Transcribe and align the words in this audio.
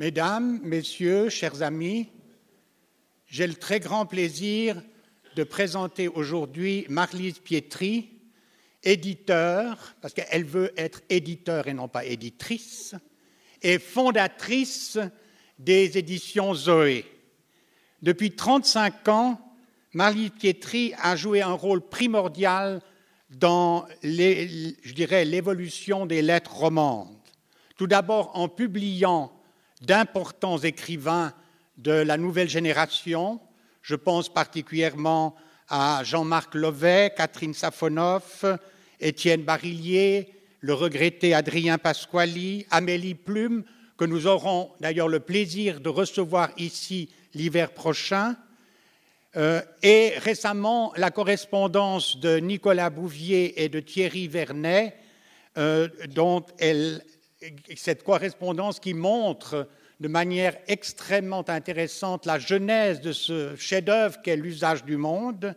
Mesdames, 0.00 0.60
Messieurs, 0.62 1.28
chers 1.28 1.60
amis, 1.60 2.08
j'ai 3.26 3.46
le 3.46 3.52
très 3.52 3.80
grand 3.80 4.06
plaisir 4.06 4.82
de 5.36 5.44
présenter 5.44 6.08
aujourd'hui 6.08 6.86
Marlise 6.88 7.38
Pietri, 7.38 8.08
éditeur, 8.82 9.94
parce 10.00 10.14
qu'elle 10.14 10.44
veut 10.44 10.72
être 10.78 11.02
éditeur 11.10 11.68
et 11.68 11.74
non 11.74 11.86
pas 11.86 12.06
éditrice, 12.06 12.94
et 13.60 13.78
fondatrice 13.78 14.98
des 15.58 15.98
éditions 15.98 16.54
Zoé. 16.54 17.04
Depuis 18.00 18.30
35 18.30 19.06
ans, 19.08 19.54
Marlise 19.92 20.30
Pietri 20.30 20.94
a 21.02 21.14
joué 21.14 21.42
un 21.42 21.52
rôle 21.52 21.86
primordial 21.86 22.80
dans, 23.28 23.86
je 24.02 24.92
dirais, 24.94 25.26
l'évolution 25.26 26.06
des 26.06 26.22
lettres 26.22 26.56
romandes. 26.56 27.18
Tout 27.76 27.86
d'abord 27.86 28.30
en 28.32 28.48
publiant 28.48 29.30
d'importants 29.80 30.58
écrivains 30.58 31.32
de 31.78 31.92
la 31.92 32.16
nouvelle 32.16 32.48
génération. 32.48 33.40
Je 33.82 33.94
pense 33.94 34.28
particulièrement 34.28 35.34
à 35.68 36.02
Jean-Marc 36.04 36.54
Lovet, 36.54 37.12
Catherine 37.16 37.54
Safonov, 37.54 38.58
Étienne 39.00 39.42
Barillier, 39.42 40.34
le 40.60 40.74
regretté 40.74 41.32
Adrien 41.32 41.78
Pasquali, 41.78 42.66
Amélie 42.70 43.14
Plume, 43.14 43.64
que 43.96 44.04
nous 44.04 44.26
aurons 44.26 44.72
d'ailleurs 44.80 45.08
le 45.08 45.20
plaisir 45.20 45.80
de 45.80 45.88
recevoir 45.88 46.50
ici 46.56 47.10
l'hiver 47.34 47.72
prochain, 47.72 48.36
euh, 49.36 49.62
et 49.82 50.14
récemment 50.18 50.92
la 50.96 51.10
correspondance 51.10 52.18
de 52.18 52.38
Nicolas 52.38 52.90
Bouvier 52.90 53.62
et 53.62 53.68
de 53.68 53.78
Thierry 53.78 54.26
Vernet, 54.26 54.96
euh, 55.56 55.88
dont 56.08 56.44
cette 57.76 58.02
correspondance 58.02 58.80
qui 58.80 58.94
montre 58.94 59.68
de 60.00 60.08
manière 60.08 60.56
extrêmement 60.66 61.48
intéressante 61.48 62.26
la 62.26 62.38
genèse 62.38 63.00
de 63.00 63.12
ce 63.12 63.56
chef-d'œuvre 63.56 64.20
qu'est 64.22 64.36
l'usage 64.36 64.84
du 64.84 64.96
monde. 64.96 65.54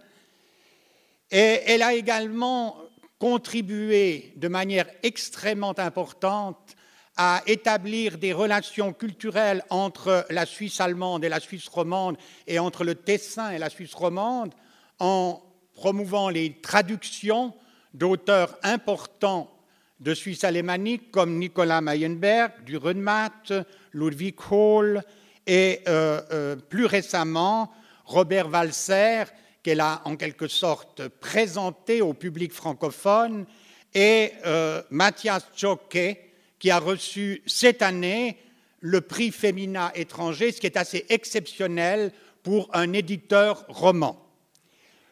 Et 1.31 1.61
elle 1.65 1.81
a 1.81 1.93
également 1.93 2.77
contribué 3.19 4.33
de 4.35 4.47
manière 4.47 4.87
extrêmement 5.01 5.77
importante 5.77 6.75
à 7.15 7.41
établir 7.45 8.17
des 8.17 8.33
relations 8.33 8.91
culturelles 8.91 9.63
entre 9.69 10.25
la 10.29 10.45
Suisse 10.45 10.81
allemande 10.81 11.23
et 11.23 11.29
la 11.29 11.39
Suisse 11.39 11.67
romande 11.67 12.17
et 12.47 12.59
entre 12.59 12.83
le 12.83 12.95
Tessin 12.95 13.51
et 13.51 13.59
la 13.59 13.69
Suisse 13.69 13.93
romande 13.93 14.53
en 14.99 15.41
promouvant 15.75 16.29
les 16.29 16.59
traductions 16.59 17.53
d'auteurs 17.93 18.57
importants 18.63 19.52
de 19.99 20.13
Suisse 20.13 20.43
alémanique 20.43 21.11
comme 21.11 21.37
Nicolas 21.37 21.81
Mayenberg, 21.81 22.63
du 22.65 22.77
Runmat, 22.77 23.65
Ludwig 23.93 24.35
Hohl 24.49 25.01
et 25.47 25.81
euh, 25.87 26.21
euh, 26.31 26.55
plus 26.55 26.85
récemment 26.85 27.71
Robert 28.05 28.49
Walser, 28.49 29.23
qu'elle 29.61 29.79
a 29.79 30.01
en 30.05 30.15
quelque 30.15 30.47
sorte 30.47 31.07
présenté 31.07 32.01
au 32.01 32.13
public 32.13 32.51
francophone, 32.51 33.45
et 33.93 34.31
euh, 34.45 34.81
Mathias 34.89 35.45
Choquet, 35.55 36.31
qui 36.59 36.71
a 36.71 36.79
reçu 36.79 37.41
cette 37.45 37.81
année 37.81 38.37
le 38.79 39.01
prix 39.01 39.31
Féminin 39.31 39.91
étranger, 39.95 40.51
ce 40.51 40.59
qui 40.59 40.67
est 40.67 40.77
assez 40.77 41.05
exceptionnel 41.09 42.11
pour 42.41 42.69
un 42.73 42.91
éditeur 42.91 43.65
roman. 43.69 44.19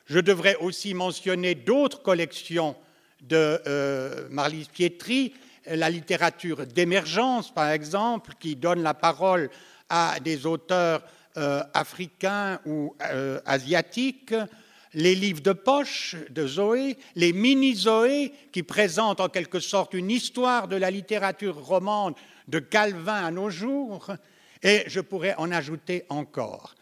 Je 0.06 0.20
devrais 0.20 0.58
aussi 0.58 0.94
mentionner 0.94 1.56
d'autres 1.56 2.02
collections 2.02 2.76
de 3.22 3.62
euh, 3.68 4.28
Marlise 4.30 4.68
Pietri, 4.68 5.34
la 5.68 5.90
littérature 5.90 6.66
d'émergence, 6.66 7.54
par 7.54 7.70
exemple, 7.70 8.34
qui 8.40 8.56
donne 8.56 8.82
la 8.82 8.94
parole 8.94 9.50
à 9.90 10.20
des 10.20 10.46
auteurs 10.46 11.04
euh, 11.38 11.64
africains 11.74 12.60
ou 12.66 12.96
euh, 13.12 13.40
asiatiques, 13.46 14.34
les 14.94 15.16
livres 15.16 15.42
de 15.42 15.54
poche 15.54 16.16
de 16.30 16.48
Zoé, 16.48 16.98
les 17.16 17.32
mini-Zoé, 17.32 18.34
qui 18.52 18.64
présentent 18.64 19.22
en 19.22 19.30
quelque 19.30 19.60
sorte 19.60 19.94
une 19.94 20.12
histoire 20.12 20.68
de 20.68 20.76
la 20.76 20.92
littérature 20.92 21.64
romande 21.64 22.16
de 22.48 22.60
Calvin 22.60 23.24
à 23.24 23.32
nos 23.32 23.50
jours, 23.50 24.12
et 24.64 24.84
je 24.88 25.00
pourrais 25.00 25.36
en 25.38 25.52
ajouter 25.52 26.04
encore. 26.10 26.76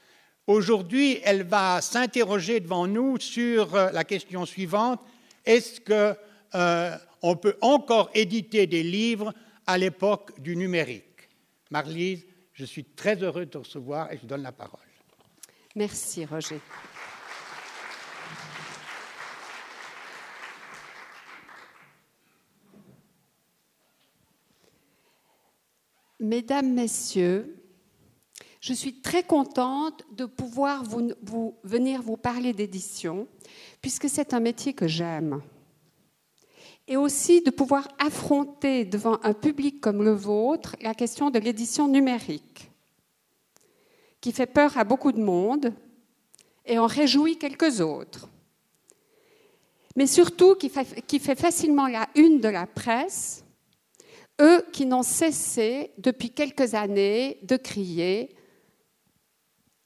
Aujourd'hui, 0.47 1.19
elle 1.23 1.43
va 1.43 1.81
s'interroger 1.81 2.59
devant 2.59 2.87
nous 2.87 3.19
sur 3.19 3.75
la 3.75 4.03
question 4.03 4.47
suivante 4.47 5.01
est-ce 5.49 5.81
que 5.81 6.15
euh, 6.55 6.95
on 7.21 7.35
peut 7.35 7.57
encore 7.61 8.09
éditer 8.13 8.67
des 8.67 8.83
livres 8.83 9.33
à 9.67 9.77
l'époque 9.77 10.39
du 10.39 10.55
numérique. 10.55 11.29
Marlise, 11.69 12.25
je 12.53 12.65
suis 12.65 12.83
très 12.83 13.15
heureux 13.21 13.45
de 13.45 13.51
te 13.51 13.57
recevoir 13.57 14.11
et 14.11 14.17
je 14.17 14.25
donne 14.25 14.41
la 14.41 14.51
parole. 14.51 14.79
Merci, 15.75 16.25
Roger. 16.25 16.59
Mesdames, 26.19 26.73
Messieurs, 26.73 27.63
je 28.59 28.73
suis 28.73 29.01
très 29.01 29.23
contente 29.23 30.03
de 30.11 30.25
pouvoir 30.25 30.83
venir 31.63 32.01
vous 32.01 32.17
parler 32.17 32.51
d'édition, 32.51 33.27
puisque 33.81 34.09
c'est 34.09 34.33
un 34.33 34.41
métier 34.41 34.73
que 34.73 34.87
j'aime 34.87 35.41
et 36.89 36.97
aussi 36.97 37.41
de 37.41 37.51
pouvoir 37.51 37.87
affronter 37.99 38.83
devant 38.83 39.19
un 39.21 39.33
public 39.33 39.79
comme 39.79 40.03
le 40.03 40.11
vôtre 40.11 40.75
la 40.81 40.95
question 40.95 41.29
de 41.29 41.37
l'édition 41.37 41.87
numérique, 41.87 42.71
qui 44.19 44.31
fait 44.31 44.47
peur 44.47 44.75
à 44.75 44.83
beaucoup 44.83 45.11
de 45.11 45.21
monde 45.21 45.71
et 46.65 46.79
en 46.79 46.87
réjouit 46.87 47.37
quelques 47.37 47.79
autres, 47.79 48.27
mais 49.95 50.07
surtout 50.07 50.55
qui 50.55 50.69
fait, 51.19 51.39
facilement 51.39 51.87
la 51.87 52.09
une 52.15 52.41
de 52.41 52.49
la 52.49 52.65
presse, 52.65 53.45
eux 54.41 54.65
qui 54.73 54.87
n'ont 54.87 55.03
cessé 55.03 55.91
depuis 55.99 56.31
quelques 56.31 56.73
années 56.73 57.37
de 57.43 57.55
crier 57.55 58.35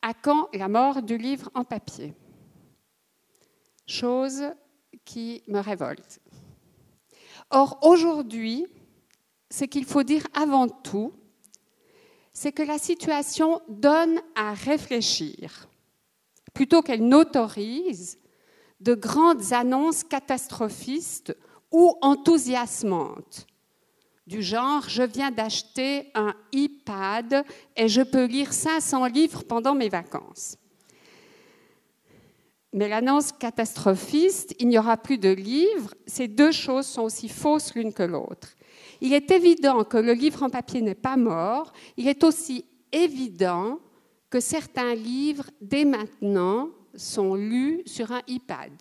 à 0.02 0.14
quand 0.14 0.48
la 0.54 0.70
mort 0.70 1.02
du 1.02 1.18
livre 1.18 1.50
en 1.54 1.66
papier 1.66 2.14
Chose 3.86 4.44
qui 5.04 5.44
me 5.48 5.60
révolte. 5.60 6.22
Or, 7.56 7.78
aujourd'hui, 7.84 8.66
ce 9.52 9.66
qu'il 9.66 9.86
faut 9.86 10.02
dire 10.02 10.26
avant 10.34 10.68
tout, 10.68 11.14
c'est 12.34 12.52
que 12.52 12.64
la 12.64 12.80
situation 12.80 13.62
donne 13.70 14.20
à 14.36 14.54
réfléchir, 14.54 15.70
plutôt 16.56 16.82
qu'elle 16.82 17.08
n'autorise 17.08 18.18
de 18.80 18.96
grandes 18.96 19.54
annonces 19.54 20.04
catastrophistes 20.04 21.38
ou 21.72 21.96
enthousiasmantes, 22.02 23.46
du 24.26 24.42
genre 24.42 24.90
je 24.90 25.04
viens 25.04 25.30
d'acheter 25.30 26.10
un 26.16 26.34
iPad 26.54 27.46
et 27.76 27.88
je 27.88 28.02
peux 28.02 28.26
lire 28.26 28.52
500 28.52 29.06
livres 29.06 29.44
pendant 29.44 29.76
mes 29.76 29.90
vacances. 29.90 30.58
Mais 32.74 32.90
l'annonce 32.90 33.32
catastrophiste, 33.32 34.56
il 34.60 34.68
n'y 34.68 34.80
aura 34.80 34.98
plus 34.98 35.20
de 35.20 35.30
livres, 35.30 35.94
ces 36.08 36.28
deux 36.28 36.52
choses 36.52 36.88
sont 36.88 37.04
aussi 37.04 37.30
fausses 37.30 37.76
l'une 37.76 37.94
que 37.94 38.02
l'autre. 38.04 38.50
Il 39.00 39.14
est 39.14 39.30
évident 39.30 39.84
que 39.84 39.98
le 39.98 40.14
livre 40.14 40.42
en 40.42 40.50
papier 40.50 40.82
n'est 40.82 40.96
pas 40.96 41.16
mort, 41.16 41.72
il 41.98 42.08
est 42.08 42.24
aussi 42.24 42.66
évident 42.92 43.80
que 44.30 44.40
certains 44.40 44.96
livres, 44.96 45.50
dès 45.62 45.86
maintenant, 45.86 46.70
sont 46.96 47.36
lus 47.36 47.84
sur 47.86 48.12
un 48.12 48.22
iPad. 48.28 48.72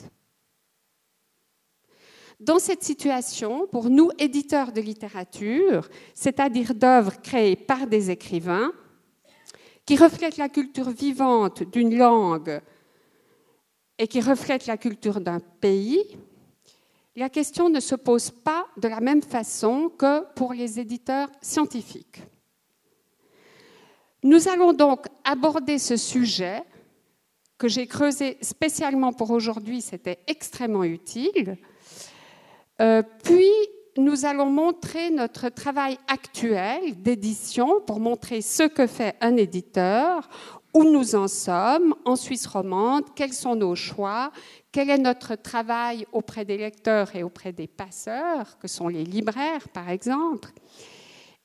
Dans 2.41 2.59
cette 2.59 2.83
situation, 2.83 3.67
pour 3.71 3.91
nous, 3.91 4.11
éditeurs 4.19 4.73
de 4.73 4.81
littérature, 4.81 5.89
c'est-à-dire 6.15 6.75
d'œuvres 6.75 7.21
créées 7.21 7.57
par 7.57 7.87
des 7.87 8.11
écrivains, 8.11 8.73
qui 9.85 9.97
reflètent 9.97 10.39
la 10.39 10.49
culture 10.49 10.91
vivante 10.91 11.63
d'une 11.63 11.97
langue 11.97 12.61
et 13.99 14.09
qui 14.09 14.21
reflète 14.21 14.67
la 14.67 14.77
culture 14.77 15.21
d'un 15.21 15.41
pays, 15.41 16.01
la 17.15 17.29
question 17.29 17.69
ne 17.69 17.81
se 17.81 17.95
pose 17.95 18.31
pas 18.31 18.67
de 18.77 18.89
la 18.89 19.01
même 19.01 19.23
façon 19.23 19.91
que 19.91 20.25
pour 20.35 20.55
les 20.55 20.81
éditeurs 20.81 21.29
scientifiques. 21.43 22.23
Nous 24.23 24.49
allons 24.49 24.73
donc 24.73 25.07
aborder 25.25 25.79
ce 25.79 25.97
sujet 25.97 26.63
que 27.59 27.69
j'ai 27.69 27.87
creusé 27.87 28.39
spécialement 28.41 29.13
pour 29.13 29.31
aujourd'hui, 29.31 29.81
c'était 29.81 30.21
extrêmement 30.27 30.85
utile. 30.85 31.57
Euh, 32.81 33.03
puis, 33.23 33.51
nous 33.99 34.25
allons 34.25 34.47
montrer 34.47 35.11
notre 35.11 35.49
travail 35.49 35.99
actuel 36.09 37.01
d'édition 37.03 37.81
pour 37.81 38.01
montrer 38.01 38.41
ce 38.41 38.63
que 38.65 38.87
fait 38.87 39.17
un 39.21 39.37
éditeur 39.37 40.29
où 40.75 40.85
nous 40.85 41.15
en 41.15 41.29
sommes 41.29 41.95
en 42.05 42.17
Suisse 42.17 42.47
romande, 42.47 43.05
quels 43.15 43.33
sont 43.33 43.55
nos 43.55 43.75
choix, 43.75 44.33
quel 44.71 44.91
est 44.91 44.99
notre 44.99 45.35
travail 45.35 46.07
auprès 46.13 46.45
des 46.45 46.57
lecteurs 46.57 47.15
et 47.15 47.23
auprès 47.23 47.53
des 47.53 47.67
passeurs, 47.67 48.59
que 48.59 48.69
sont 48.69 48.89
les 48.89 49.05
libraires 49.05 49.69
par 49.69 49.91
exemple. 49.91 50.51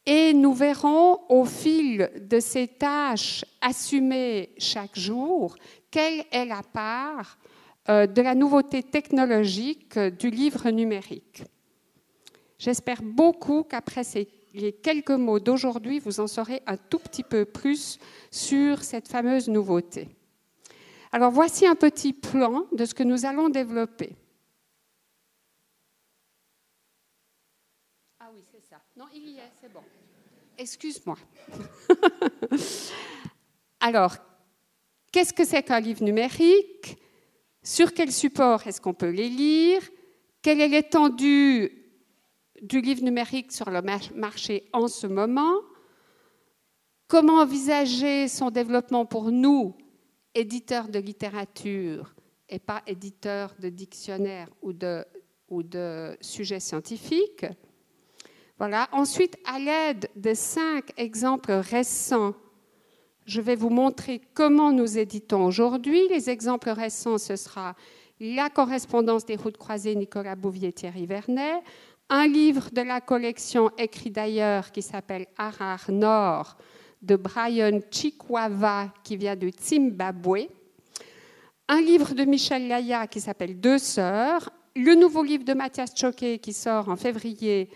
Et 0.06 0.34
nous 0.34 0.54
verrons 0.54 1.20
au 1.28 1.44
fil 1.44 2.10
de 2.22 2.40
ces 2.40 2.68
tâches 2.68 3.44
assumées 3.62 4.54
chaque 4.58 4.98
jour 4.98 5.58
quelle 5.92 6.24
est 6.32 6.46
la 6.46 6.62
part 6.64 7.38
euh, 7.90 8.08
de 8.08 8.22
la 8.22 8.36
nouveauté 8.36 8.84
technologique 8.84 9.98
du 9.98 10.30
livre 10.30 10.70
numérique. 10.70 11.44
J'espère 12.58 13.02
beaucoup 13.02 13.64
qu'après 13.64 14.04
ces 14.04 14.26
les 14.58 14.74
quelques 14.74 15.12
mots 15.12 15.40
d'aujourd'hui, 15.40 16.00
vous 16.00 16.20
en 16.20 16.28
saurez 16.28 16.62
un 16.66 16.78
tout 16.78 17.00
petit 17.00 17.24
peu 17.24 17.46
plus 17.46 18.00
sur 18.32 18.84
cette 18.84 19.08
fameuse 19.08 19.48
nouveauté. 19.48 20.10
Alors 21.12 21.32
voici 21.32 21.66
un 21.66 21.76
petit 21.76 22.14
plan 22.14 22.66
de 22.72 22.86
ce 22.86 22.94
que 22.94 23.04
nous 23.04 23.26
allons 23.26 23.50
développer. 23.50 24.16
Ah 28.20 28.30
oui, 28.34 28.44
c'est 28.52 28.62
ça. 28.62 28.82
Non, 28.96 29.06
il 29.14 29.30
y 29.30 29.38
est, 29.38 29.52
c'est 29.62 29.72
bon. 29.72 29.84
Excuse-moi. 30.58 31.18
Alors, 33.80 34.16
qu'est-ce 35.12 35.34
que 35.34 35.46
c'est 35.46 35.64
qu'un 35.64 35.80
livre 35.80 36.04
numérique? 36.04 36.98
Sur 37.64 37.94
quel 37.94 38.12
support 38.12 38.66
est-ce 38.66 38.82
qu'on 38.82 38.94
peut 38.94 39.10
les 39.10 39.30
lire? 39.30 39.82
Quelle 40.42 40.62
est 40.62 40.68
l'étendue 40.68 41.87
du 42.62 42.82
livre 42.82 43.04
numérique 43.04 43.52
sur 43.52 43.70
le 43.70 43.82
marché 43.82 44.70
en 44.74 44.88
ce 44.88 45.08
moment 45.08 45.62
Comment 47.08 47.40
envisager 47.40 48.28
son 48.28 48.52
développement 48.52 49.06
pour 49.06 49.32
nous, 49.32 49.74
éditeurs 50.36 50.90
de 50.90 51.00
littérature 51.00 52.14
et 52.50 52.60
pas 52.60 52.84
éditeurs 52.86 53.56
de 53.60 53.70
dictionnaires 53.70 54.50
ou 54.62 54.74
de, 54.74 55.06
ou 55.48 55.64
de 55.64 56.18
sujets 56.20 56.60
scientifiques? 56.60 57.46
Voilà. 58.58 58.90
Ensuite, 58.92 59.38
à 59.46 59.58
l'aide 59.58 60.10
de 60.18 60.34
cinq 60.34 60.92
exemples 60.98 61.54
récents, 61.54 62.34
je 63.26 63.40
vais 63.40 63.56
vous 63.56 63.70
montrer 63.70 64.20
comment 64.34 64.74
nous 64.74 64.98
éditons 64.98 65.46
aujourd'hui. 65.46 66.10
Les 66.10 66.30
exemples 66.30 66.72
récents, 66.72 67.18
ce 67.18 67.38
sera 67.38 67.74
la 68.20 68.50
correspondance 68.50 69.26
des 69.26 69.38
routes 69.38 69.58
croisées 69.58 69.96
Nicolas 69.96 70.36
Bouvier-Thierry 70.36 71.06
Vernet, 71.06 71.62
un 72.10 72.28
livre 72.28 72.70
de 72.72 72.82
la 72.82 73.02
collection 73.02 73.72
écrit 73.78 74.12
d'ailleurs 74.12 74.72
qui 74.72 74.82
s'appelle 74.82 75.28
Harar 75.38 75.86
Nord 75.90 76.58
de 77.02 77.16
Brian 77.16 77.80
Chikwava 77.92 78.94
qui 79.04 79.18
vient 79.18 79.36
du 79.36 79.52
Zimbabwe, 79.62 80.48
un 81.68 81.82
livre 81.82 82.14
de 82.14 82.24
Michel 82.24 82.68
Laya 82.68 83.08
qui 83.08 83.20
s'appelle 83.20 83.60
Deux 83.60 83.78
sœurs, 83.78 84.50
le 84.76 84.96
nouveau 84.96 85.24
livre 85.24 85.44
de 85.44 85.54
Mathias 85.54 85.92
Choquet 85.96 86.40
qui 86.40 86.54
sort 86.54 86.88
en 86.90 86.96
février 86.96 87.70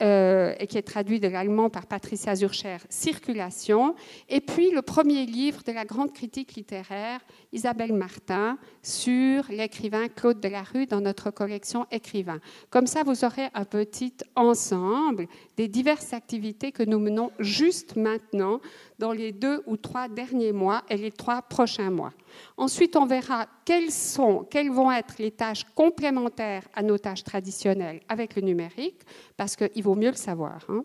euh, 0.00 0.54
et 0.60 0.66
qui 0.66 0.78
est 0.78 0.82
traduit 0.82 1.18
de 1.18 1.26
l'allemand 1.26 1.70
par 1.70 1.86
Patricia 1.86 2.34
Zurcher, 2.36 2.76
Circulation, 2.88 3.96
et 4.28 4.40
puis 4.40 4.70
le 4.70 4.80
premier 4.80 5.26
livre 5.26 5.62
de 5.64 5.72
la 5.72 5.84
grande 5.84 6.12
critique 6.12 6.54
littéraire 6.54 7.20
Isabelle 7.52 7.92
Martin 7.92 8.58
sur 8.82 9.44
l'écrivain 9.50 10.08
Claude 10.08 10.38
Delarue 10.38 10.86
dans 10.86 11.00
notre 11.00 11.30
collection 11.30 11.86
Écrivains. 11.90 12.40
Comme 12.70 12.86
ça, 12.86 13.02
vous 13.02 13.24
aurez 13.24 13.48
un 13.54 13.64
petit 13.64 14.14
ensemble 14.36 15.26
des 15.58 15.66
diverses 15.66 16.12
activités 16.12 16.70
que 16.70 16.84
nous 16.84 17.00
menons 17.00 17.32
juste 17.40 17.96
maintenant 17.96 18.60
dans 19.00 19.10
les 19.10 19.32
deux 19.32 19.60
ou 19.66 19.76
trois 19.76 20.06
derniers 20.06 20.52
mois 20.52 20.84
et 20.88 20.96
les 20.96 21.10
trois 21.10 21.42
prochains 21.42 21.90
mois. 21.90 22.12
Ensuite, 22.56 22.94
on 22.94 23.06
verra 23.06 23.48
quelles, 23.64 23.90
sont, 23.90 24.46
quelles 24.48 24.70
vont 24.70 24.92
être 24.92 25.16
les 25.18 25.32
tâches 25.32 25.64
complémentaires 25.74 26.62
à 26.74 26.84
nos 26.84 26.96
tâches 26.96 27.24
traditionnelles 27.24 28.00
avec 28.08 28.36
le 28.36 28.42
numérique, 28.42 29.02
parce 29.36 29.56
qu'il 29.56 29.82
vaut 29.82 29.96
mieux 29.96 30.10
le 30.10 30.16
savoir. 30.16 30.64
Hein. 30.68 30.84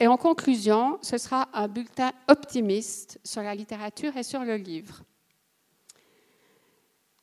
Et 0.00 0.08
en 0.08 0.16
conclusion, 0.16 0.98
ce 1.00 1.16
sera 1.16 1.48
un 1.52 1.68
bulletin 1.68 2.10
optimiste 2.26 3.20
sur 3.22 3.42
la 3.42 3.54
littérature 3.54 4.16
et 4.16 4.24
sur 4.24 4.40
le 4.40 4.56
livre. 4.56 5.02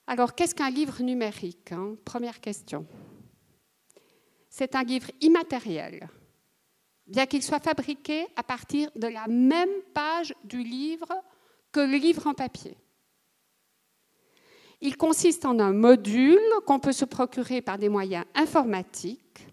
Alors, 0.08 0.36
qu'est-ce 0.36 0.56
qu'un 0.56 0.70
livre 0.70 1.04
numérique 1.04 1.74
hein? 1.74 1.96
Première 2.06 2.40
question. 2.40 2.86
C'est 4.50 4.74
un 4.74 4.84
livre 4.84 5.12
immatériel 5.20 6.08
bien 7.08 7.26
qu'il 7.26 7.44
soit 7.44 7.64
fabriqué 7.64 8.28
à 8.36 8.44
partir 8.44 8.90
de 8.96 9.08
la 9.08 9.28
même 9.28 9.82
page 9.94 10.34
du 10.44 10.64
livre 10.64 11.08
que 11.72 11.80
le 11.80 11.98
livre 11.98 12.28
en 12.28 12.34
papier. 12.34 12.78
Il 14.82 14.98
consiste 14.98 15.46
en 15.46 15.60
un 15.60 15.74
module 15.74 16.40
qu'on 16.66 16.80
peut 16.80 16.92
se 16.92 17.06
procurer 17.06 17.62
par 17.62 17.78
des 17.78 17.90
moyens 17.90 18.26
informatiques 18.34 19.48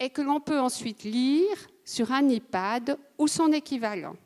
et 0.00 0.10
que 0.10 0.22
l'on 0.22 0.40
peut 0.40 0.58
ensuite 0.58 1.04
lire 1.04 1.68
sur 1.84 2.10
un 2.10 2.28
iPad 2.28 2.98
ou 3.18 3.28
son 3.28 3.52
équivalent. 3.52 4.16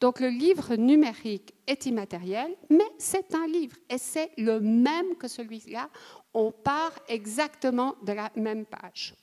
Donc 0.00 0.20
le 0.20 0.28
livre 0.28 0.76
numérique 0.76 1.54
est 1.66 1.86
immatériel, 1.86 2.56
mais 2.70 2.88
c'est 2.98 3.34
un 3.34 3.46
livre 3.46 3.76
et 3.90 3.98
c'est 3.98 4.30
le 4.38 4.60
même 4.60 5.16
que 5.16 5.28
celui-là. 5.28 5.90
On 6.32 6.52
part 6.52 6.92
exactement 7.08 7.96
de 8.02 8.12
la 8.12 8.30
même 8.36 8.64
page. 8.64 9.14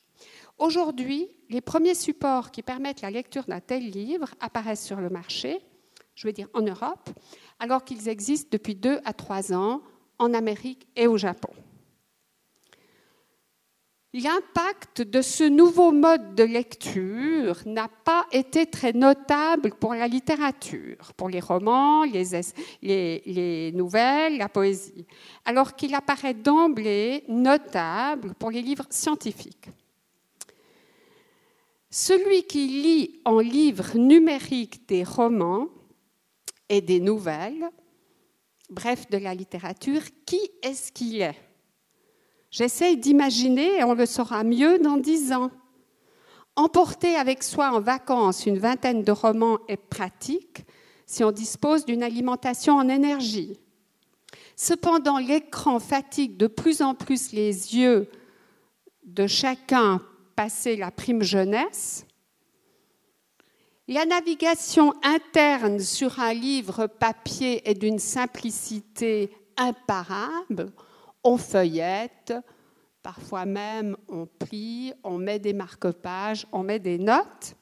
Aujourd'hui, 0.58 1.28
les 1.50 1.62
premiers 1.62 1.96
supports 1.96 2.52
qui 2.52 2.62
permettent 2.62 3.02
la 3.02 3.12
lecture 3.12 3.44
d'un 3.44 3.60
tel 3.60 3.90
livre 3.90 4.30
apparaissent 4.40 4.86
sur 4.86 5.02
le 5.02 5.10
marché, 5.10 5.60
je 6.16 6.28
veux 6.28 6.34
dire 6.34 6.48
en 6.54 6.62
Europe, 6.62 7.10
alors 7.60 7.84
qu'ils 7.84 8.08
existent 8.08 8.50
depuis 8.52 8.76
deux 8.76 9.00
à 9.04 9.14
trois 9.14 9.54
ans 9.54 9.82
en 10.18 10.34
Amérique 10.34 10.88
et 10.96 11.08
au 11.08 11.18
Japon. 11.18 11.52
L'impact 14.14 15.02
de 15.02 15.22
ce 15.22 15.44
nouveau 15.44 15.92
mode 15.92 16.36
de 16.36 16.44
lecture 16.44 17.62
n'a 17.66 17.90
pas 17.90 18.26
été 18.32 18.66
très 18.66 18.94
notable 18.94 19.74
pour 19.78 19.94
la 19.94 20.08
littérature, 20.08 21.12
pour 21.18 21.28
les 21.28 21.42
romans, 21.42 22.06
les, 22.06 22.46
les 22.82 23.72
nouvelles, 23.74 24.38
la 24.38 24.48
poésie, 24.48 25.06
alors 25.44 25.76
qu'il 25.76 25.94
apparaît 25.94 26.34
d'emblée 26.34 27.26
notable 27.28 28.36
pour 28.36 28.52
les 28.52 28.62
livres 28.62 28.88
scientifiques. 28.90 29.68
Celui 31.98 32.44
qui 32.44 32.68
lit 32.68 33.22
en 33.24 33.40
livre 33.40 33.96
numérique 33.96 34.86
des 34.86 35.06
romans 35.06 35.70
et 36.68 36.82
des 36.82 37.00
nouvelles, 37.00 37.70
bref, 38.70 39.10
de 39.10 39.18
la 39.18 39.34
littérature, 39.34 40.02
qui 40.26 40.42
est-ce 40.62 40.92
qu'il 40.92 41.22
est, 41.22 41.40
J'essaie 42.52 42.98
d'imaginer, 42.98 43.78
et 43.78 43.86
on 43.86 43.94
le 43.94 44.06
saura 44.06 44.44
mieux 44.44 44.78
dans 44.78 44.98
dix 44.98 45.32
ans. 45.32 45.52
Emporter 46.58 47.16
avec 47.16 47.44
soi 47.44 47.72
en 47.72 47.80
vacances 47.80 48.46
une 48.46 48.60
vingtaine 48.60 49.04
de 49.04 49.14
romans 49.14 49.60
est 49.70 49.78
pratique 49.78 50.66
si 51.06 51.24
on 51.24 51.32
dispose 51.32 51.86
d'une 51.86 52.04
alimentation 52.04 52.76
en 52.76 52.90
énergie. 52.90 53.58
Cependant, 54.58 55.18
l'écran 55.18 55.80
fatigue 55.80 56.36
de 56.36 56.48
plus 56.48 56.82
en 56.82 56.94
plus 56.94 57.32
les 57.32 57.78
yeux 57.78 58.10
de 59.06 59.28
chacun 59.28 60.02
passer 60.36 60.76
la 60.76 60.92
prime 60.92 61.24
jeunesse. 61.24 62.06
La 63.88 64.06
navigation 64.06 64.94
interne 65.04 65.80
sur 65.80 66.20
un 66.20 66.34
livre 66.34 66.88
papier 66.88 67.68
est 67.70 67.76
d'une 67.76 68.00
simplicité 68.00 69.30
imparable. 69.58 70.72
On 71.24 71.38
feuillette, 71.38 72.34
parfois 73.04 73.46
même 73.46 73.96
on 74.10 74.26
plie, 74.26 74.92
on 75.04 75.18
met 75.18 75.38
des 75.38 75.54
marque-pages, 75.54 76.48
on 76.52 76.64
met 76.64 76.80
des 76.80 76.98
notes. 76.98 77.56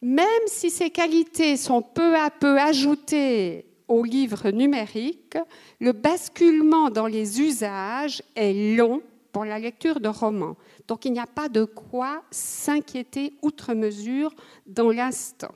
Même 0.00 0.26
si 0.46 0.68
ces 0.68 0.90
qualités 0.90 1.56
sont 1.56 1.82
peu 1.82 2.16
à 2.16 2.30
peu 2.30 2.58
ajoutées 2.58 3.66
au 3.86 4.02
livre 4.02 4.50
numérique, 4.50 5.38
le 5.80 5.92
basculement 5.92 6.90
dans 6.90 7.06
les 7.06 7.40
usages 7.40 8.22
est 8.34 8.76
long 8.76 9.02
pour 9.32 9.44
la 9.44 9.58
lecture 9.58 9.98
de 10.00 10.08
romans. 10.08 10.56
Donc 10.86 11.04
il 11.04 11.12
n'y 11.12 11.18
a 11.18 11.26
pas 11.26 11.48
de 11.48 11.64
quoi 11.64 12.22
s'inquiéter 12.30 13.34
outre 13.42 13.74
mesure 13.74 14.34
dans 14.66 14.90
l'instant. 14.90 15.54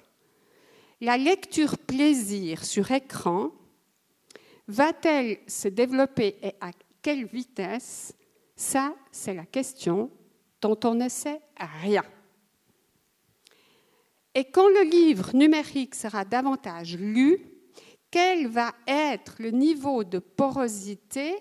La 1.01 1.19
lecture 1.19 1.77
plaisir 1.77 2.65
sur 2.65 2.91
écran 2.91 3.51
va-t-elle 4.67 5.39
se 5.47 5.69
développer 5.69 6.39
et 6.43 6.55
à 6.61 6.71
quelle 7.03 7.27
vitesse? 7.27 8.15
Ça, 8.57 8.95
c'est 9.13 9.35
la 9.35 9.45
question 9.45 10.11
dont 10.63 10.79
on 10.85 10.95
ne 10.95 11.11
sait 11.11 11.41
rien. 11.83 12.05
Et 14.35 14.47
quand 14.47 14.69
le 14.69 14.83
livre 14.83 15.35
numérique 15.35 15.95
sera 15.95 16.25
davantage 16.25 16.97
lu, 16.97 17.39
quel 18.11 18.49
va 18.49 18.75
être 18.87 19.37
le 19.39 19.51
niveau 19.51 20.05
de 20.05 20.19
porosité 20.19 21.37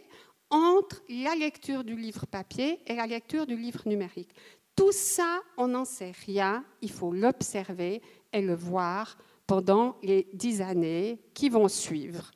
entre 0.56 1.04
la 1.10 1.36
lecture 1.36 1.84
du 1.84 1.98
livre 1.98 2.26
papier 2.26 2.80
et 2.88 2.96
la 2.96 3.06
lecture 3.06 3.46
du 3.46 3.58
livre 3.58 3.82
numérique. 3.86 4.30
Tout 4.74 4.94
ça, 4.94 5.42
on 5.58 5.68
n'en 5.68 5.84
sait 5.84 6.14
rien, 6.26 6.64
il 6.82 6.92
faut 6.92 7.12
l'observer 7.12 8.02
et 8.32 8.42
le 8.42 8.56
voir 8.56 9.18
pendant 9.48 9.98
les 10.02 10.28
dix 10.34 10.62
années 10.62 11.20
qui 11.34 11.50
vont 11.50 11.68
suivre. 11.68 12.32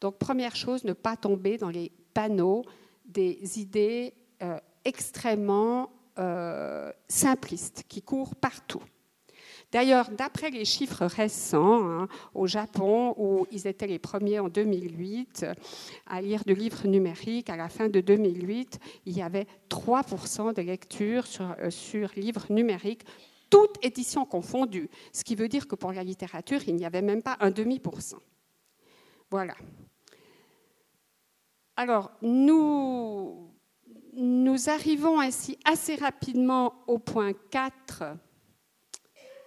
Donc, 0.00 0.18
première 0.18 0.54
chose, 0.54 0.84
ne 0.84 0.92
pas 0.92 1.16
tomber 1.16 1.58
dans 1.58 1.70
les 1.70 1.90
panneaux 2.14 2.64
des 3.04 3.60
idées 3.60 4.14
euh, 4.42 4.58
extrêmement 4.84 5.90
euh, 6.18 6.92
simpliste 7.08 7.84
qui 7.88 8.00
court 8.00 8.34
partout. 8.36 8.82
D'ailleurs, 9.72 10.10
d'après 10.10 10.50
les 10.50 10.64
chiffres 10.64 11.06
récents, 11.06 11.88
hein, 11.88 12.08
au 12.34 12.46
Japon, 12.48 13.14
où 13.16 13.46
ils 13.52 13.68
étaient 13.68 13.86
les 13.86 14.00
premiers 14.00 14.40
en 14.40 14.48
2008 14.48 15.46
à 16.06 16.20
lire 16.20 16.42
du 16.44 16.54
livre 16.54 16.88
numérique, 16.88 17.50
à 17.50 17.56
la 17.56 17.68
fin 17.68 17.88
de 17.88 18.00
2008, 18.00 18.80
il 19.06 19.16
y 19.16 19.22
avait 19.22 19.46
3% 19.68 20.54
de 20.54 20.62
lecture 20.62 21.26
sur, 21.26 21.54
euh, 21.60 21.70
sur 21.70 22.10
livres 22.16 22.46
numériques, 22.50 23.04
toute 23.48 23.84
édition 23.84 24.24
confondue. 24.24 24.90
Ce 25.12 25.22
qui 25.22 25.36
veut 25.36 25.48
dire 25.48 25.68
que 25.68 25.76
pour 25.76 25.92
la 25.92 26.02
littérature, 26.02 26.60
il 26.66 26.74
n'y 26.74 26.84
avait 26.84 27.02
même 27.02 27.22
pas 27.22 27.36
un 27.40 27.50
demi 27.50 27.78
pour 27.78 28.00
cent. 28.00 28.20
Voilà. 29.30 29.54
Alors, 31.76 32.10
nous, 32.22 33.50
nous 34.14 34.68
arrivons 34.68 35.20
ainsi 35.20 35.58
assez 35.64 35.94
rapidement 35.94 36.74
au 36.88 36.98
point 36.98 37.32
4 37.50 38.16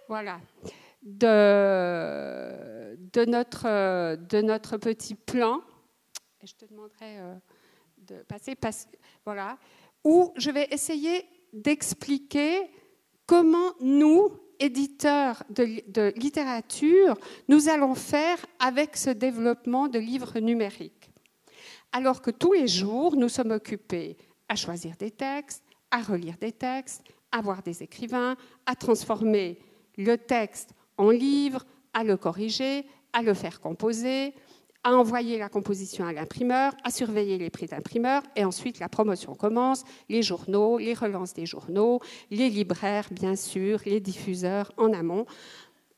voilà, 0.08 0.40
de, 1.02 2.96
notre, 3.26 4.76
petit 4.78 5.14
plan. 5.14 5.60
Et 6.42 6.46
je 6.46 6.54
te 6.54 6.64
demanderai 6.66 7.18
euh, 7.18 7.34
de 7.98 8.22
passer, 8.22 8.56
voilà, 9.24 9.58
où 10.02 10.32
je 10.36 10.50
vais 10.50 10.68
essayer 10.70 11.24
d'expliquer 11.52 12.70
comment 13.26 13.72
nous, 13.80 14.32
éditeurs 14.58 15.42
de, 15.50 16.12
littérature, 16.18 17.16
nous 17.48 17.68
allons 17.68 17.94
faire 17.94 18.38
avec 18.58 18.96
ce 18.96 19.10
développement 19.10 19.88
de 19.88 19.98
livres 19.98 20.38
numériques. 20.40 21.10
Alors 21.92 22.22
que 22.22 22.30
tous 22.30 22.52
les 22.52 22.68
jours, 22.68 23.16
nous 23.16 23.28
sommes 23.28 23.52
occupés 23.52 24.16
à 24.48 24.56
choisir 24.56 24.96
des 24.96 25.10
textes, 25.10 25.62
à 25.90 26.02
relire 26.02 26.36
des 26.38 26.52
textes, 26.52 27.02
à 27.30 27.40
voir 27.40 27.62
des 27.62 27.82
écrivains, 27.82 28.36
à 28.66 28.74
transformer 28.74 29.58
le 29.96 30.16
texte 30.16 30.74
en 30.96 31.10
livre, 31.10 31.64
à 31.92 32.04
le 32.04 32.16
corriger, 32.16 32.86
à 33.12 33.22
le 33.22 33.34
faire 33.34 33.60
composer, 33.60 34.34
à 34.84 34.92
envoyer 34.94 35.38
la 35.38 35.48
composition 35.48 36.06
à 36.06 36.12
l'imprimeur, 36.12 36.74
à 36.84 36.90
surveiller 36.90 37.38
les 37.38 37.48
prix 37.48 37.66
d'imprimeur, 37.66 38.22
et 38.36 38.44
ensuite 38.44 38.78
la 38.78 38.90
promotion 38.90 39.34
commence, 39.34 39.82
les 40.10 40.22
journaux, 40.22 40.78
les 40.78 40.92
relances 40.92 41.32
des 41.32 41.46
journaux, 41.46 42.00
les 42.30 42.50
libraires, 42.50 43.08
bien 43.10 43.34
sûr, 43.34 43.80
les 43.86 44.00
diffuseurs 44.00 44.72
en 44.76 44.92
amont. 44.92 45.24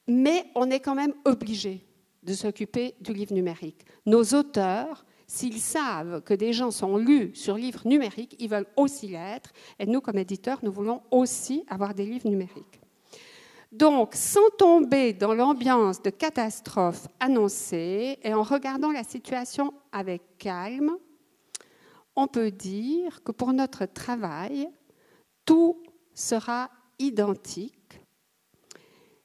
Mais 0.06 0.44
on 0.54 0.70
est 0.70 0.78
quand 0.78 0.94
même 0.94 1.14
obligé 1.24 1.84
de 2.22 2.32
s'occuper 2.32 2.94
du 3.00 3.12
livre 3.12 3.34
numérique. 3.34 3.84
Nos 4.06 4.22
auteurs, 4.34 5.04
s'ils 5.26 5.60
savent 5.60 6.22
que 6.22 6.34
des 6.34 6.52
gens 6.52 6.70
sont 6.70 6.96
lus 6.96 7.34
sur 7.34 7.56
livres 7.56 7.82
numériques, 7.86 8.36
ils 8.38 8.48
veulent 8.48 8.68
aussi 8.76 9.08
l'être, 9.08 9.50
et 9.80 9.86
nous, 9.86 10.00
comme 10.00 10.18
éditeurs, 10.18 10.60
nous 10.62 10.72
voulons 10.72 11.02
aussi 11.10 11.64
avoir 11.68 11.92
des 11.92 12.06
livres 12.06 12.28
numériques. 12.28 12.80
Donc, 13.72 14.14
sans 14.14 14.48
tomber 14.58 15.12
dans 15.12 15.34
l'ambiance 15.34 16.00
de 16.00 16.10
catastrophe 16.10 17.08
annoncée 17.20 18.18
et 18.22 18.32
en 18.32 18.42
regardant 18.42 18.92
la 18.92 19.04
situation 19.04 19.74
avec 19.92 20.22
calme, 20.38 20.96
on 22.14 22.26
peut 22.26 22.50
dire 22.50 23.22
que 23.22 23.32
pour 23.32 23.52
notre 23.52 23.84
travail, 23.84 24.68
tout 25.44 25.82
sera 26.14 26.70
identique. 26.98 28.00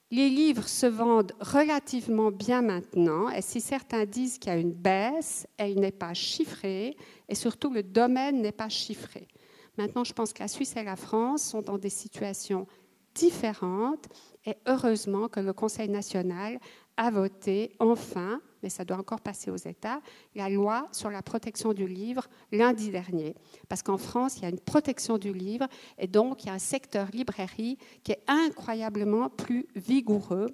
Les 0.10 0.29
livres 0.29 0.67
se 0.67 0.88
vendent 0.88 1.31
relativement 1.39 2.31
bien 2.31 2.62
maintenant, 2.62 3.29
et 3.29 3.41
si 3.41 3.62
certains 3.62 4.03
disent 4.03 4.38
qu'il 4.38 4.51
y 4.51 4.55
a 4.55 4.60
une 4.60 4.74
baisse, 4.74 5.48
elle 5.55 5.79
n'est 5.79 5.93
pas 5.93 6.13
chiffrée, 6.13 6.98
et 7.29 7.36
surtout 7.36 7.71
le 7.71 7.81
domaine 7.81 8.41
n'est 8.41 8.51
pas 8.51 8.67
chiffré. 8.67 9.29
Maintenant, 9.77 10.03
je 10.03 10.12
pense 10.12 10.33
que 10.33 10.43
la 10.43 10.50
Suisse 10.50 10.75
et 10.75 10.83
la 10.83 10.98
France 10.98 11.43
sont 11.43 11.62
dans 11.62 11.77
des 11.77 11.89
situations 11.89 12.67
différentes 13.15 14.10
et 14.45 14.55
heureusement 14.65 15.27
que 15.27 15.39
le 15.39 15.53
Conseil 15.53 15.89
national 15.89 16.60
a 16.98 17.10
voté 17.10 17.75
enfin, 17.79 18.41
mais 18.63 18.69
ça 18.69 18.86
doit 18.86 18.98
encore 18.98 19.21
passer 19.21 19.50
aux 19.51 19.55
États, 19.55 20.01
la 20.36 20.50
loi 20.50 20.88
sur 20.91 21.10
la 21.10 21.21
protection 21.21 21.74
du 21.74 21.88
livre 21.88 22.27
lundi 22.51 22.89
dernier. 22.89 23.36
Parce 23.69 23.81
qu'en 23.81 23.98
France, 23.98 24.38
il 24.38 24.43
y 24.43 24.45
a 24.45 24.50
une 24.50 24.60
protection 24.60 25.17
du 25.17 25.33
livre 25.33 25.67
et 25.98 26.07
donc 26.07 26.43
il 26.43 26.48
y 26.48 26.50
a 26.50 26.53
un 26.53 26.60
secteur 26.60 27.07
librairie 27.13 27.77
qui 28.03 28.12
est 28.12 28.24
incroyablement 28.27 29.29
plus 29.29 29.67
vigoureux. 29.75 30.48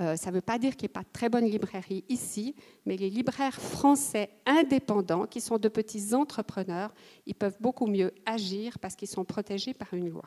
Euh, 0.00 0.16
ça 0.16 0.30
ne 0.30 0.36
veut 0.36 0.40
pas 0.40 0.58
dire 0.58 0.76
qu'il 0.76 0.86
n'y 0.86 0.92
ait 0.92 1.00
pas 1.00 1.02
de 1.02 1.12
très 1.12 1.28
bonnes 1.28 1.44
librairies 1.44 2.04
ici, 2.08 2.56
mais 2.86 2.96
les 2.96 3.10
libraires 3.10 3.60
français 3.60 4.30
indépendants, 4.46 5.26
qui 5.26 5.40
sont 5.40 5.58
de 5.58 5.68
petits 5.68 6.14
entrepreneurs, 6.14 6.94
ils 7.26 7.34
peuvent 7.34 7.58
beaucoup 7.60 7.86
mieux 7.86 8.12
agir 8.24 8.78
parce 8.78 8.96
qu'ils 8.96 9.08
sont 9.08 9.24
protégés 9.24 9.74
par 9.74 9.92
une 9.94 10.08
loi. 10.08 10.24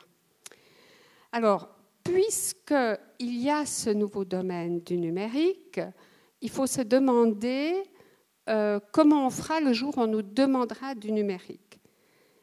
Alors, 1.32 1.75
puisqu'il 2.06 3.36
y 3.36 3.50
a 3.50 3.66
ce 3.66 3.90
nouveau 3.90 4.24
domaine 4.24 4.80
du 4.80 4.96
numérique, 4.96 5.80
il 6.40 6.50
faut 6.50 6.66
se 6.66 6.82
demander 6.82 7.82
euh, 8.48 8.78
comment 8.92 9.26
on 9.26 9.30
fera 9.30 9.60
le 9.60 9.72
jour 9.72 9.96
où 9.98 10.00
on 10.00 10.06
nous 10.06 10.22
demandera 10.22 10.94
du 10.94 11.10
numérique. 11.10 11.80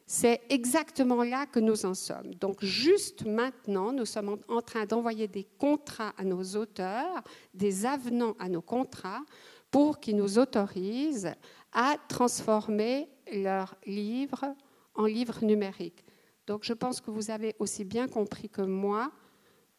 C'est 0.06 0.42
exactement 0.50 1.24
là 1.24 1.46
que 1.46 1.60
nous 1.60 1.86
en 1.86 1.94
sommes. 1.94 2.34
Donc 2.34 2.62
juste 2.62 3.24
maintenant, 3.24 3.90
nous 3.90 4.04
sommes 4.04 4.36
en 4.48 4.60
train 4.60 4.84
d'envoyer 4.84 5.28
des 5.28 5.44
contrats 5.58 6.12
à 6.18 6.24
nos 6.24 6.42
auteurs, 6.56 7.22
des 7.54 7.86
avenants 7.86 8.36
à 8.38 8.50
nos 8.50 8.60
contrats, 8.60 9.22
pour 9.70 9.98
qu'ils 9.98 10.16
nous 10.16 10.38
autorisent 10.38 11.32
à 11.72 11.96
transformer 12.08 13.08
leurs 13.32 13.74
livres 13.86 14.54
en 14.94 15.06
livres 15.06 15.42
numériques. 15.42 16.04
Donc 16.46 16.64
je 16.64 16.74
pense 16.74 17.00
que 17.00 17.10
vous 17.10 17.30
avez 17.30 17.56
aussi 17.58 17.84
bien 17.84 18.06
compris 18.06 18.50
que 18.50 18.62
moi 18.62 19.10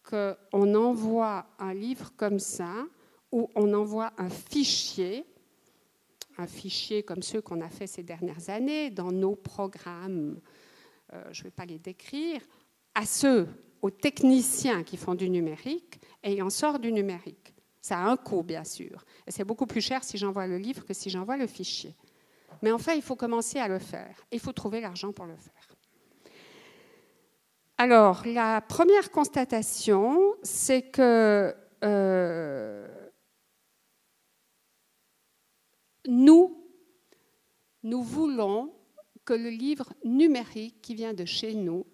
qu'on 0.10 0.76
envoie 0.76 1.46
un 1.60 1.74
livre 1.74 2.12
comme 2.16 2.40
ça, 2.40 2.86
ou 3.32 3.50
on 3.56 3.74
envoie 3.74 4.14
un 4.18 4.30
fichier, 4.30 5.26
un 6.38 6.48
fichier 6.48 7.04
comme 7.04 7.22
ceux 7.22 7.42
qu'on 7.42 7.62
a 7.62 7.70
fait 7.70 7.88
ces 7.88 8.04
dernières 8.04 8.50
années 8.50 8.90
dans 8.90 9.12
nos 9.12 9.36
programmes, 9.36 10.40
euh, 11.14 11.24
je 11.32 11.42
ne 11.42 11.44
vais 11.46 11.52
pas 11.52 11.66
les 11.66 11.80
décrire, 11.80 12.42
à 12.94 13.06
ceux, 13.06 13.48
aux 13.82 13.92
techniciens 13.92 14.84
qui 14.84 14.98
font 14.98 15.16
du 15.16 15.30
numérique, 15.30 16.00
et 16.24 16.34
il 16.34 16.44
en 16.44 16.50
sort 16.50 16.80
du 16.80 16.92
numérique. 16.92 17.54
Ça 17.82 18.00
a 18.00 18.10
un 18.10 18.18
coût, 18.18 18.42
bien 18.42 18.64
sûr. 18.64 19.06
Et 19.28 19.32
c'est 19.32 19.44
beaucoup 19.44 19.68
plus 19.68 19.82
cher 19.82 20.04
si 20.04 20.18
j'envoie 20.18 20.48
le 20.48 20.58
livre 20.58 20.86
que 20.86 20.94
si 20.94 21.10
j'envoie 21.10 21.38
le 21.38 21.46
fichier. 21.46 21.96
Mais 22.62 22.72
enfin, 22.72 22.94
il 22.94 23.02
faut 23.02 23.16
commencer 23.16 23.60
à 23.60 23.68
le 23.68 23.80
faire. 23.80 24.26
Il 24.32 24.40
faut 24.40 24.54
trouver 24.54 24.82
l'argent 24.82 25.12
pour 25.12 25.26
le 25.26 25.36
faire. 25.36 25.75
Alors, 27.78 28.26
la 28.26 28.62
première 28.62 29.12
constatation, 29.12 30.36
c'est 30.44 30.84
que 30.84 31.54
euh, 31.84 32.88
nous, 36.08 36.64
nous 37.84 38.02
voulons 38.02 38.72
que 39.26 39.34
le 39.34 39.50
livre 39.50 39.92
numérique 40.06 40.82
qui 40.82 40.96
vient 40.96 41.14
de 41.14 41.26
chez 41.26 41.54
nous 41.54 41.86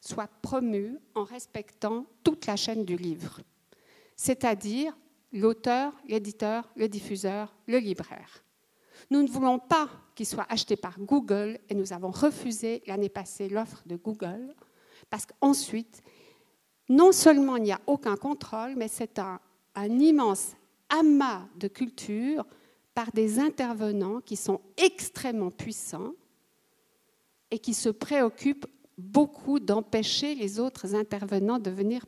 soit 0.00 0.28
promu 0.40 0.98
en 1.16 1.24
respectant 1.24 2.06
toute 2.22 2.46
la 2.46 2.54
chaîne 2.54 2.84
du 2.84 2.96
livre, 2.96 3.40
c'est-à-dire 4.14 4.96
l'auteur, 5.32 5.94
l'éditeur, 6.06 6.70
le 6.76 6.88
diffuseur, 6.88 7.56
le 7.66 7.78
libraire. 7.78 8.44
Nous 9.10 9.22
ne 9.22 9.28
voulons 9.28 9.58
pas 9.58 9.88
qu'il 10.14 10.26
soit 10.26 10.46
acheté 10.48 10.76
par 10.76 11.00
Google 11.00 11.58
et 11.68 11.74
nous 11.74 11.92
avons 11.92 12.10
refusé 12.10 12.82
l'année 12.86 13.08
passée 13.08 13.48
l'offre 13.48 13.82
de 13.86 13.96
Google 13.96 14.54
parce 15.14 15.26
qu'ensuite, 15.26 16.02
non 16.88 17.12
seulement 17.12 17.54
il 17.54 17.62
n'y 17.62 17.70
a 17.70 17.80
aucun 17.86 18.16
contrôle, 18.16 18.74
mais 18.76 18.88
c'est 18.88 19.20
un, 19.20 19.38
immense 19.76 20.56
amas 20.88 21.46
de 21.56 21.68
culture 21.68 22.44
par 22.94 23.12
des 23.12 23.38
intervenants 23.38 24.20
qui 24.20 24.34
sont 24.34 24.60
extrêmement 24.76 25.52
puissants 25.52 26.14
et 27.52 27.60
qui 27.60 27.74
se 27.74 27.90
préoccupent 27.90 28.66
beaucoup 28.98 29.60
d'empêcher 29.60 30.34
les 30.34 30.58
autres 30.58 30.96
intervenants 30.96 31.60
de 31.60 31.70
venir 31.70 32.06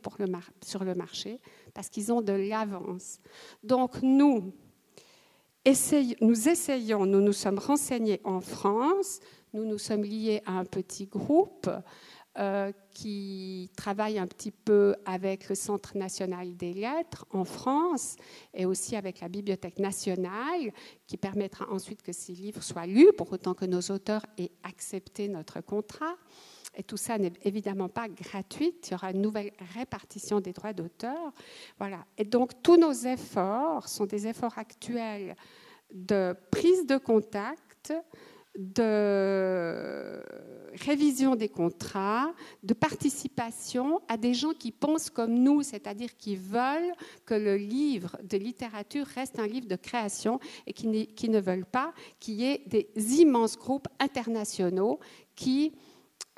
sur 0.65 0.83
le 0.83 0.95
marché 0.97 1.39
parce 1.75 1.89
qu'ils 1.89 2.13
ont 2.13 2.23
de 2.23 2.33
l'avance. 2.33 3.21
Donc 3.63 4.03
nous, 4.03 4.53
nous 6.21 6.49
essayons, 6.49 7.07
nous 7.07 7.21
nous 7.21 7.33
sommes 7.33 7.61
renseignés 7.61 8.21
en 8.25 8.41
France, 8.41 9.21
nous 9.53 9.65
nous 9.65 9.79
sommes 9.79 10.03
liés 10.03 10.43
à 10.45 10.59
un 10.59 10.65
petit 10.65 11.07
groupe 11.07 11.71
euh, 12.39 12.73
qui 12.91 13.71
travaille 13.77 14.19
un 14.19 14.27
petit 14.27 14.51
peu 14.51 14.95
avec 15.05 15.49
le 15.49 15.55
Centre 15.55 15.97
national 15.97 16.57
des 16.57 16.73
lettres 16.73 17.27
en 17.31 17.45
France 17.45 18.17
et 18.53 18.67
aussi 18.67 18.97
avec 18.97 19.21
la 19.21 19.29
Bibliothèque 19.29 19.79
nationale, 19.79 20.73
qui 21.07 21.17
permettra 21.17 21.71
ensuite 21.71 22.03
que 22.03 22.13
ces 22.13 22.33
livres 22.33 22.63
soient 22.63 22.87
lus, 22.87 23.13
pour 23.17 23.33
autant 23.33 23.55
que 23.55 23.65
nos 23.65 23.81
auteurs 23.81 24.25
aient 24.39 24.53
accepté 24.63 25.29
notre 25.29 25.61
contrat. 25.61 26.15
Et 26.77 26.83
tout 26.83 26.99
ça 26.99 27.17
n'est 27.17 27.33
évidemment 27.43 27.89
pas 27.89 28.09
gratuit. 28.09 28.75
Il 28.85 28.91
y 28.91 28.95
aura 28.95 29.11
une 29.11 29.23
nouvelle 29.23 29.53
répartition 29.75 30.41
des 30.41 30.53
droits 30.53 30.75
d'auteur. 30.75 31.33
Voilà. 31.79 32.05
Et 32.19 32.25
donc, 32.25 32.63
tous 32.63 32.77
nos 32.77 32.93
efforts 32.93 33.89
sont 33.89 34.05
des 34.05 34.27
efforts 34.27 34.59
actuels 34.59 35.35
de 35.93 36.37
prise 36.51 36.87
de 36.87 36.99
contact, 36.99 37.95
de 38.59 40.23
révision 40.77 41.37
des 41.37 41.49
contrats, 41.49 42.33
de 42.63 42.75
participation 42.75 44.01
à 44.09 44.17
des 44.17 44.35
gens 44.35 44.53
qui 44.53 44.73
pensent 44.73 45.11
comme 45.11 45.35
nous, 45.35 45.63
c'est-à-dire 45.63 46.17
qui 46.17 46.37
veulent 46.37 46.93
que 47.25 47.35
le 47.35 47.57
livre 47.57 48.17
de 48.23 48.37
littérature 48.37 49.07
reste 49.07 49.39
un 49.39 49.47
livre 49.47 49.67
de 49.67 49.77
création 49.77 50.39
et 50.67 50.73
qui, 50.73 51.07
qui 51.09 51.29
ne 51.29 51.41
veulent 51.41 51.67
pas 51.67 51.93
qu'il 52.21 52.35
y 52.35 52.45
ait 52.45 52.63
des 52.67 52.89
immenses 53.21 53.57
groupes 53.57 53.89
internationaux 53.99 55.01
qui 55.35 55.73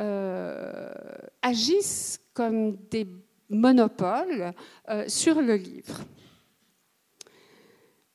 euh, 0.00 0.92
agissent 1.42 2.20
comme 2.32 2.76
des 2.90 3.06
monopoles 3.48 4.52
euh, 4.88 5.04
sur 5.08 5.40
le 5.40 5.56
livre. 5.56 6.00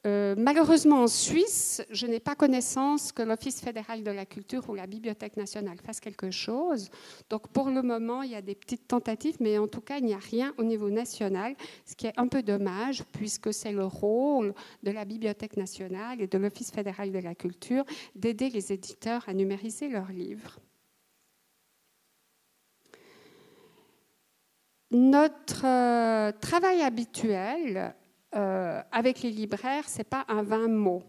Euh, 0.06 0.36
malheureusement, 0.38 1.04
en 1.04 1.08
Suisse, 1.08 1.82
je 1.90 2.06
n'ai 2.08 2.20
pas 2.20 2.36
connaissance 2.36 3.14
que 3.14 3.22
l'Office 3.22 3.62
fédéral 3.62 4.04
de 4.04 4.12
la 4.12 4.26
culture 4.26 4.70
ou 4.70 4.76
la 4.76 4.86
Bibliothèque 4.86 5.38
nationale 5.38 5.78
fassent 5.80 6.02
quelque 6.02 6.30
chose. 6.30 6.90
Donc, 7.30 7.48
pour 7.50 7.70
le 7.70 7.82
moment, 7.82 8.22
il 8.22 8.32
y 8.32 8.36
a 8.36 8.42
des 8.42 8.56
petites 8.56 8.86
tentatives, 8.88 9.38
mais 9.40 9.58
en 9.58 9.68
tout 9.68 9.80
cas, 9.80 10.00
il 10.00 10.06
n'y 10.06 10.14
a 10.14 10.20
rien 10.20 10.54
au 10.58 10.64
niveau 10.64 10.90
national, 10.90 11.56
ce 11.86 11.96
qui 11.96 12.08
est 12.08 12.20
un 12.20 12.28
peu 12.28 12.44
dommage, 12.44 13.04
puisque 13.14 13.54
c'est 13.54 13.72
le 13.72 13.86
rôle 13.86 14.54
de 14.84 14.92
la 14.92 15.06
Bibliothèque 15.06 15.56
nationale 15.56 16.20
et 16.20 16.28
de 16.28 16.38
l'Office 16.38 16.72
fédéral 16.72 17.14
de 17.14 17.20
la 17.20 17.34
culture 17.34 17.86
d'aider 18.14 18.50
les 18.50 18.74
éditeurs 18.74 19.24
à 19.28 19.34
numériser 19.34 19.88
leurs 19.88 20.12
livres. 20.12 20.60
Notre 24.92 25.66
euh, 25.66 26.32
travail 26.40 26.82
habituel 26.82 27.96
euh, 28.36 28.82
avec 28.92 29.22
les 29.22 29.32
libraires, 29.32 29.88
ce 29.88 30.00
n'est 30.00 30.04
pas 30.04 30.26
un 30.28 30.44
vain 30.44 30.68
mot. 30.68 31.04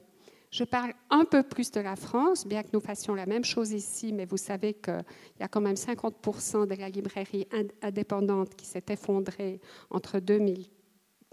Je 0.50 0.62
parle 0.62 0.92
un 1.10 1.24
peu 1.24 1.42
plus 1.42 1.72
de 1.72 1.80
la 1.80 1.96
France, 1.96 2.46
bien 2.46 2.62
que 2.62 2.68
nous 2.72 2.80
fassions 2.80 3.14
la 3.14 3.26
même 3.26 3.44
chose 3.44 3.72
ici, 3.72 4.12
mais 4.12 4.24
vous 4.24 4.36
savez 4.36 4.74
qu'il 4.74 5.04
y 5.40 5.42
a 5.42 5.48
quand 5.48 5.60
même 5.60 5.74
50% 5.74 6.68
de 6.68 6.74
la 6.76 6.88
librairie 6.88 7.48
indépendante 7.82 8.54
qui 8.54 8.64
s'est 8.64 8.84
effondrée 8.88 9.60
entre, 9.90 10.20
2000, 10.20 10.66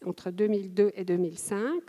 entre 0.06 0.32
2002 0.32 0.92
et 0.96 1.06
2005. 1.06 1.84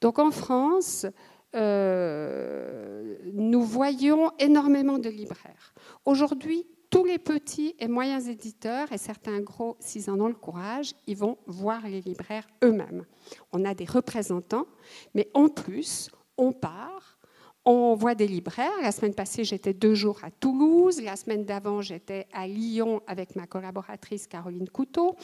Donc 0.00 0.18
en 0.18 0.32
France, 0.32 1.06
euh, 1.54 3.16
nous 3.32 3.62
voyons 3.62 4.32
énormément 4.38 4.98
de 4.98 5.08
libraires. 5.08 5.74
Aujourd'hui, 6.04 6.66
tous 6.90 7.04
les 7.04 7.18
petits 7.18 7.74
et 7.78 7.88
moyens 7.88 8.28
éditeurs, 8.28 8.90
et 8.92 8.98
certains 8.98 9.40
gros, 9.40 9.76
s'ils 9.78 10.10
en 10.10 10.18
ont 10.20 10.28
le 10.28 10.34
courage, 10.34 10.94
ils 11.06 11.16
vont 11.16 11.38
voir 11.46 11.86
les 11.86 12.00
libraires 12.00 12.46
eux-mêmes. 12.64 13.04
On 13.52 13.64
a 13.64 13.74
des 13.74 13.84
représentants, 13.84 14.66
mais 15.14 15.28
en 15.34 15.48
plus, 15.48 16.10
on 16.38 16.52
part, 16.52 17.18
on 17.64 17.94
voit 17.94 18.14
des 18.14 18.26
libraires. 18.26 18.80
La 18.80 18.92
semaine 18.92 19.14
passée, 19.14 19.44
j'étais 19.44 19.74
deux 19.74 19.94
jours 19.94 20.20
à 20.22 20.30
Toulouse. 20.30 21.02
La 21.02 21.16
semaine 21.16 21.44
d'avant, 21.44 21.82
j'étais 21.82 22.26
à 22.32 22.46
Lyon 22.46 23.02
avec 23.06 23.36
ma 23.36 23.46
collaboratrice 23.46 24.26
Caroline 24.26 24.70
Couteau. 24.70 25.16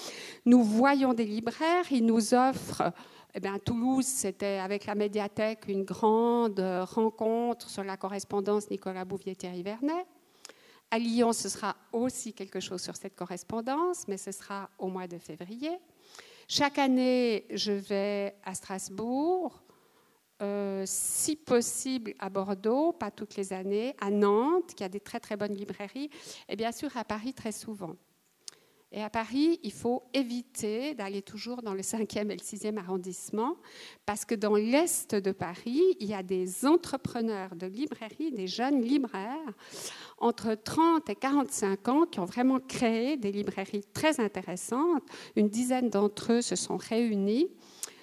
Nous 0.44 0.62
voyons 0.62 1.14
des 1.14 1.24
libraires, 1.24 1.86
ils 1.90 2.04
nous 2.04 2.34
offrent 2.34 2.92
eh 3.36 3.40
bien, 3.40 3.54
à 3.54 3.58
Toulouse, 3.58 4.04
c'était 4.04 4.58
avec 4.58 4.86
la 4.86 4.94
médiathèque 4.94 5.64
une 5.66 5.82
grande 5.82 6.60
rencontre 6.60 7.68
sur 7.68 7.82
la 7.82 7.96
correspondance 7.96 8.70
Nicolas 8.70 9.04
Bouvier-Thierry 9.04 9.62
Vernet. 9.62 10.06
À 10.94 10.98
Lyon, 11.00 11.32
ce 11.32 11.48
sera 11.48 11.74
aussi 11.90 12.32
quelque 12.32 12.60
chose 12.60 12.80
sur 12.80 12.94
cette 12.94 13.16
correspondance, 13.16 14.06
mais 14.06 14.16
ce 14.16 14.30
sera 14.30 14.70
au 14.78 14.86
mois 14.86 15.08
de 15.08 15.18
février. 15.18 15.72
Chaque 16.46 16.78
année, 16.78 17.46
je 17.50 17.72
vais 17.72 18.36
à 18.44 18.54
Strasbourg, 18.54 19.60
euh, 20.40 20.84
si 20.86 21.34
possible 21.34 22.14
à 22.20 22.30
Bordeaux, 22.30 22.92
pas 22.92 23.10
toutes 23.10 23.34
les 23.34 23.52
années, 23.52 23.96
à 24.00 24.08
Nantes, 24.08 24.72
qui 24.76 24.84
a 24.84 24.88
des 24.88 25.00
très 25.00 25.18
très 25.18 25.36
bonnes 25.36 25.56
librairies, 25.56 26.10
et 26.48 26.54
bien 26.54 26.70
sûr 26.70 26.96
à 26.96 27.02
Paris 27.02 27.34
très 27.34 27.50
souvent. 27.50 27.96
Et 28.96 29.02
à 29.02 29.10
Paris, 29.10 29.58
il 29.64 29.72
faut 29.72 30.04
éviter 30.14 30.94
d'aller 30.94 31.20
toujours 31.20 31.62
dans 31.62 31.74
le 31.74 31.80
5e 31.80 32.30
et 32.30 32.36
le 32.36 32.40
6e 32.40 32.78
arrondissement, 32.78 33.56
parce 34.06 34.24
que 34.24 34.36
dans 34.36 34.54
l'est 34.54 35.16
de 35.16 35.32
Paris, 35.32 35.82
il 35.98 36.06
y 36.06 36.14
a 36.14 36.22
des 36.22 36.64
entrepreneurs 36.64 37.56
de 37.56 37.66
librairie, 37.66 38.30
des 38.30 38.46
jeunes 38.46 38.82
libraires, 38.82 39.52
entre 40.18 40.54
30 40.54 41.10
et 41.10 41.16
45 41.16 41.88
ans, 41.88 42.06
qui 42.06 42.20
ont 42.20 42.24
vraiment 42.24 42.60
créé 42.60 43.16
des 43.16 43.32
librairies 43.32 43.84
très 43.92 44.20
intéressantes. 44.20 45.02
Une 45.34 45.48
dizaine 45.48 45.90
d'entre 45.90 46.34
eux 46.34 46.40
se 46.40 46.54
sont 46.54 46.76
réunis 46.76 47.48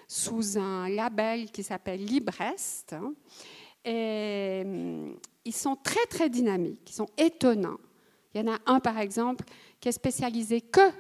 sous 0.10 0.58
un 0.58 0.90
label 0.90 1.52
qui 1.52 1.64
s'appelle 1.64 2.04
Librest. 2.04 2.98
Et 3.86 4.64
hum, 4.66 5.16
ils 5.46 5.56
sont 5.56 5.78
très, 5.78 6.06
très 6.08 6.30
dynamiques, 6.30 6.82
ils 6.90 6.96
sont 6.96 7.10
étonnants. 7.18 7.80
Il 8.34 8.42
y 8.42 8.50
en 8.50 8.54
a 8.54 8.60
un, 8.66 8.80
par 8.80 8.98
exemple, 8.98 9.44
qui 9.82 9.90
est 9.90 9.94
spécialisé 9.94 10.62
que 10.62 10.92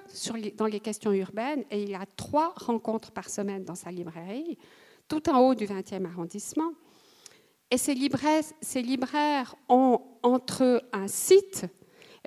dans 0.57 0.65
les 0.65 0.79
questions 0.79 1.13
urbaines 1.13 1.63
et 1.69 1.83
il 1.83 1.93
a 1.93 2.05
trois 2.17 2.53
rencontres 2.57 3.11
par 3.11 3.29
semaine 3.29 3.63
dans 3.63 3.75
sa 3.75 3.91
librairie, 3.91 4.57
tout 5.07 5.29
en 5.29 5.39
haut 5.39 5.53
du 5.53 5.65
20e 5.65 6.05
arrondissement. 6.05 6.73
Et 7.69 7.77
ces 7.77 7.93
libraires, 7.93 9.55
ont 9.69 10.01
entre 10.23 10.63
eux 10.63 10.81
un 10.91 11.07
site. 11.07 11.67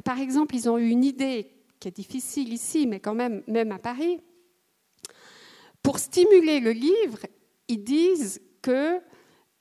Par 0.05 0.19
exemple, 0.19 0.55
ils 0.55 0.71
ont 0.71 0.79
eu 0.79 0.89
une 0.89 1.05
idée 1.05 1.51
qui 1.81 1.89
est 1.89 1.97
difficile 1.97 2.53
ici, 2.53 2.87
mais 2.87 3.01
quand 3.01 3.15
même, 3.15 3.43
même 3.49 3.73
à 3.73 3.79
Paris. 3.79 4.21
Pour 5.83 5.99
stimuler 5.99 6.61
le 6.61 6.71
livre, 6.71 7.27
ils 7.69 7.83
disent 7.83 8.41
que 8.63 9.01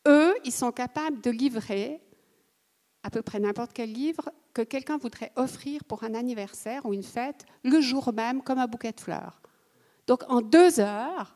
eux, 0.08 0.34
ils 0.46 0.52
sont 0.54 0.72
capables 0.72 1.22
de 1.22 1.32
livrer 1.32 2.02
à 3.02 3.10
peu 3.10 3.22
près 3.22 3.40
n'importe 3.40 3.74
quel 3.74 3.92
livre 3.92 4.32
que 4.54 4.62
quelqu'un 4.62 4.98
voudrait 4.98 5.32
offrir 5.36 5.84
pour 5.84 6.04
un 6.04 6.14
anniversaire 6.14 6.86
ou 6.86 6.94
une 6.94 7.04
fête 7.04 7.46
le 7.64 7.82
jour 7.82 8.14
même 8.14 8.42
comme 8.42 8.60
un 8.60 8.68
bouquet 8.68 8.92
de 8.92 9.00
fleurs. 9.00 9.42
Donc 10.08 10.24
en 10.30 10.42
deux 10.42 10.80
heures, 10.80 11.36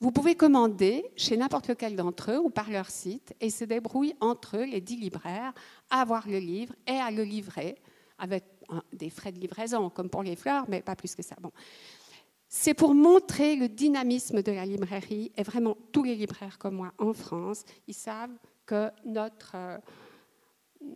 vous 0.00 0.10
pouvez 0.10 0.34
commander 0.34 1.04
chez 1.16 1.36
n'importe 1.36 1.68
lequel 1.68 1.96
d'entre 1.96 2.32
eux 2.32 2.38
ou 2.38 2.50
par 2.50 2.68
leur 2.70 2.90
site 2.90 3.34
et 3.40 3.50
se 3.50 3.64
débrouillent 3.64 4.16
entre 4.20 4.58
eux, 4.58 4.64
les 4.64 4.80
dix 4.80 4.96
libraires, 4.96 5.54
à 5.90 6.00
avoir 6.00 6.28
le 6.28 6.38
livre 6.38 6.74
et 6.86 6.96
à 6.96 7.10
le 7.10 7.22
livrer 7.22 7.76
avec 8.18 8.44
des 8.92 9.10
frais 9.10 9.32
de 9.32 9.38
livraison 9.38 9.90
comme 9.90 10.10
pour 10.10 10.22
les 10.22 10.36
fleurs, 10.36 10.64
mais 10.68 10.82
pas 10.82 10.96
plus 10.96 11.14
que 11.14 11.22
ça. 11.22 11.36
Bon. 11.40 11.52
C'est 12.48 12.74
pour 12.74 12.94
montrer 12.94 13.56
le 13.56 13.68
dynamisme 13.68 14.42
de 14.42 14.52
la 14.52 14.64
librairie 14.64 15.32
et 15.36 15.42
vraiment 15.42 15.76
tous 15.92 16.04
les 16.04 16.14
libraires 16.14 16.58
comme 16.58 16.76
moi 16.76 16.92
en 16.98 17.12
France, 17.12 17.64
ils 17.86 17.94
savent 17.94 18.36
que 18.66 18.90
notre... 19.04 19.52
Euh, 19.54 19.78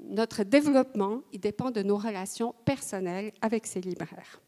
notre 0.09 0.42
développement, 0.42 1.22
il 1.33 1.40
dépend 1.40 1.70
de 1.70 1.83
nos 1.83 1.96
relations 1.96 2.55
personnelles 2.64 3.33
avec 3.40 3.66
ces 3.66 3.81
libraires. 3.81 4.40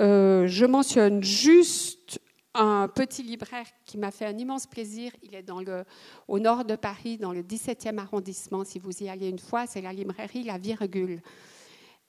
Euh, 0.00 0.46
je 0.46 0.64
mentionne 0.64 1.22
juste 1.22 2.20
un 2.54 2.88
petit 2.88 3.22
libraire 3.22 3.66
qui 3.84 3.98
m'a 3.98 4.10
fait 4.10 4.26
un 4.26 4.38
immense 4.38 4.66
plaisir. 4.66 5.12
Il 5.22 5.34
est 5.34 5.42
dans 5.42 5.60
le, 5.60 5.84
au 6.28 6.38
nord 6.38 6.64
de 6.64 6.76
Paris, 6.76 7.18
dans 7.18 7.32
le 7.32 7.42
17e 7.42 7.98
arrondissement. 7.98 8.64
Si 8.64 8.78
vous 8.78 9.02
y 9.02 9.08
allez 9.08 9.28
une 9.28 9.38
fois, 9.38 9.66
c'est 9.66 9.80
la 9.80 9.92
librairie 9.92 10.44
La 10.44 10.58
Virgule. 10.58 11.20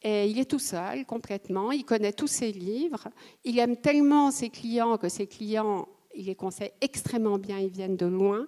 Et 0.04 0.28
il 0.28 0.40
est 0.40 0.50
tout 0.50 0.60
seul, 0.60 1.06
complètement. 1.06 1.72
Il 1.72 1.84
connaît 1.84 2.14
tous 2.14 2.28
ses 2.28 2.52
livres. 2.52 3.08
Il 3.44 3.58
aime 3.58 3.78
tellement 3.78 4.30
ses 4.30 4.50
clients 4.50 4.98
que 4.98 5.10
ses 5.10 5.26
clients, 5.26 5.88
il 6.16 6.26
les 6.26 6.36
conseille 6.36 6.72
extrêmement 6.80 7.40
bien. 7.40 7.58
Ils 7.58 7.70
viennent 7.70 7.98
de 7.98 8.06
loin. 8.06 8.46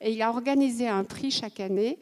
Et 0.00 0.12
il 0.12 0.22
a 0.22 0.30
organisé 0.30 0.88
un 0.88 1.04
prix 1.04 1.30
chaque 1.30 1.60
année 1.60 1.98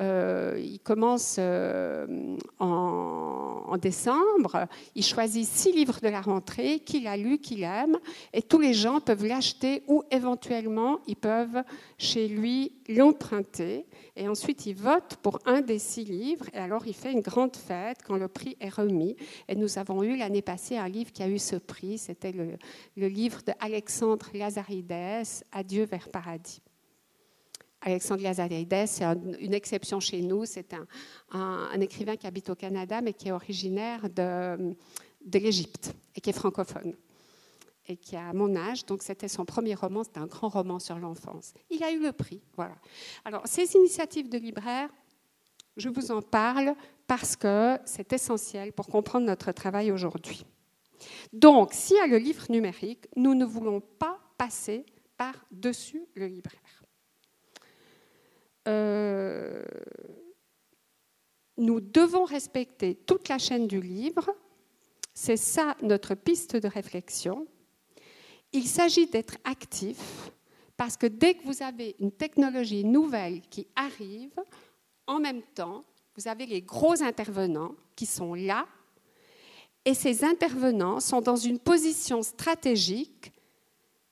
euh, 0.00 0.58
il 0.58 0.80
commence 0.80 1.36
euh, 1.38 2.36
en, 2.58 3.76
décembre. 3.76 4.66
Il 4.94 5.04
choisit 5.04 5.46
six 5.46 5.72
livres 5.72 5.98
de 6.02 6.08
la 6.08 6.20
rentrée 6.20 6.80
qu'il 6.80 7.06
a 7.06 7.16
lus, 7.16 7.38
qu'il 7.38 7.62
aime, 7.62 7.98
et 8.32 8.42
tous 8.42 8.58
les 8.58 8.74
gens 8.74 9.00
peuvent 9.00 9.24
l'acheter 9.24 9.82
ou 9.88 10.02
éventuellement 10.10 11.00
ils 11.06 11.16
peuvent 11.16 11.62
chez 11.98 12.28
lui 12.28 12.72
l'emprunter. 12.88 13.86
Et 14.16 14.28
ensuite, 14.28 14.66
il 14.66 14.74
vote 14.74 15.16
pour 15.22 15.38
un 15.46 15.62
des 15.62 15.78
six 15.78 16.04
livres. 16.04 16.46
Et 16.52 16.58
alors, 16.58 16.86
il 16.86 16.94
fait 16.94 17.12
une 17.12 17.20
grande 17.20 17.56
fête 17.56 17.98
quand 18.06 18.16
le 18.16 18.28
prix 18.28 18.56
est 18.60 18.68
remis. 18.68 19.16
Et 19.48 19.54
nous 19.54 19.78
avons 19.78 20.02
eu 20.02 20.16
l'année 20.16 20.42
passée 20.42 20.76
un 20.76 20.88
livre 20.88 21.12
qui 21.12 21.22
a 21.22 21.28
eu 21.28 21.38
ce 21.38 21.56
prix. 21.56 21.98
C'était 21.98 22.32
le, 22.32 22.56
livre 23.08 23.40
d'Alexandre 23.42 24.26
Lazarides, 24.34 25.24
Adieu 25.52 25.84
vers 25.84 26.08
paradis. 26.08 26.60
Alexandre 27.82 28.22
Lazarides, 28.22 28.86
c'est 28.86 29.04
une 29.04 29.54
exception 29.54 29.98
chez 29.98 30.22
nous. 30.22 30.44
C'est 30.44 30.74
un, 31.32 31.80
écrivain 31.80 32.16
qui 32.16 32.26
habite 32.26 32.48
au 32.48 32.54
Canada, 32.54 33.00
mais 33.00 33.12
qui 33.12 33.28
est 33.28 33.32
originaire 33.32 34.08
de, 34.08 34.74
l'Égypte 35.32 35.92
et 36.14 36.20
qui 36.20 36.30
est 36.30 36.34
francophone 36.34 36.94
et 37.88 37.96
qui 37.96 38.14
a 38.14 38.32
mon 38.32 38.54
âge. 38.54 38.86
Donc, 38.86 39.02
c'était 39.02 39.26
son 39.26 39.44
premier 39.44 39.74
roman. 39.74 40.04
C'était 40.04 40.20
un 40.20 40.26
grand 40.26 40.48
roman 40.48 40.78
sur 40.78 40.96
l'enfance. 40.98 41.54
Il 41.70 41.82
a 41.82 41.90
eu 41.90 42.00
le 42.00 42.12
prix. 42.12 42.40
Voilà. 42.56 42.76
Alors, 43.24 43.42
ces 43.46 43.74
initiatives 43.74 44.28
de 44.28 44.38
libraires, 44.38 44.88
je 45.76 45.88
vous 45.88 46.12
en 46.12 46.22
parle 46.22 46.76
parce 47.08 47.34
que 47.34 47.78
c'est 47.84 48.12
essentiel 48.12 48.72
pour 48.72 48.86
comprendre 48.86 49.26
notre 49.26 49.50
travail 49.50 49.90
aujourd'hui. 49.90 50.46
Donc, 51.32 51.72
s'il 51.72 51.96
y 51.96 52.00
a 52.00 52.06
le 52.06 52.18
livre 52.18 52.46
numérique, 52.48 53.08
nous 53.16 53.34
ne 53.34 53.44
voulons 53.44 53.80
pas 53.80 54.20
passer 54.38 54.86
par-dessus 55.16 56.06
le 56.14 56.26
libraire. 56.26 56.61
Euh, 58.68 59.62
nous 61.56 61.80
devons 61.80 62.24
respecter 62.24 62.94
toute 62.94 63.28
la 63.28 63.38
chaîne 63.38 63.66
du 63.66 63.80
livre. 63.80 64.30
C'est 65.14 65.36
ça 65.36 65.76
notre 65.82 66.14
piste 66.14 66.56
de 66.56 66.68
réflexion. 66.68 67.46
Il 68.52 68.66
s'agit 68.66 69.06
d'être 69.06 69.36
actif 69.44 70.30
parce 70.76 70.96
que 70.96 71.06
dès 71.06 71.34
que 71.34 71.44
vous 71.44 71.62
avez 71.62 71.96
une 72.00 72.12
technologie 72.12 72.84
nouvelle 72.84 73.40
qui 73.42 73.66
arrive, 73.76 74.34
en 75.06 75.20
même 75.20 75.42
temps, 75.54 75.84
vous 76.16 76.28
avez 76.28 76.46
les 76.46 76.62
gros 76.62 77.02
intervenants 77.02 77.74
qui 77.96 78.06
sont 78.06 78.34
là 78.34 78.66
et 79.84 79.94
ces 79.94 80.24
intervenants 80.24 81.00
sont 81.00 81.20
dans 81.20 81.36
une 81.36 81.58
position 81.58 82.22
stratégique 82.22 83.31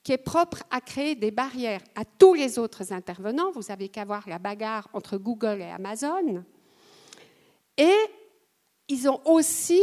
qui 0.03 0.11
est 0.11 0.17
propre 0.17 0.63
à 0.71 0.81
créer 0.81 1.15
des 1.15 1.31
barrières 1.31 1.81
à 1.95 2.05
tous 2.05 2.33
les 2.33 2.57
autres 2.57 2.91
intervenants. 2.91 3.51
Vous 3.51 3.71
avez 3.71 3.89
qu'à 3.89 4.05
voir 4.05 4.27
la 4.27 4.39
bagarre 4.39 4.87
entre 4.93 5.17
Google 5.17 5.61
et 5.61 5.69
Amazon. 5.69 6.43
Et 7.77 7.95
ils 8.87 9.07
ont 9.07 9.21
aussi, 9.25 9.81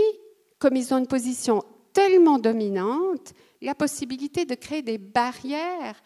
comme 0.59 0.77
ils 0.77 0.93
ont 0.93 0.99
une 0.99 1.07
position 1.07 1.63
tellement 1.93 2.39
dominante, 2.39 3.33
la 3.61 3.75
possibilité 3.75 4.45
de 4.45 4.55
créer 4.55 4.83
des 4.83 4.99
barrières 4.99 6.01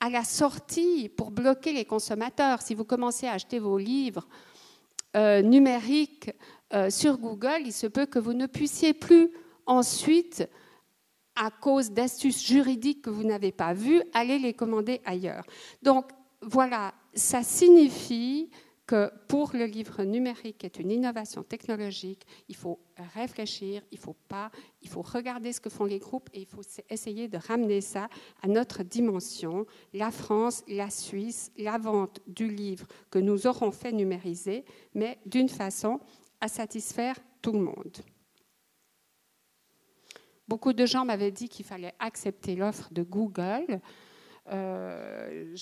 à 0.00 0.10
la 0.10 0.24
sortie 0.24 1.08
pour 1.08 1.30
bloquer 1.30 1.72
les 1.72 1.84
consommateurs. 1.84 2.62
Si 2.62 2.74
vous 2.74 2.84
commencez 2.84 3.26
à 3.26 3.32
acheter 3.32 3.58
vos 3.58 3.78
livres 3.78 4.26
euh, 5.16 5.42
numériques 5.42 6.30
euh, 6.74 6.90
sur 6.90 7.18
Google, 7.18 7.62
il 7.64 7.72
se 7.72 7.86
peut 7.86 8.06
que 8.06 8.18
vous 8.18 8.34
ne 8.34 8.46
puissiez 8.46 8.92
plus 8.92 9.30
ensuite, 9.66 10.48
à 11.36 11.50
cause 11.50 11.90
d'astuces 11.90 12.44
juridiques 12.44 13.02
que 13.02 13.10
vous 13.10 13.24
n'avez 13.24 13.52
pas 13.52 13.74
vues, 13.74 14.02
aller 14.14 14.38
les 14.38 14.54
commander 14.54 15.00
ailleurs. 15.04 15.44
Donc 15.82 16.10
voilà, 16.42 16.94
ça 17.14 17.42
signifie 17.42 18.50
que 18.86 19.10
pour 19.26 19.50
le 19.52 19.64
livre 19.64 20.04
numérique, 20.04 20.58
qui 20.58 20.66
est 20.66 20.78
une 20.78 20.92
innovation 20.92 21.42
technologique, 21.42 22.24
il 22.48 22.54
faut 22.54 22.78
réfléchir, 23.14 23.82
il 23.90 23.98
faut 23.98 24.14
pas, 24.28 24.50
il 24.80 24.88
faut 24.88 25.02
regarder 25.02 25.52
ce 25.52 25.60
que 25.60 25.68
font 25.68 25.84
les 25.84 25.98
groupes 25.98 26.30
et 26.32 26.40
il 26.40 26.46
faut 26.46 26.62
essayer 26.88 27.26
de 27.26 27.36
ramener 27.36 27.80
ça 27.80 28.08
à 28.42 28.46
notre 28.46 28.84
dimension. 28.84 29.66
La 29.92 30.12
France, 30.12 30.62
la 30.68 30.88
Suisse, 30.88 31.50
la 31.58 31.78
vente 31.78 32.20
du 32.28 32.48
livre 32.48 32.86
que 33.10 33.18
nous 33.18 33.46
aurons 33.48 33.72
fait 33.72 33.92
numériser, 33.92 34.64
mais 34.94 35.18
d'une 35.26 35.48
façon 35.48 35.98
à 36.40 36.46
satisfaire 36.46 37.16
tout 37.42 37.52
le 37.52 37.60
monde. 37.60 37.98
Beaucoup 40.48 40.72
de 40.72 40.86
gens 40.86 41.04
m'avaient 41.04 41.32
dit 41.32 41.48
qu'il 41.48 41.64
fallait 41.64 41.94
accepter 41.98 42.54
l'offre 42.54 42.92
de 42.92 43.02
Google. 43.02 43.80
Euh, 44.48 45.56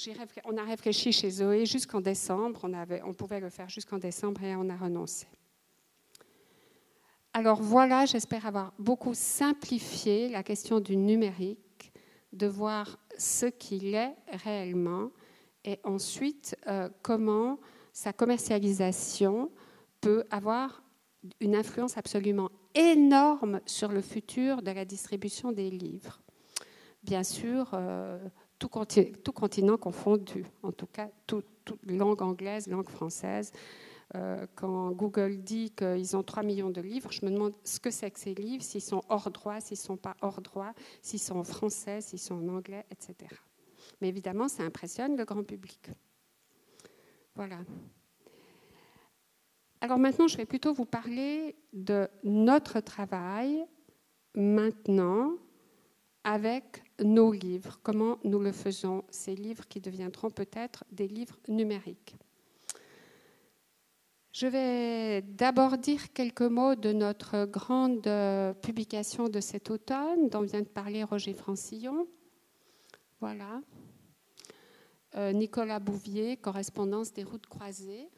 on 0.44 0.57
a 0.59 0.64
réfléchi 0.64 1.11
chez 1.11 1.31
Zoé 1.31 1.64
jusqu'en 1.64 2.03
décembre, 2.03 2.68
on, 3.05 3.14
pouvait 3.14 3.40
le 3.40 3.49
faire 3.49 3.68
jusqu'en 3.68 3.97
décembre 3.97 4.42
et 4.42 4.55
on 4.57 4.68
a 4.68 4.77
renoncé. 4.77 5.27
Alors 7.33 7.62
voilà, 7.62 8.05
j'espère 8.05 8.47
avoir 8.47 8.75
beaucoup 8.79 9.14
simplifié 9.14 10.29
la 10.29 10.42
question 10.42 10.81
du 10.81 10.97
numérique, 10.97 11.92
de 12.33 12.47
voir 12.47 12.99
ce 13.16 13.47
qu'il 13.47 13.94
est 13.94 14.14
réellement 14.44 15.11
et 15.64 15.81
ensuite 15.83 16.57
euh, 16.66 16.90
comment 17.03 17.59
sa 17.92 18.12
commercialisation 18.12 19.51
peut 20.01 20.25
avoir 20.31 20.83
une 21.40 21.57
influence 21.57 21.97
absolument 21.97 22.51
énorme 22.74 23.60
sur 23.66 23.92
le 23.92 24.00
futur 24.00 24.62
de 24.62 24.70
la 24.70 24.84
distribution 24.84 25.52
des 25.52 25.70
livres. 25.70 26.20
Bien 27.02 27.22
sûr, 27.22 27.70
euh, 27.74 28.18
tout, 28.58 28.68
continent 28.68 29.76
confondu, 29.76 30.44
en 30.62 30.72
tout 30.72 30.87
cas, 30.87 31.08
toute 31.26 31.46
langue 31.87 32.22
anglaise, 32.22 32.66
langue 32.66 32.88
française. 32.88 33.52
Euh, 34.14 34.46
quand 34.54 34.92
Google 34.92 35.38
dit 35.38 35.70
qu'ils 35.70 36.16
ont 36.16 36.22
3 36.22 36.42
millions 36.42 36.70
de 36.70 36.80
livres, 36.80 37.10
je 37.10 37.24
me 37.24 37.30
demande 37.30 37.54
ce 37.64 37.80
que 37.80 37.90
c'est 37.90 38.10
que 38.10 38.18
ces 38.18 38.34
livres, 38.34 38.62
s'ils 38.62 38.82
sont 38.82 39.02
hors 39.08 39.30
droit, 39.30 39.60
s'ils 39.60 39.78
ne 39.78 39.84
sont 39.84 39.96
pas 39.96 40.16
hors 40.20 40.40
droit, 40.40 40.72
s'ils 41.02 41.20
sont 41.20 41.37
en 41.37 41.44
français, 41.44 42.00
s'ils 42.00 42.18
sont 42.18 42.34
en 42.34 42.48
anglais, 42.48 42.84
etc. 42.90 43.14
Mais 44.00 44.08
évidemment, 44.08 44.48
ça 44.48 44.62
impressionne 44.62 45.16
le 45.16 45.24
grand 45.24 45.42
public. 45.42 45.90
Voilà. 47.34 47.58
Alors 49.85 49.99
maintenant, 49.99 50.29
je 50.29 50.38
vais 50.38 50.47
plutôt 50.47 50.73
vous 50.73 50.87
parler 50.87 51.57
de 51.75 52.09
notre 52.23 52.81
travail 52.81 53.66
maintenant 54.35 55.33
avec 56.25 56.83
nos 57.01 57.33
livres, 57.33 57.79
comment 57.83 58.16
nous 58.25 58.38
le 58.38 58.51
faisons, 58.51 59.05
ces 59.11 59.35
livres 59.35 59.68
qui 59.68 59.83
deviendront 59.83 60.31
peut-être 60.31 60.85
des 60.90 61.07
livres 61.07 61.38
numériques. 61.49 62.16
Je 64.33 64.47
vais 64.47 65.20
d'abord 65.20 65.77
dire 65.77 66.14
quelques 66.14 66.40
mots 66.40 66.77
de 66.77 66.94
notre 66.94 67.44
grande 67.44 68.09
publication 68.62 69.29
de 69.29 69.40
cet 69.40 69.68
automne, 69.70 70.31
dont 70.31 70.40
vient 70.40 70.62
de 70.62 70.66
parler 70.66 71.05
Roger 71.05 71.35
Francillon. 71.35 72.09
Voilà. 73.20 73.61
Euh, 75.16 75.33
Nicolas 75.33 75.79
Bouvier, 75.79 76.38
correspondance 76.38 77.12
des 77.12 77.23
routes 77.23 77.47
croisées. 77.47 78.09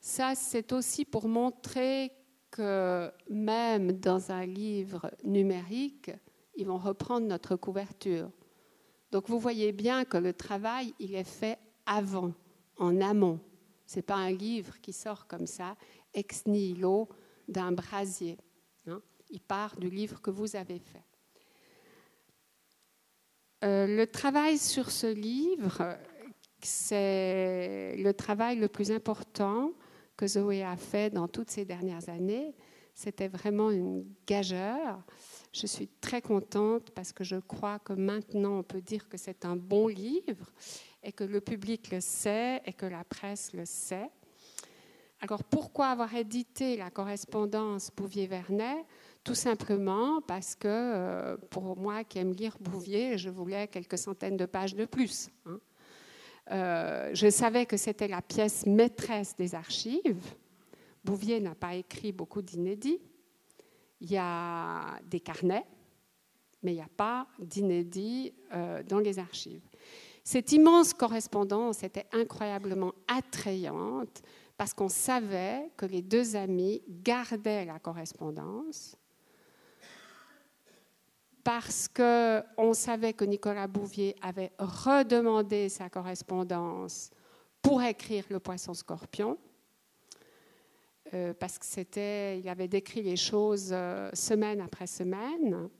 Ça, 0.00 0.34
c'est 0.34 0.72
aussi 0.72 1.04
pour 1.04 1.28
montrer 1.28 2.12
que 2.50 3.10
même 3.28 3.92
dans 3.92 4.30
un 4.30 4.46
livre 4.46 5.10
numérique, 5.24 6.10
ils 6.56 6.66
vont 6.66 6.78
reprendre 6.78 7.26
notre 7.26 7.56
couverture. 7.56 8.30
Donc 9.10 9.28
vous 9.28 9.38
voyez 9.38 9.72
bien 9.72 10.04
que 10.04 10.18
le 10.18 10.32
travail, 10.32 10.94
il 10.98 11.14
est 11.14 11.24
fait 11.24 11.58
avant, 11.86 12.32
en 12.76 13.00
amont. 13.00 13.40
Ce 13.86 13.96
n'est 13.96 14.02
pas 14.02 14.16
un 14.16 14.30
livre 14.30 14.80
qui 14.80 14.92
sort 14.92 15.26
comme 15.26 15.46
ça, 15.46 15.76
ex 16.12 16.46
nihilo, 16.46 17.08
d'un 17.48 17.72
brasier. 17.72 18.36
Hein. 18.86 19.00
Il 19.30 19.40
part 19.40 19.76
du 19.76 19.88
livre 19.88 20.20
que 20.20 20.30
vous 20.30 20.56
avez 20.56 20.78
fait. 20.78 21.04
Euh, 23.64 23.86
le 23.86 24.06
travail 24.06 24.58
sur 24.58 24.90
ce 24.90 25.06
livre, 25.06 25.96
c'est 26.62 27.96
le 27.96 28.12
travail 28.12 28.56
le 28.56 28.68
plus 28.68 28.92
important 28.92 29.72
que 30.18 30.26
Zoé 30.26 30.64
a 30.64 30.76
fait 30.76 31.10
dans 31.10 31.28
toutes 31.28 31.50
ces 31.50 31.64
dernières 31.64 32.08
années. 32.08 32.54
C'était 32.92 33.28
vraiment 33.28 33.70
une 33.70 34.04
gageure. 34.26 35.00
Je 35.52 35.66
suis 35.68 35.86
très 36.00 36.20
contente 36.20 36.90
parce 36.90 37.12
que 37.12 37.22
je 37.22 37.36
crois 37.36 37.78
que 37.78 37.92
maintenant 37.92 38.58
on 38.58 38.62
peut 38.64 38.80
dire 38.80 39.08
que 39.08 39.16
c'est 39.16 39.44
un 39.44 39.54
bon 39.54 39.86
livre 39.86 40.52
et 41.04 41.12
que 41.12 41.22
le 41.22 41.40
public 41.40 41.92
le 41.92 42.00
sait 42.00 42.60
et 42.66 42.72
que 42.72 42.86
la 42.86 43.04
presse 43.04 43.52
le 43.52 43.64
sait. 43.64 44.10
Alors 45.20 45.44
pourquoi 45.44 45.86
avoir 45.86 46.12
édité 46.14 46.76
la 46.76 46.90
correspondance 46.90 47.90
Bouvier-Vernet? 47.96 48.84
Tout 49.22 49.36
simplement 49.36 50.20
parce 50.22 50.56
que 50.56 50.66
euh, 50.66 51.36
pour 51.50 51.76
moi 51.76 52.02
qui 52.02 52.18
aime 52.18 52.32
lire 52.32 52.56
Bouvier, 52.60 53.18
je 53.18 53.30
voulais 53.30 53.68
quelques 53.68 53.98
centaines 53.98 54.36
de 54.36 54.46
pages 54.46 54.74
de 54.74 54.84
plus. 54.84 55.28
Hein. 55.46 55.60
Euh, 56.50 57.10
je 57.12 57.28
savais 57.30 57.66
que 57.66 57.76
c'était 57.76 58.08
la 58.08 58.22
pièce 58.22 58.66
maîtresse 58.66 59.36
des 59.36 59.54
archives. 59.54 60.34
Bouvier 61.04 61.40
n'a 61.40 61.54
pas 61.54 61.74
écrit 61.74 62.12
beaucoup 62.12 62.42
d'inédits. 62.42 63.00
Il 64.00 64.10
y 64.10 64.16
a 64.16 64.98
des 65.04 65.20
carnets, 65.20 65.66
mais 66.62 66.72
il 66.72 66.76
n'y 66.76 66.82
a 66.82 66.90
pas 66.96 67.26
d'inédits 67.38 68.32
euh, 68.52 68.82
dans 68.82 68.98
les 68.98 69.18
archives. 69.18 69.68
Cette 70.24 70.52
immense 70.52 70.92
correspondance 70.92 71.82
était 71.82 72.06
incroyablement 72.12 72.92
attrayante 73.06 74.22
parce 74.56 74.74
qu'on 74.74 74.88
savait 74.88 75.70
que 75.76 75.86
les 75.86 76.02
deux 76.02 76.36
amis 76.36 76.82
gardaient 76.88 77.64
la 77.64 77.78
correspondance 77.78 78.96
parce 81.48 81.88
qu'on 81.88 82.74
savait 82.74 83.14
que 83.14 83.24
Nicolas 83.24 83.66
Bouvier 83.66 84.14
avait 84.20 84.52
redemandé 84.58 85.70
sa 85.70 85.88
correspondance 85.88 87.08
pour 87.62 87.82
écrire 87.82 88.24
Le 88.28 88.38
Poisson 88.38 88.74
Scorpion, 88.74 89.38
euh, 91.14 91.32
parce 91.32 91.58
que 91.58 91.64
c'était, 91.64 92.38
il 92.38 92.46
avait 92.50 92.68
décrit 92.68 93.00
les 93.00 93.16
choses 93.16 93.70
euh, 93.72 94.10
semaine 94.12 94.60
après 94.60 94.86
semaine, 94.86 95.70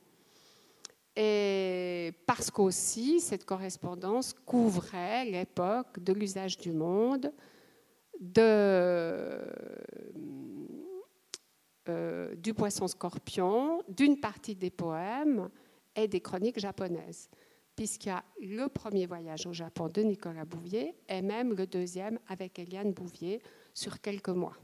et 1.14 2.12
parce 2.24 2.50
qu'aussi 2.50 3.20
cette 3.20 3.44
correspondance 3.44 4.33
couvrait 4.46 5.26
l'époque 5.26 6.02
de 6.02 6.14
l'usage 6.14 6.57
du 6.57 6.72
monde, 6.72 7.31
de 8.18 9.37
euh, 11.88 12.35
du 12.37 12.55
poisson 12.55 12.87
scorpion, 12.87 13.83
d'une 13.88 14.20
partie 14.20 14.55
des 14.55 14.70
poèmes 14.70 15.48
et 15.94 16.09
des 16.09 16.20
chroniques 16.20 16.59
japonaises, 16.59 17.29
puisqu'il 17.77 18.09
y 18.09 18.12
a 18.12 18.24
le 18.40 18.68
premier 18.68 19.07
voyage 19.07 19.46
au 19.46 19.53
Japon 19.53 19.88
de 19.88 20.03
Nicolas 20.03 20.44
Bouvier 20.44 20.94
et 21.09 21.22
même 21.22 21.55
le 21.55 21.66
deuxième 21.66 22.18
avec 22.29 22.59
Eliane 22.59 22.92
Bouvier 22.92 23.40
sur 23.74 24.01
quelques 24.01 24.29
mois. 24.29 24.57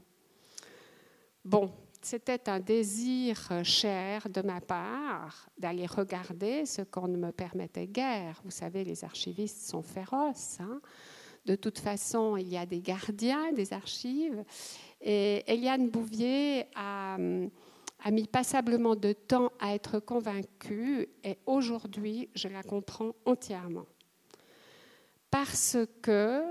Bon, 1.43 1.71
c'était 2.01 2.49
un 2.49 2.59
désir 2.59 3.63
cher 3.63 4.29
de 4.29 4.41
ma 4.41 4.61
part 4.61 5.49
d'aller 5.57 5.85
regarder 5.85 6.65
ce 6.65 6.81
qu'on 6.81 7.07
ne 7.07 7.17
me 7.17 7.31
permettait 7.31 7.87
guère. 7.87 8.41
Vous 8.43 8.51
savez, 8.51 8.83
les 8.83 9.03
archivistes 9.03 9.69
sont 9.69 9.81
féroces. 9.81 10.59
Hein 10.59 10.81
De 11.45 11.55
toute 11.55 11.79
façon, 11.79 12.37
il 12.37 12.47
y 12.47 12.57
a 12.57 12.65
des 12.65 12.81
gardiens 12.81 13.51
des 13.53 13.73
archives. 13.73 14.43
Et 15.01 15.43
Eliane 15.47 15.89
Bouvier 15.89 16.65
a, 16.75 17.17
a 18.03 18.11
mis 18.11 18.27
passablement 18.27 18.95
de 18.95 19.13
temps 19.13 19.51
à 19.59 19.75
être 19.75 19.99
convaincue 19.99 21.07
et 21.23 21.37
aujourd'hui, 21.45 22.29
je 22.33 22.47
la 22.47 22.63
comprends 22.63 23.13
entièrement. 23.25 23.85
Parce 25.29 25.77
que 26.01 26.43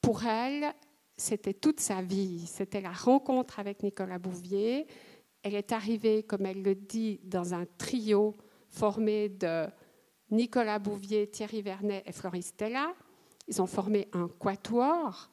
pour 0.00 0.24
elle, 0.24 0.72
c'était 1.16 1.54
toute 1.54 1.80
sa 1.80 2.00
vie, 2.00 2.46
c'était 2.46 2.80
la 2.80 2.92
rencontre 2.92 3.58
avec 3.58 3.82
Nicolas 3.82 4.18
Bouvier. 4.18 4.86
Elle 5.42 5.54
est 5.54 5.72
arrivée, 5.72 6.22
comme 6.22 6.46
elle 6.46 6.62
le 6.62 6.74
dit, 6.74 7.20
dans 7.24 7.54
un 7.54 7.66
trio 7.76 8.36
formé 8.70 9.28
de 9.28 9.66
Nicolas 10.30 10.78
Bouvier, 10.78 11.28
Thierry 11.28 11.62
Vernet 11.62 12.02
et 12.06 12.12
Floristella. 12.12 12.94
Ils 13.48 13.60
ont 13.62 13.66
formé 13.66 14.08
un 14.12 14.28
quatuor. 14.38 15.30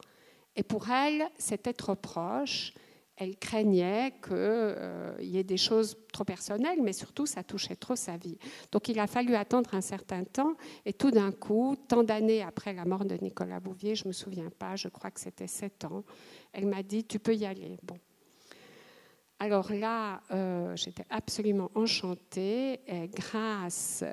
Et 0.56 0.64
pour 0.64 0.90
elle, 0.90 1.30
c'était 1.38 1.74
trop 1.74 1.96
proche. 1.96 2.74
Elle 3.18 3.38
craignait 3.38 4.14
qu'il 4.22 4.34
euh, 4.34 5.16
y 5.22 5.38
ait 5.38 5.44
des 5.44 5.58
choses 5.58 5.98
trop 6.12 6.26
personnelles, 6.26 6.80
mais 6.82 6.92
surtout, 6.92 7.26
ça 7.26 7.44
touchait 7.44 7.78
trop 7.78 7.96
sa 7.96 8.18
vie. 8.18 8.38
Donc, 8.74 8.90
il 8.90 9.00
a 9.00 9.08
fallu 9.08 9.36
attendre 9.36 9.74
un 9.74 9.82
certain 9.82 10.26
temps. 10.26 10.56
Et 10.86 10.92
tout 10.92 11.12
d'un 11.12 11.32
coup, 11.32 11.78
tant 11.88 12.04
d'années 12.04 12.44
après 12.44 12.74
la 12.74 12.84
mort 12.84 13.06
de 13.06 13.16
Nicolas 13.22 13.62
Bouvier, 13.62 13.96
je 13.96 14.04
ne 14.04 14.10
me 14.10 14.14
souviens 14.14 14.50
pas, 14.50 14.76
je 14.76 14.90
crois 14.90 15.12
que 15.12 15.22
c'était 15.22 15.48
sept 15.48 15.86
ans, 15.86 16.04
elle 16.52 16.68
m'a 16.68 16.84
dit 16.84 17.06
Tu 17.06 17.20
peux 17.20 17.36
y 17.36 17.46
aller. 17.46 17.78
Bon. 17.84 17.98
Alors 19.40 19.72
là, 19.72 20.22
euh, 20.32 20.76
j'étais 20.76 21.06
absolument 21.10 21.72
enchantée. 21.76 22.82
Et 22.88 23.08
grâce 23.08 24.04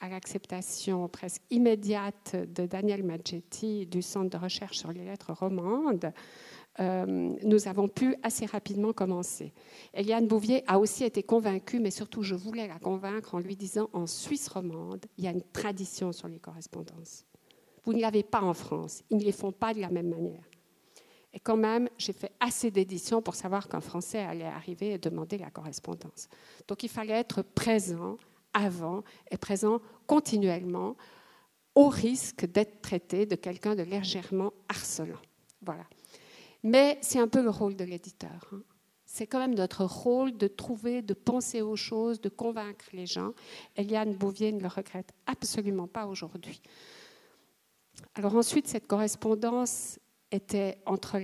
à 0.00 0.08
l'acceptation 0.08 1.08
presque 1.08 1.42
immédiate 1.50 2.36
de 2.36 2.66
Daniel 2.66 3.02
Maggetti 3.02 3.86
du 3.86 4.02
Centre 4.02 4.30
de 4.30 4.36
recherche 4.36 4.78
sur 4.78 4.92
les 4.92 5.04
lettres 5.04 5.32
romandes, 5.32 6.12
euh, 6.78 7.06
nous 7.42 7.68
avons 7.68 7.88
pu 7.88 8.14
assez 8.22 8.44
rapidement 8.44 8.92
commencer. 8.92 9.52
Eliane 9.94 10.26
Bouvier 10.26 10.62
a 10.66 10.78
aussi 10.78 11.04
été 11.04 11.22
convaincue, 11.22 11.80
mais 11.80 11.90
surtout 11.90 12.22
je 12.22 12.34
voulais 12.34 12.68
la 12.68 12.78
convaincre 12.78 13.34
en 13.34 13.38
lui 13.38 13.56
disant 13.56 13.88
en 13.92 14.06
Suisse 14.06 14.48
romande, 14.48 15.06
il 15.16 15.24
y 15.24 15.28
a 15.28 15.30
une 15.30 15.42
tradition 15.42 16.12
sur 16.12 16.28
les 16.28 16.38
correspondances. 16.38 17.24
Vous 17.84 17.94
ne 17.94 18.00
l'avez 18.00 18.22
pas 18.22 18.42
en 18.42 18.52
France, 18.52 19.02
ils 19.10 19.16
ne 19.16 19.24
les 19.24 19.32
font 19.32 19.52
pas 19.52 19.72
de 19.72 19.80
la 19.80 19.88
même 19.88 20.10
manière. 20.10 20.44
Et 21.32 21.40
quand 21.40 21.56
même, 21.56 21.88
j'ai 21.98 22.12
fait 22.12 22.32
assez 22.40 22.70
d'éditions 22.70 23.20
pour 23.20 23.34
savoir 23.34 23.68
qu'un 23.68 23.80
Français 23.80 24.20
allait 24.20 24.44
arriver 24.44 24.92
et 24.92 24.98
demander 24.98 25.38
la 25.38 25.50
correspondance. 25.50 26.28
Donc 26.66 26.82
il 26.82 26.88
fallait 26.88 27.12
être 27.12 27.42
présent 27.42 28.16
avant 28.56 29.04
et 29.30 29.36
présent 29.36 29.80
continuellement 30.06 30.96
au 31.74 31.88
risque 31.88 32.46
d'être 32.46 32.80
traité 32.80 33.26
de 33.26 33.36
quelqu'un 33.36 33.74
de 33.74 33.82
légèrement 33.82 34.52
harcelant. 34.68 35.20
Voilà. 35.60 35.84
Mais 36.62 36.98
c'est 37.02 37.18
un 37.18 37.28
peu 37.28 37.42
le 37.42 37.50
rôle 37.50 37.76
de 37.76 37.84
l'éditeur. 37.84 38.48
Hein. 38.52 38.62
C'est 39.04 39.26
quand 39.26 39.38
même 39.38 39.54
notre 39.54 39.84
rôle 39.84 40.36
de 40.36 40.48
trouver, 40.48 41.02
de 41.02 41.14
penser 41.14 41.62
aux 41.62 41.76
choses, 41.76 42.20
de 42.20 42.28
convaincre 42.28 42.86
les 42.92 43.06
gens. 43.06 43.32
Eliane 43.76 44.14
Bouvier 44.14 44.52
ne 44.52 44.60
le 44.60 44.66
regrette 44.66 45.12
absolument 45.26 45.86
pas 45.86 46.06
aujourd'hui. 46.06 46.60
Alors 48.14 48.34
ensuite, 48.34 48.66
cette 48.66 48.86
correspondance 48.86 49.98
était 50.32 50.78
entre, 50.86 51.18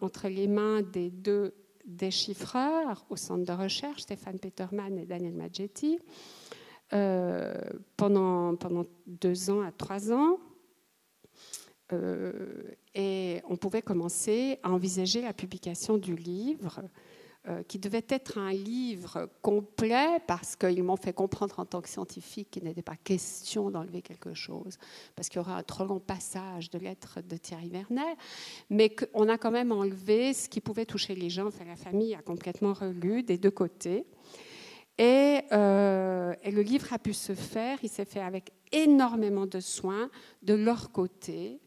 entre 0.00 0.28
les 0.28 0.46
mains 0.46 0.82
des 0.82 1.10
deux 1.10 1.54
déchiffreurs 1.86 3.04
au 3.10 3.16
centre 3.16 3.44
de 3.44 3.52
recherche, 3.52 4.02
Stéphane 4.02 4.38
Peterman 4.38 4.98
et 4.98 5.06
Daniel 5.06 5.34
Maggetti. 5.34 5.98
Euh, 6.92 7.54
pendant, 7.96 8.54
pendant 8.56 8.84
deux 9.06 9.50
ans 9.50 9.62
à 9.62 9.72
trois 9.72 10.12
ans. 10.12 10.38
Euh, 11.92 12.62
et 12.94 13.40
on 13.48 13.56
pouvait 13.56 13.82
commencer 13.82 14.58
à 14.62 14.70
envisager 14.70 15.22
la 15.22 15.32
publication 15.32 15.96
du 15.96 16.14
livre, 16.14 16.82
euh, 17.48 17.62
qui 17.62 17.78
devait 17.78 18.04
être 18.08 18.38
un 18.38 18.52
livre 18.52 19.30
complet, 19.40 20.18
parce 20.26 20.56
qu'ils 20.56 20.82
m'ont 20.82 20.96
fait 20.96 21.14
comprendre 21.14 21.58
en 21.58 21.64
tant 21.64 21.80
que 21.80 21.88
scientifique 21.88 22.50
qu'il 22.50 22.64
n'était 22.64 22.82
pas 22.82 22.96
question 22.96 23.70
d'enlever 23.70 24.02
quelque 24.02 24.34
chose, 24.34 24.76
parce 25.16 25.28
qu'il 25.28 25.38
y 25.38 25.40
aura 25.40 25.56
un 25.56 25.62
trop 25.62 25.86
long 25.86 26.00
passage 26.00 26.70
de 26.70 26.78
lettres 26.78 27.20
de 27.22 27.36
Thierry 27.36 27.70
Vernet, 27.70 28.16
mais 28.70 28.90
qu'on 28.90 29.28
a 29.28 29.38
quand 29.38 29.50
même 29.50 29.72
enlevé 29.72 30.32
ce 30.34 30.48
qui 30.48 30.60
pouvait 30.60 30.86
toucher 30.86 31.14
les 31.14 31.30
gens. 31.30 31.46
Enfin, 31.46 31.64
la 31.64 31.76
famille 31.76 32.14
a 32.14 32.22
complètement 32.22 32.74
relu 32.74 33.22
des 33.22 33.38
deux 33.38 33.50
côtés. 33.50 34.06
Euh, 35.00 36.34
et, 36.42 36.50
le 36.50 36.62
livre 36.62 36.92
a 36.92 36.98
pu 36.98 37.12
se 37.12 37.34
faire, 37.34 37.78
il 37.82 37.88
s'est 37.88 38.04
fait 38.04 38.20
avec 38.20 38.52
énormément 38.70 39.46
de 39.46 39.60
soins 39.60 40.08
de 40.42 40.54
leur 40.54 40.92
côté. 40.92 41.60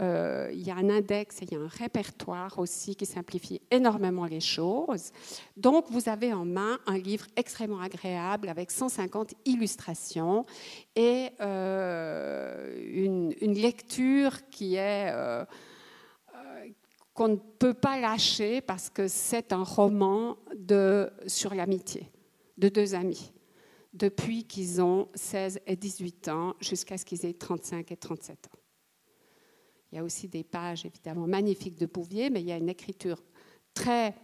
Euh, 0.00 0.50
il 0.52 0.62
y 0.62 0.72
a 0.72 0.74
un 0.74 0.90
index 0.90 1.40
et 1.40 1.44
il 1.44 1.52
y 1.52 1.56
a 1.56 1.60
un 1.60 1.68
répertoire 1.68 2.58
aussi 2.58 2.96
qui 2.96 3.06
simplifie 3.06 3.60
énormément 3.70 4.24
les 4.24 4.40
choses. 4.40 5.12
Donc, 5.56 5.84
vous 5.90 6.08
avez 6.08 6.32
en 6.32 6.44
main 6.44 6.78
un 6.86 6.98
livre 6.98 7.26
extrêmement 7.36 7.80
agréable 7.80 8.48
avec 8.48 8.72
150 8.72 9.34
illustrations 9.44 10.46
et 10.96 11.28
euh, 11.40 12.74
une, 13.40 13.54
lecture 13.54 14.48
qui 14.50 14.74
est 14.74 15.14
qu'on 17.12 17.28
ne 17.28 17.36
peut 17.36 17.74
pas 17.74 18.00
lâcher 18.00 18.60
parce 18.60 18.90
que 18.90 19.06
c'est 19.06 19.52
un 19.52 19.62
roman 19.62 20.36
sur 21.28 21.54
l'amitié 21.54 22.10
de 22.58 22.68
deux 22.68 22.94
amis 22.94 23.32
depuis 23.94 24.44
qu'ils 24.44 24.82
ont 24.82 25.08
16 25.14 25.60
et 25.66 25.76
18 25.76 26.28
ans 26.28 26.54
jusqu'à 26.60 26.98
ce 26.98 27.04
qu'ils 27.04 27.24
aient 27.24 27.32
35 27.32 27.92
et 27.92 27.96
37 27.96 28.48
ans. 28.52 28.58
Il 29.92 29.96
y 29.96 29.98
a 29.98 30.04
aussi 30.04 30.26
des 30.26 30.42
pages 30.42 30.84
évidemment 30.84 31.28
magnifiques 31.28 31.78
de 31.78 31.86
Bouvier, 31.86 32.28
mais 32.28 32.40
il 32.40 32.48
y 32.48 32.52
a 32.52 32.56
une 32.56 32.68
écriture 32.68 33.22
très 33.72 34.14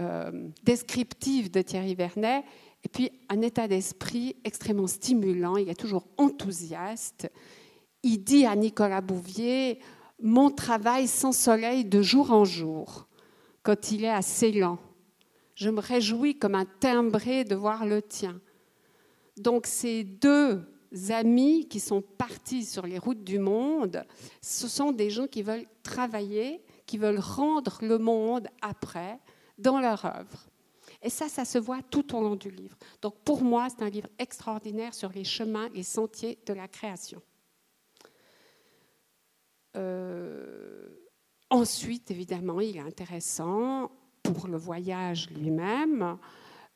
euh, 0.00 0.48
descriptive 0.62 1.50
de 1.50 1.60
Thierry 1.60 1.94
Vernet 1.94 2.42
et 2.82 2.88
puis 2.88 3.10
un 3.28 3.42
état 3.42 3.68
d'esprit 3.68 4.36
extrêmement 4.44 4.86
stimulant. 4.86 5.58
Il 5.58 5.68
est 5.68 5.78
toujours 5.78 6.06
enthousiaste. 6.16 7.30
Il 8.02 8.24
dit 8.24 8.46
à 8.46 8.56
Nicolas 8.56 9.02
Bouvier 9.02 9.80
Mon 10.22 10.50
travail 10.50 11.06
sans 11.06 11.32
soleil 11.32 11.84
de 11.84 12.00
jour 12.00 12.30
en 12.30 12.46
jour, 12.46 13.06
quand 13.62 13.92
il 13.92 14.04
est 14.04 14.10
assez 14.10 14.52
lent 14.52 14.78
je 15.54 15.70
me 15.70 15.80
réjouis 15.80 16.38
comme 16.38 16.54
un 16.54 16.64
timbré 16.64 17.44
de 17.44 17.54
voir 17.54 17.86
le 17.86 18.02
tien. 18.02 18.40
Donc 19.36 19.66
ces 19.66 20.04
deux 20.04 20.62
amis 21.10 21.66
qui 21.68 21.80
sont 21.80 22.02
partis 22.02 22.64
sur 22.64 22.86
les 22.86 22.98
routes 22.98 23.24
du 23.24 23.38
monde, 23.38 24.04
ce 24.40 24.68
sont 24.68 24.92
des 24.92 25.10
gens 25.10 25.26
qui 25.26 25.42
veulent 25.42 25.66
travailler, 25.82 26.62
qui 26.86 26.98
veulent 26.98 27.18
rendre 27.18 27.78
le 27.82 27.98
monde 27.98 28.48
après 28.62 29.18
dans 29.58 29.80
leur 29.80 30.04
œuvre. 30.04 30.46
Et 31.02 31.10
ça, 31.10 31.28
ça 31.28 31.44
se 31.44 31.58
voit 31.58 31.82
tout 31.82 32.16
au 32.16 32.22
long 32.22 32.36
du 32.36 32.50
livre. 32.50 32.76
Donc 33.02 33.18
pour 33.24 33.42
moi, 33.42 33.68
c'est 33.68 33.82
un 33.82 33.90
livre 33.90 34.08
extraordinaire 34.18 34.94
sur 34.94 35.10
les 35.10 35.24
chemins, 35.24 35.68
les 35.74 35.82
sentiers 35.82 36.38
de 36.46 36.54
la 36.54 36.68
création. 36.68 37.20
Euh, 39.76 40.88
ensuite, 41.50 42.10
évidemment, 42.10 42.60
il 42.60 42.76
est 42.76 42.80
intéressant 42.80 43.90
pour 44.32 44.48
le 44.48 44.56
voyage 44.56 45.28
lui-même, 45.30 46.18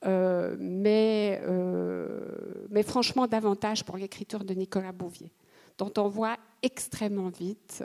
euh, 0.05 0.57
mais, 0.61 1.41
euh, 1.45 2.67
mais 2.71 2.83
franchement 2.83 3.27
davantage 3.27 3.85
pour 3.85 3.97
l'écriture 3.97 4.45
de 4.45 4.55
Nicolas 4.55 4.93
Bouvier, 4.93 5.33
dont 5.79 5.93
on 5.97 6.09
voit 6.09 6.37
extrêmement 6.63 7.31
vite 7.31 7.83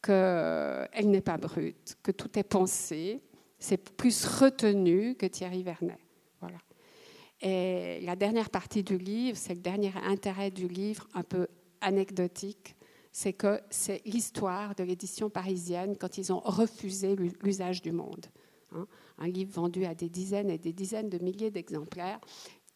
qu'elle 0.00 1.10
n'est 1.10 1.20
pas 1.20 1.36
brute, 1.36 1.96
que 2.02 2.12
tout 2.12 2.38
est 2.38 2.44
pensé, 2.44 3.22
c'est 3.58 3.76
plus 3.76 4.26
retenu 4.26 5.14
que 5.14 5.26
Thierry 5.26 5.62
Vernet. 5.62 5.98
Voilà. 6.40 6.58
Et 7.40 8.00
la 8.02 8.16
dernière 8.16 8.50
partie 8.50 8.82
du 8.82 8.98
livre, 8.98 9.36
c'est 9.36 9.54
le 9.54 9.60
dernier 9.60 9.92
intérêt 10.04 10.50
du 10.50 10.68
livre, 10.68 11.08
un 11.14 11.22
peu 11.22 11.48
anecdotique, 11.80 12.76
c'est 13.12 13.32
que 13.32 13.60
c'est 13.70 14.02
l'histoire 14.04 14.74
de 14.74 14.82
l'édition 14.82 15.30
parisienne 15.30 15.96
quand 15.96 16.18
ils 16.18 16.32
ont 16.32 16.40
refusé 16.40 17.16
l'usage 17.42 17.80
du 17.80 17.92
monde. 17.92 18.26
Hein, 18.74 18.86
un 19.18 19.28
livre 19.28 19.52
vendu 19.52 19.84
à 19.84 19.94
des 19.94 20.08
dizaines 20.08 20.50
et 20.50 20.58
des 20.58 20.72
dizaines 20.72 21.08
de 21.08 21.18
milliers 21.18 21.50
d'exemplaires. 21.50 22.20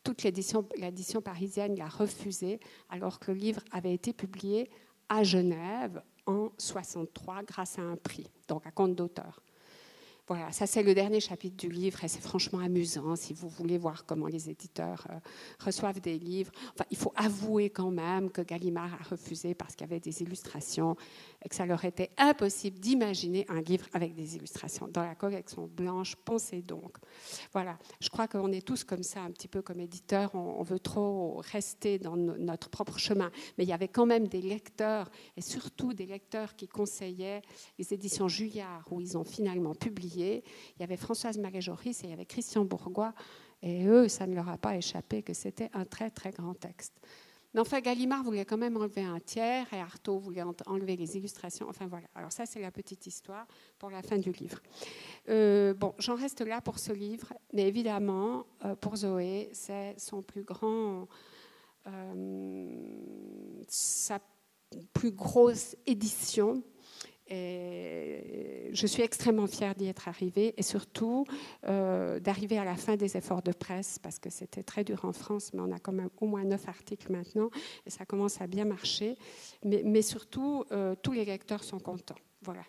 Toute 0.04 0.22
l'édition, 0.22 1.20
parisienne 1.20 1.76
l'a 1.76 1.88
refusé, 1.88 2.60
alors 2.88 3.18
que 3.18 3.32
le 3.32 3.38
livre 3.38 3.62
avait 3.72 3.92
été 3.92 4.12
publié 4.12 4.70
à 5.08 5.22
Genève 5.22 6.02
en 6.26 6.50
63 6.56 7.42
grâce 7.42 7.78
à 7.78 7.82
un 7.82 7.96
prix, 7.96 8.26
donc 8.46 8.66
à 8.66 8.70
compte 8.70 8.94
d'auteur. 8.94 9.42
Voilà, 10.28 10.52
ça 10.52 10.66
c'est 10.66 10.82
le 10.82 10.94
dernier 10.94 11.20
chapitre 11.20 11.56
du 11.56 11.70
livre 11.70 12.04
et 12.04 12.08
c'est 12.08 12.20
franchement 12.20 12.58
amusant 12.58 13.16
si 13.16 13.32
vous 13.32 13.48
voulez 13.48 13.78
voir 13.78 14.04
comment 14.04 14.26
les 14.26 14.50
éditeurs 14.50 15.06
euh, 15.08 15.14
reçoivent 15.58 16.00
des 16.00 16.18
livres. 16.18 16.52
Enfin, 16.74 16.84
il 16.90 16.98
faut 16.98 17.14
avouer 17.16 17.70
quand 17.70 17.90
même 17.90 18.30
que 18.30 18.42
Gallimard 18.42 18.92
a 18.92 19.08
refusé 19.08 19.54
parce 19.54 19.74
qu'il 19.74 19.86
y 19.86 19.90
avait 19.90 20.00
des 20.00 20.20
illustrations 20.20 20.96
et 21.42 21.48
que 21.48 21.54
ça 21.54 21.64
leur 21.64 21.82
était 21.86 22.10
impossible 22.18 22.78
d'imaginer 22.78 23.46
un 23.48 23.62
livre 23.62 23.86
avec 23.94 24.14
des 24.14 24.36
illustrations. 24.36 24.86
Dans 24.88 25.02
la 25.02 25.14
collection 25.14 25.66
blanche, 25.66 26.14
pensez 26.16 26.60
donc. 26.60 26.98
Voilà, 27.54 27.78
je 27.98 28.10
crois 28.10 28.28
qu'on 28.28 28.52
est 28.52 28.66
tous 28.66 28.84
comme 28.84 29.02
ça, 29.02 29.22
un 29.22 29.30
petit 29.30 29.48
peu 29.48 29.62
comme 29.62 29.80
éditeurs, 29.80 30.34
on, 30.34 30.62
veut 30.62 30.78
trop 30.78 31.40
rester 31.52 31.98
dans 31.98 32.16
notre 32.16 32.68
propre 32.68 32.98
chemin. 32.98 33.30
Mais 33.56 33.64
il 33.64 33.70
y 33.70 33.72
avait 33.72 33.88
quand 33.88 34.04
même 34.04 34.28
des 34.28 34.42
lecteurs 34.42 35.10
et 35.38 35.40
surtout 35.40 35.94
des 35.94 36.04
lecteurs 36.04 36.54
qui 36.54 36.68
conseillaient 36.68 37.40
les 37.78 37.94
éditions 37.94 38.28
Juillard 38.28 38.84
où 38.90 39.00
ils 39.00 39.16
ont 39.16 39.24
finalement 39.24 39.74
publié 39.74 40.17
il 40.26 40.80
y 40.80 40.82
avait 40.82 40.96
Françoise 40.96 41.38
Maréjoris 41.38 42.02
et 42.02 42.06
il 42.06 42.10
y 42.10 42.12
avait 42.12 42.26
Christian 42.26 42.64
Bourgois. 42.64 43.14
Et 43.62 43.86
eux, 43.86 44.08
ça 44.08 44.26
ne 44.26 44.34
leur 44.34 44.48
a 44.48 44.56
pas 44.56 44.76
échappé 44.76 45.22
que 45.22 45.34
c'était 45.34 45.70
un 45.72 45.84
très, 45.84 46.10
très 46.10 46.30
grand 46.30 46.54
texte. 46.54 46.94
Mais 47.54 47.60
enfin, 47.60 47.80
Gallimard 47.80 48.22
voulait 48.22 48.44
quand 48.44 48.58
même 48.58 48.76
enlever 48.76 49.02
un 49.02 49.20
tiers 49.20 49.72
et 49.72 49.80
Artaud 49.80 50.18
voulait 50.18 50.42
enlever 50.66 50.96
les 50.96 51.16
illustrations. 51.16 51.66
Enfin 51.68 51.86
voilà. 51.86 52.06
Alors 52.14 52.30
ça, 52.30 52.44
c'est 52.44 52.60
la 52.60 52.70
petite 52.70 53.06
histoire 53.06 53.46
pour 53.78 53.90
la 53.90 54.02
fin 54.02 54.18
du 54.18 54.32
livre. 54.32 54.60
Euh, 55.28 55.72
bon, 55.72 55.94
j'en 55.98 56.14
reste 56.14 56.42
là 56.42 56.60
pour 56.60 56.78
ce 56.78 56.92
livre, 56.92 57.32
mais 57.54 57.66
évidemment, 57.66 58.44
euh, 58.64 58.76
pour 58.76 58.96
Zoé, 58.96 59.48
c'est 59.52 59.94
son 59.98 60.22
plus 60.22 60.42
grand, 60.42 61.08
euh, 61.86 62.82
sa 63.66 64.20
plus 64.92 65.12
grosse 65.12 65.74
édition 65.86 66.62
et 67.28 68.70
je 68.72 68.86
suis 68.86 69.02
extrêmement 69.02 69.46
fière 69.46 69.74
d'y 69.74 69.86
être 69.86 70.08
arrivée 70.08 70.54
et 70.56 70.62
surtout 70.62 71.24
euh, 71.66 72.20
d'arriver 72.20 72.58
à 72.58 72.64
la 72.64 72.76
fin 72.76 72.96
des 72.96 73.16
efforts 73.16 73.42
de 73.42 73.52
presse 73.52 73.98
parce 73.98 74.18
que 74.18 74.30
c'était 74.30 74.62
très 74.62 74.84
dur 74.84 75.04
en 75.04 75.12
France, 75.12 75.52
mais 75.52 75.60
on 75.60 75.72
a 75.72 75.78
quand 75.78 75.92
même 75.92 76.10
au 76.20 76.26
moins 76.26 76.44
neuf 76.44 76.68
articles 76.68 77.12
maintenant 77.12 77.50
et 77.86 77.90
ça 77.90 78.04
commence 78.04 78.40
à 78.40 78.46
bien 78.46 78.64
marcher. 78.64 79.16
Mais, 79.64 80.02
surtout, 80.02 80.64
euh, 80.72 80.94
tous 81.02 81.12
les 81.12 81.24
lecteurs 81.24 81.64
sont 81.64 81.78
contents. 81.78 82.18
Voilà 82.42 82.62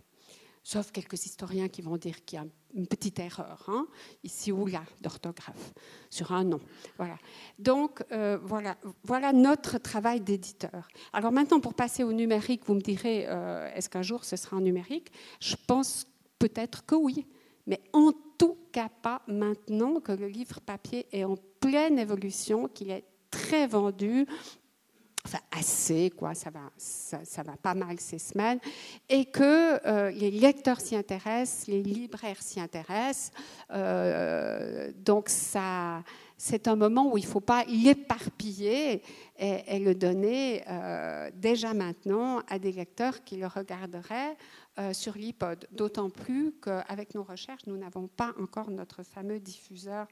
sauf 0.69 0.91
quelques 0.91 1.25
historiens 1.25 1.67
qui 1.67 1.82
vont 1.82 1.97
dire 1.97 2.23
qu'il 2.23 2.38
y 2.38 2.41
a 2.43 2.45
une 2.75 2.86
petite 2.86 3.17
erreur, 3.17 3.65
hein, 3.69 3.88
ici 4.23 4.51
ou 4.51 4.67
là, 4.67 4.84
d'orthographe, 5.01 5.73
sur 6.12 6.32
un 6.32 6.43
nom. 6.43 6.60
Voilà. 6.99 7.17
Donc, 7.58 8.03
euh, 8.12 8.38
voilà, 9.03 9.34
notre 9.34 9.79
travail 9.79 10.21
d'éditeur. 10.21 10.88
Alors 11.12 11.32
maintenant, 11.32 11.60
pour 11.60 11.73
passer 11.73 12.03
au 12.03 12.13
numérique, 12.13 12.62
vous 12.67 12.75
me 12.75 12.82
direz, 12.82 13.25
euh, 13.27 13.73
est-ce 13.73 13.89
qu'un 13.89 14.03
jour 14.03 14.23
ce 14.23 14.36
sera 14.36 14.58
en 14.58 14.62
numérique? 14.62 15.12
Je 15.39 15.55
pense 15.65 16.05
peut-être 16.38 16.86
que 16.86 16.93
oui, 16.93 17.25
mais 17.65 17.82
en 17.91 18.12
tout 18.38 18.55
cas 18.71 18.89
pas 18.89 19.23
maintenant 19.27 19.99
que 19.99 20.12
le 20.12 20.27
livre 20.27 20.62
papier 20.62 21.08
est 21.12 21.23
en 21.23 21.36
pleine 21.60 21.97
évolution, 21.97 22.67
qu'il 22.67 22.91
est 22.91 23.05
très 23.32 23.65
vendu, 23.65 24.27
enfin 25.25 25.39
assez, 25.51 26.12
quoi, 26.12 26.34
ça 26.34 26.49
va, 26.49 26.71
ça, 26.77 27.43
va 27.43 27.58
pas 27.58 27.73
mal 27.73 27.99
ces 27.99 28.19
semaines, 28.19 28.60
et 29.10 29.25
que 29.25 29.86
euh, 29.86 30.12
les 30.12 30.32
lecteurs 30.32 30.79
s'y 30.79 30.95
intéressent, 30.95 31.67
les 31.67 31.84
libraires 31.84 32.41
s'y 32.41 32.60
intéressent. 32.60 33.32
Euh, 33.71 34.91
donc 34.95 35.29
ça, 35.29 36.03
c'est 36.38 36.67
un 36.67 36.75
moment 36.75 37.12
où 37.12 37.17
il 37.17 37.25
ne 37.25 37.29
faut 37.29 37.41
pas 37.41 37.65
l'éparpiller 37.65 39.03
et, 39.38 39.79
le 39.79 39.93
donner 39.93 40.63
euh, 40.69 41.29
déjà 41.36 41.73
maintenant 41.73 42.41
à 42.47 42.60
des 42.60 42.71
lecteurs 42.71 43.23
qui 43.23 43.38
le 43.38 43.47
regarderaient 43.47 44.38
sur 44.93 45.17
l'iPod. 45.17 45.67
D'autant 45.73 46.10
plus 46.10 46.53
qu'avec 46.62 47.13
nos 47.13 47.23
recherches, 47.23 47.67
nous 47.67 47.75
n'avons 47.75 48.08
pas 48.08 48.34
encore 48.41 48.71
notre 48.71 49.03
fameux 49.03 49.41
diffuseur 49.41 50.08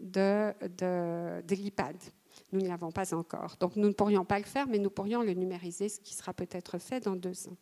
de, 0.00 0.50
de, 0.62 1.42
de 1.42 1.54
l'iPad. 1.54 1.96
Nous 2.52 2.60
ne 2.60 2.68
l'avons 2.68 2.90
pas 2.90 3.14
encore. 3.14 3.56
Donc 3.60 3.76
nous 3.76 3.88
ne 3.88 3.92
pourrions 3.92 4.24
pas 4.24 4.38
le 4.38 4.44
faire, 4.44 4.66
mais 4.68 4.78
nous 4.78 4.90
pourrions 4.90 5.22
le 5.22 5.34
numériser, 5.34 5.88
ce 5.88 6.00
qui 6.00 6.14
sera 6.14 6.32
peut-être 6.32 6.78
fait 6.78 7.00
dans 7.00 7.16
deux 7.16 7.48
ans. 7.48 7.56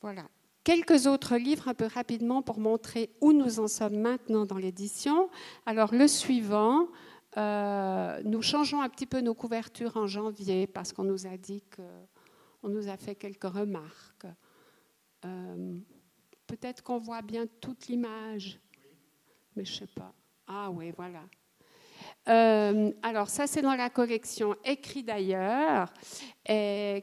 Voilà. 0.00 0.28
Quelques 0.64 1.06
autres 1.06 1.36
livres 1.36 1.68
un 1.68 1.74
peu 1.74 1.86
rapidement 1.86 2.42
pour 2.42 2.60
montrer 2.60 3.10
où 3.20 3.32
nous 3.32 3.58
en 3.58 3.68
sommes 3.68 3.98
maintenant 3.98 4.44
dans 4.44 4.58
l'édition. 4.58 5.30
Alors 5.64 5.94
le 5.94 6.06
suivant, 6.06 6.88
euh, 7.36 8.22
nous 8.24 8.42
changeons 8.42 8.80
un 8.80 8.88
petit 8.88 9.06
peu 9.06 9.20
nos 9.20 9.34
couvertures 9.34 9.96
en 9.96 10.06
janvier 10.06 10.66
parce 10.66 10.92
qu'on 10.92 11.04
nous 11.04 11.26
a 11.26 11.36
dit 11.36 11.62
qu'on 11.74 12.68
nous 12.68 12.88
a 12.88 12.96
fait 12.96 13.14
quelques 13.14 13.44
remarques. 13.44 14.26
Euh, 15.24 15.78
peut-être 16.46 16.82
qu'on 16.82 16.98
voit 16.98 17.22
bien 17.22 17.46
toute 17.60 17.88
l'image, 17.88 18.60
mais 19.56 19.64
je 19.64 19.72
ne 19.72 19.78
sais 19.78 19.92
pas. 19.94 20.12
Ah 20.46 20.70
oui, 20.70 20.92
voilà. 20.96 21.24
Euh, 22.28 22.90
alors 23.02 23.30
ça, 23.30 23.46
c'est 23.46 23.62
dans 23.62 23.74
la 23.74 23.90
collection 23.90 24.54
Écrit 24.64 25.02
d'ailleurs. 25.02 25.92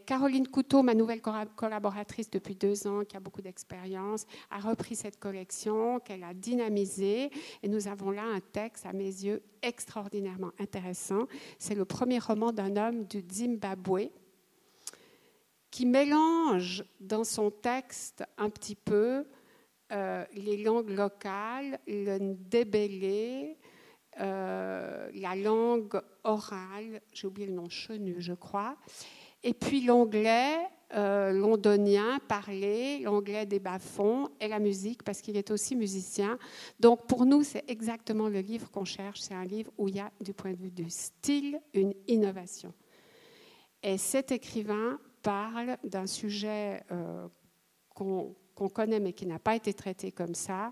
Caroline 0.08 0.48
Couteau, 0.48 0.82
ma 0.82 0.96
nouvelle 0.96 1.22
collaboratrice 1.22 2.32
depuis 2.32 2.56
deux 2.56 2.88
ans, 2.88 3.04
qui 3.04 3.16
a 3.16 3.20
beaucoup 3.20 3.44
d'expérience, 3.44 4.26
a 4.50 4.60
repris 4.60 4.96
cette 4.96 5.20
collection, 5.20 6.00
qu'elle 6.00 6.24
a 6.24 6.34
dynamisée. 6.34 7.30
Et 7.62 7.68
nous 7.68 7.88
avons 7.88 8.10
là 8.10 8.24
un 8.24 8.40
texte, 8.40 8.88
à 8.88 8.94
mes 8.94 9.04
yeux, 9.04 9.44
extraordinairement 9.62 10.52
intéressant. 10.60 11.28
C'est 11.60 11.76
le 11.76 11.86
premier 11.86 12.18
roman 12.18 12.52
d'un 12.52 12.76
homme 12.76 13.06
du 13.06 13.24
Zimbabwe 13.32 14.10
qui 15.70 15.86
mélange 15.86 16.86
dans 17.02 17.24
son 17.24 17.52
texte 17.52 18.24
un 18.38 18.50
petit 18.50 18.76
peu 18.76 19.26
euh, 19.92 20.26
les 20.34 20.64
langues 20.64 20.90
locales, 20.90 21.80
le 21.86 22.18
ndébélé, 22.18 23.58
euh, 24.20 25.10
la 25.14 25.36
langue 25.36 26.02
orale, 26.24 27.02
j'ai 27.14 27.28
oublié 27.28 27.48
le 27.48 27.54
nom, 27.54 27.70
chenu, 27.70 28.16
je 28.20 28.34
crois, 28.34 28.76
et 29.44 29.54
puis 29.54 29.82
l'anglais 29.82 30.58
euh, 30.94 31.32
londonien 31.32 32.20
parlé, 32.28 33.00
l'anglais 33.00 33.46
des 33.46 33.60
bas-fonds 33.60 34.30
et 34.40 34.48
la 34.48 34.60
musique, 34.60 35.04
parce 35.04 35.20
qu'il 35.20 35.36
est 35.36 35.52
aussi 35.52 35.76
musicien. 35.76 36.38
Donc 36.80 37.08
pour 37.08 37.26
nous, 37.26 37.44
c'est 37.44 37.64
exactement 37.68 38.30
le 38.30 38.40
livre 38.40 38.70
qu'on 38.72 38.86
cherche. 38.86 39.20
C'est 39.20 39.34
un 39.34 39.44
livre 39.44 39.72
où 39.78 39.88
il 39.88 39.96
y 39.96 40.00
a, 40.00 40.12
du 40.22 40.34
point 40.34 40.52
de 40.52 40.58
vue 40.58 40.72
du 40.72 40.90
style, 40.90 41.60
une 41.74 41.94
innovation. 42.08 42.72
Et 43.82 43.98
cet 43.98 44.32
écrivain 44.32 45.00
parle 45.22 45.78
d'un 45.84 46.08
sujet 46.08 46.84
euh, 46.92 47.28
qu'on 47.94 48.36
connaît 48.74 49.00
mais 49.00 49.14
qui 49.14 49.26
n'a 49.26 49.40
pas 49.40 49.56
été 49.56 49.74
traité 49.74 50.12
comme 50.12 50.36
ça, 50.36 50.72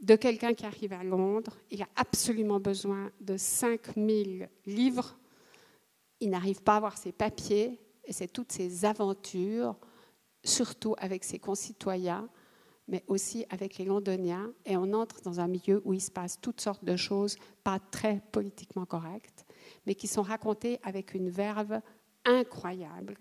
de 0.00 0.16
quelqu'un 0.16 0.54
qui 0.54 0.66
arrive 0.66 0.92
à 0.92 1.04
Londres. 1.04 1.58
Il 1.70 1.82
a 1.82 1.88
absolument 1.96 2.60
besoin 2.60 3.10
de 3.20 3.36
5000 3.36 4.48
livres. 4.66 5.18
Il 6.20 6.30
n'arrive 6.30 6.62
pas 6.62 6.74
à 6.74 6.76
avoir 6.76 6.98
ses 6.98 7.12
papiers 7.12 7.80
et 8.04 8.12
c'est 8.12 8.28
toutes 8.28 8.52
ses 8.52 8.84
aventures, 8.84 9.76
surtout 10.42 10.94
avec 10.98 11.24
ses 11.24 11.38
concitoyens, 11.38 12.28
mais 12.88 13.04
aussi 13.06 13.46
avec 13.50 13.78
les 13.78 13.84
Londoniens. 13.84 14.52
Et 14.64 14.76
on 14.76 14.92
entre 14.94 15.20
dans 15.22 15.40
un 15.40 15.48
milieu 15.48 15.82
où 15.84 15.92
il 15.92 16.00
se 16.00 16.10
passe 16.10 16.40
toutes 16.40 16.60
sortes 16.60 16.84
de 16.84 16.96
choses 16.96 17.36
pas 17.62 17.78
très 17.78 18.22
politiquement 18.32 18.86
correctes, 18.86 19.44
mais 19.86 19.94
qui 19.94 20.06
sont 20.08 20.22
racontées 20.22 20.80
avec 20.82 21.14
une 21.14 21.28
verve 21.28 21.80
incroyable 22.24 23.16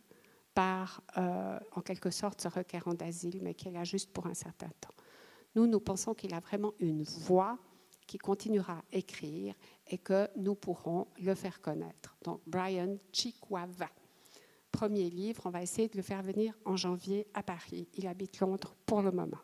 par, 0.53 1.01
euh, 1.17 1.59
en 1.73 1.81
quelque 1.81 2.09
sorte, 2.09 2.41
ce 2.41 2.47
requérant 2.47 2.93
d'asile, 2.93 3.39
mais 3.41 3.53
qui 3.53 3.67
est 3.67 3.71
là 3.71 3.83
juste 3.83 4.11
pour 4.11 4.27
un 4.27 4.33
certain 4.33 4.69
temps. 4.81 4.93
Nous, 5.67 5.79
pensons 5.79 6.13
qu'il 6.13 6.33
a 6.33 6.39
vraiment 6.39 6.73
une 6.79 7.03
voix 7.03 7.57
qui 8.07 8.17
continuera 8.17 8.73
à 8.73 8.83
écrire 8.91 9.53
et 9.87 9.97
que 9.97 10.27
nous 10.35 10.55
pourrons 10.55 11.07
le 11.19 11.35
faire 11.35 11.61
connaître. 11.61 12.17
Donc, 12.23 12.41
Brian 12.47 12.97
Chikwava. 13.11 13.89
Premier 14.71 15.09
livre, 15.09 15.43
on 15.45 15.49
va 15.49 15.61
essayer 15.61 15.87
de 15.87 15.97
le 15.97 16.03
faire 16.03 16.21
venir 16.21 16.53
en 16.65 16.75
janvier 16.75 17.27
à 17.33 17.43
Paris. 17.43 17.87
Il 17.95 18.07
habite 18.07 18.39
Londres 18.39 18.75
pour 18.85 19.01
le 19.01 19.11
moment. 19.11 19.39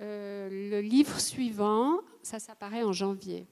Euh, 0.00 0.48
le 0.70 0.80
livre 0.80 1.18
suivant, 1.18 2.00
ça 2.22 2.38
s'apparaît 2.38 2.84
en 2.84 2.92
janvier. 2.92 3.46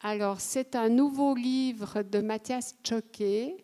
Alors, 0.00 0.40
c'est 0.40 0.74
un 0.74 0.88
nouveau 0.88 1.34
livre 1.34 2.02
de 2.02 2.20
Mathias 2.20 2.74
Choquet 2.82 3.56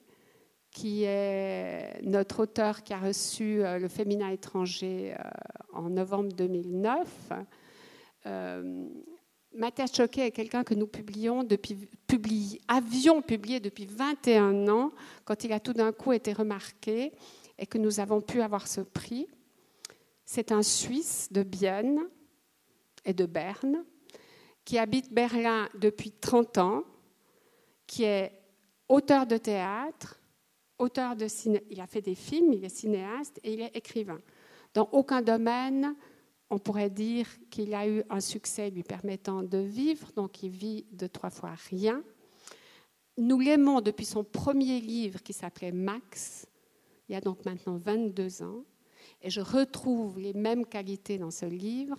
qui 0.70 1.04
est 1.04 2.00
notre 2.02 2.40
auteur 2.40 2.82
qui 2.82 2.92
a 2.92 2.98
reçu 2.98 3.62
euh, 3.62 3.78
le 3.78 3.88
féminin 3.88 4.28
étranger 4.28 5.14
euh, 5.14 5.22
en 5.72 5.88
novembre 5.90 6.32
2009. 6.32 7.08
Euh, 8.26 8.88
Mathias 9.54 9.94
Choquet 9.94 10.26
est 10.26 10.30
quelqu'un 10.30 10.62
que 10.62 10.74
nous 10.74 10.86
publions 10.86 11.42
depuis, 11.42 12.60
avions 12.68 13.22
publié 13.22 13.60
depuis 13.60 13.86
21 13.86 14.68
ans, 14.68 14.92
quand 15.24 15.42
il 15.44 15.52
a 15.52 15.60
tout 15.60 15.72
d'un 15.72 15.92
coup 15.92 16.12
été 16.12 16.32
remarqué 16.32 17.12
et 17.58 17.66
que 17.66 17.78
nous 17.78 17.98
avons 17.98 18.20
pu 18.20 18.42
avoir 18.42 18.68
ce 18.68 18.82
prix. 18.82 19.26
C'est 20.24 20.52
un 20.52 20.62
Suisse 20.62 21.28
de 21.32 21.42
Bienne 21.42 22.00
et 23.04 23.14
de 23.14 23.24
Berne 23.24 23.84
qui 24.64 24.78
habite 24.78 25.12
Berlin 25.12 25.66
depuis 25.74 26.12
30 26.12 26.58
ans, 26.58 26.84
qui 27.86 28.04
est 28.04 28.32
auteur 28.86 29.26
de 29.26 29.38
théâtre, 29.38 30.17
auteur 30.78 31.16
de 31.16 31.28
ciné... 31.28 31.62
il 31.70 31.80
a 31.80 31.86
fait 31.86 32.02
des 32.02 32.14
films, 32.14 32.52
il 32.52 32.64
est 32.64 32.68
cinéaste 32.68 33.40
et 33.42 33.54
il 33.54 33.60
est 33.60 33.76
écrivain. 33.76 34.20
Dans 34.74 34.88
aucun 34.92 35.22
domaine, 35.22 35.94
on 36.50 36.58
pourrait 36.58 36.90
dire 36.90 37.26
qu'il 37.50 37.74
a 37.74 37.88
eu 37.88 38.02
un 38.08 38.20
succès 38.20 38.70
lui 38.70 38.82
permettant 38.82 39.42
de 39.42 39.58
vivre, 39.58 40.10
donc 40.14 40.42
il 40.42 40.50
vit 40.50 40.86
de 40.92 41.06
trois 41.06 41.30
fois 41.30 41.54
rien. 41.70 42.02
Nous 43.16 43.40
l'aimons 43.40 43.80
depuis 43.80 44.06
son 44.06 44.24
premier 44.24 44.80
livre 44.80 45.22
qui 45.22 45.32
s'appelait 45.32 45.72
Max, 45.72 46.46
il 47.08 47.12
y 47.12 47.16
a 47.16 47.20
donc 47.20 47.44
maintenant 47.44 47.76
22 47.76 48.42
ans, 48.42 48.64
et 49.20 49.30
je 49.30 49.40
retrouve 49.40 50.18
les 50.18 50.32
mêmes 50.32 50.64
qualités 50.64 51.18
dans 51.18 51.30
ce 51.30 51.46
livre. 51.46 51.98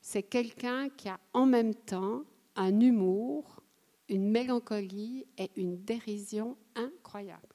C'est 0.00 0.22
quelqu'un 0.22 0.88
qui 0.90 1.08
a 1.08 1.18
en 1.32 1.46
même 1.46 1.74
temps 1.74 2.22
un 2.56 2.78
humour, 2.80 3.62
une 4.08 4.30
mélancolie 4.30 5.26
et 5.38 5.50
une 5.56 5.82
dérision 5.82 6.56
incroyable. 6.74 7.53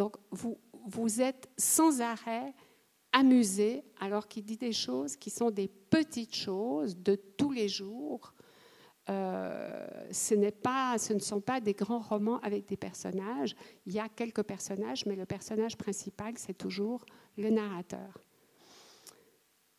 Donc 0.00 0.16
vous, 0.30 0.56
vous 0.86 1.20
êtes 1.20 1.50
sans 1.58 2.00
arrêt 2.00 2.54
amusé 3.12 3.84
alors 4.00 4.28
qu'il 4.28 4.46
dit 4.46 4.56
des 4.56 4.72
choses 4.72 5.14
qui 5.14 5.28
sont 5.28 5.50
des 5.50 5.68
petites 5.68 6.34
choses 6.34 6.96
de 6.96 7.16
tous 7.16 7.52
les 7.52 7.68
jours. 7.68 8.32
Euh, 9.10 9.86
ce, 10.10 10.50
pas, 10.52 10.96
ce 10.96 11.12
ne 11.12 11.18
sont 11.18 11.42
pas 11.42 11.60
des 11.60 11.74
grands 11.74 12.00
romans 12.00 12.40
avec 12.40 12.66
des 12.66 12.78
personnages. 12.78 13.54
Il 13.84 13.92
y 13.92 13.98
a 13.98 14.08
quelques 14.08 14.42
personnages, 14.42 15.04
mais 15.04 15.16
le 15.16 15.26
personnage 15.26 15.76
principal, 15.76 16.32
c'est 16.38 16.56
toujours 16.56 17.04
le 17.36 17.50
narrateur. 17.50 18.24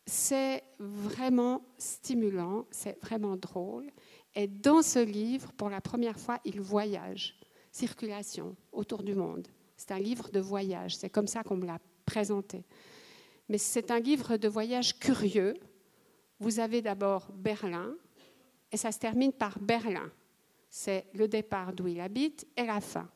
C'est 0.06 0.62
vraiment 0.78 1.62
stimulant, 1.78 2.66
c'est 2.70 2.96
vraiment 3.02 3.36
drôle. 3.36 3.90
Et 4.36 4.46
dans 4.46 4.82
ce 4.82 5.00
livre, 5.00 5.50
pour 5.54 5.68
la 5.68 5.80
première 5.80 6.20
fois, 6.20 6.38
il 6.44 6.60
voyage, 6.60 7.40
circulation 7.72 8.54
autour 8.70 9.02
du 9.02 9.16
monde. 9.16 9.48
C'est 9.82 9.94
un 9.94 9.98
livre 9.98 10.30
de 10.30 10.38
voyage, 10.38 10.94
c'est 10.94 11.10
comme 11.10 11.26
ça 11.26 11.42
qu'on 11.42 11.56
me 11.56 11.66
l'a 11.66 11.80
présenté. 12.06 12.62
Mais 13.48 13.58
c'est 13.58 13.90
un 13.90 13.98
livre 13.98 14.36
de 14.36 14.46
voyage 14.46 14.96
curieux. 14.96 15.54
Vous 16.38 16.60
avez 16.60 16.82
d'abord 16.82 17.26
Berlin, 17.34 17.92
et 18.70 18.76
ça 18.76 18.92
se 18.92 19.00
termine 19.00 19.32
par 19.32 19.58
Berlin. 19.58 20.08
C'est 20.70 21.06
le 21.14 21.26
départ 21.26 21.72
d'où 21.72 21.88
il 21.88 22.00
habite 22.00 22.46
et 22.56 22.64
la 22.64 22.80
fin. 22.80 23.08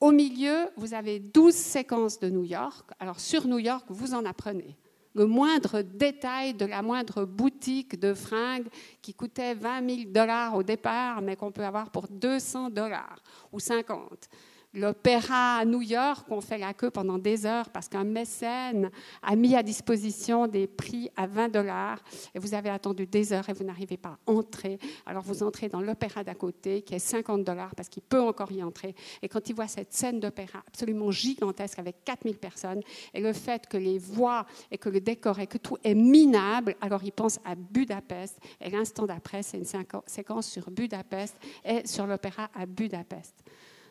Au 0.00 0.12
milieu, 0.12 0.70
vous 0.78 0.94
avez 0.94 1.20
12 1.20 1.54
séquences 1.54 2.18
de 2.18 2.30
New 2.30 2.44
York. 2.44 2.92
Alors 2.98 3.20
sur 3.20 3.46
New 3.46 3.58
York, 3.58 3.84
vous 3.90 4.14
en 4.14 4.24
apprenez. 4.24 4.78
Le 5.14 5.26
moindre 5.26 5.82
détail 5.82 6.54
de 6.54 6.64
la 6.64 6.80
moindre 6.80 7.26
boutique 7.26 8.00
de 8.00 8.14
fringues 8.14 8.68
qui 9.02 9.12
coûtait 9.12 9.52
20 9.52 9.96
000 9.96 10.10
dollars 10.10 10.56
au 10.56 10.62
départ, 10.62 11.20
mais 11.20 11.36
qu'on 11.36 11.52
peut 11.52 11.66
avoir 11.66 11.90
pour 11.90 12.08
200 12.08 12.70
dollars 12.70 13.22
ou 13.52 13.60
50 13.60 14.30
l'opéra 14.74 15.58
à 15.58 15.64
New 15.64 15.82
York, 15.82 16.26
on 16.30 16.40
fait 16.40 16.58
la 16.58 16.74
queue 16.74 16.90
pendant 16.90 17.18
des 17.18 17.44
heures 17.46 17.70
parce 17.70 17.88
qu'un 17.88 18.04
mécène 18.04 18.90
a 19.22 19.34
mis 19.34 19.56
à 19.56 19.62
disposition 19.62 20.46
des 20.46 20.66
prix 20.66 21.10
à 21.16 21.26
20 21.26 21.48
dollars 21.48 21.98
et 22.34 22.38
vous 22.38 22.54
avez 22.54 22.70
attendu 22.70 23.06
des 23.06 23.32
heures 23.32 23.48
et 23.48 23.52
vous 23.52 23.64
n'arrivez 23.64 23.96
pas 23.96 24.10
à 24.26 24.30
entrer. 24.30 24.78
Alors 25.06 25.22
vous 25.22 25.42
entrez 25.42 25.68
dans 25.68 25.80
l'opéra 25.80 26.22
d'à 26.22 26.34
côté 26.34 26.82
qui 26.82 26.94
est 26.94 27.00
50 27.00 27.44
dollars 27.44 27.74
parce 27.74 27.88
qu'il 27.88 28.02
peut 28.02 28.20
encore 28.20 28.52
y 28.52 28.62
entrer. 28.62 28.94
Et 29.22 29.28
quand 29.28 29.48
il 29.48 29.54
voit 29.54 29.68
cette 29.68 29.92
scène 29.92 30.20
d'opéra 30.20 30.62
absolument 30.66 31.10
gigantesque 31.10 31.78
avec 31.78 32.04
4000 32.04 32.38
personnes 32.38 32.80
et 33.12 33.20
le 33.20 33.32
fait 33.32 33.66
que 33.66 33.76
les 33.76 33.98
voix 33.98 34.46
et 34.70 34.78
que 34.78 34.88
le 34.88 35.00
décor 35.00 35.40
et 35.40 35.46
que 35.46 35.58
tout 35.58 35.78
est 35.82 35.94
minable, 35.94 36.76
alors 36.80 37.02
il 37.02 37.12
pense 37.12 37.40
à 37.44 37.54
Budapest 37.56 38.38
et 38.60 38.70
l'instant 38.70 39.06
d'après, 39.06 39.42
c'est 39.42 39.58
une 39.58 39.64
séquence 40.06 40.46
sur 40.46 40.70
Budapest 40.70 41.36
et 41.64 41.86
sur 41.86 42.06
l'opéra 42.06 42.50
à 42.54 42.66
Budapest. 42.66 43.34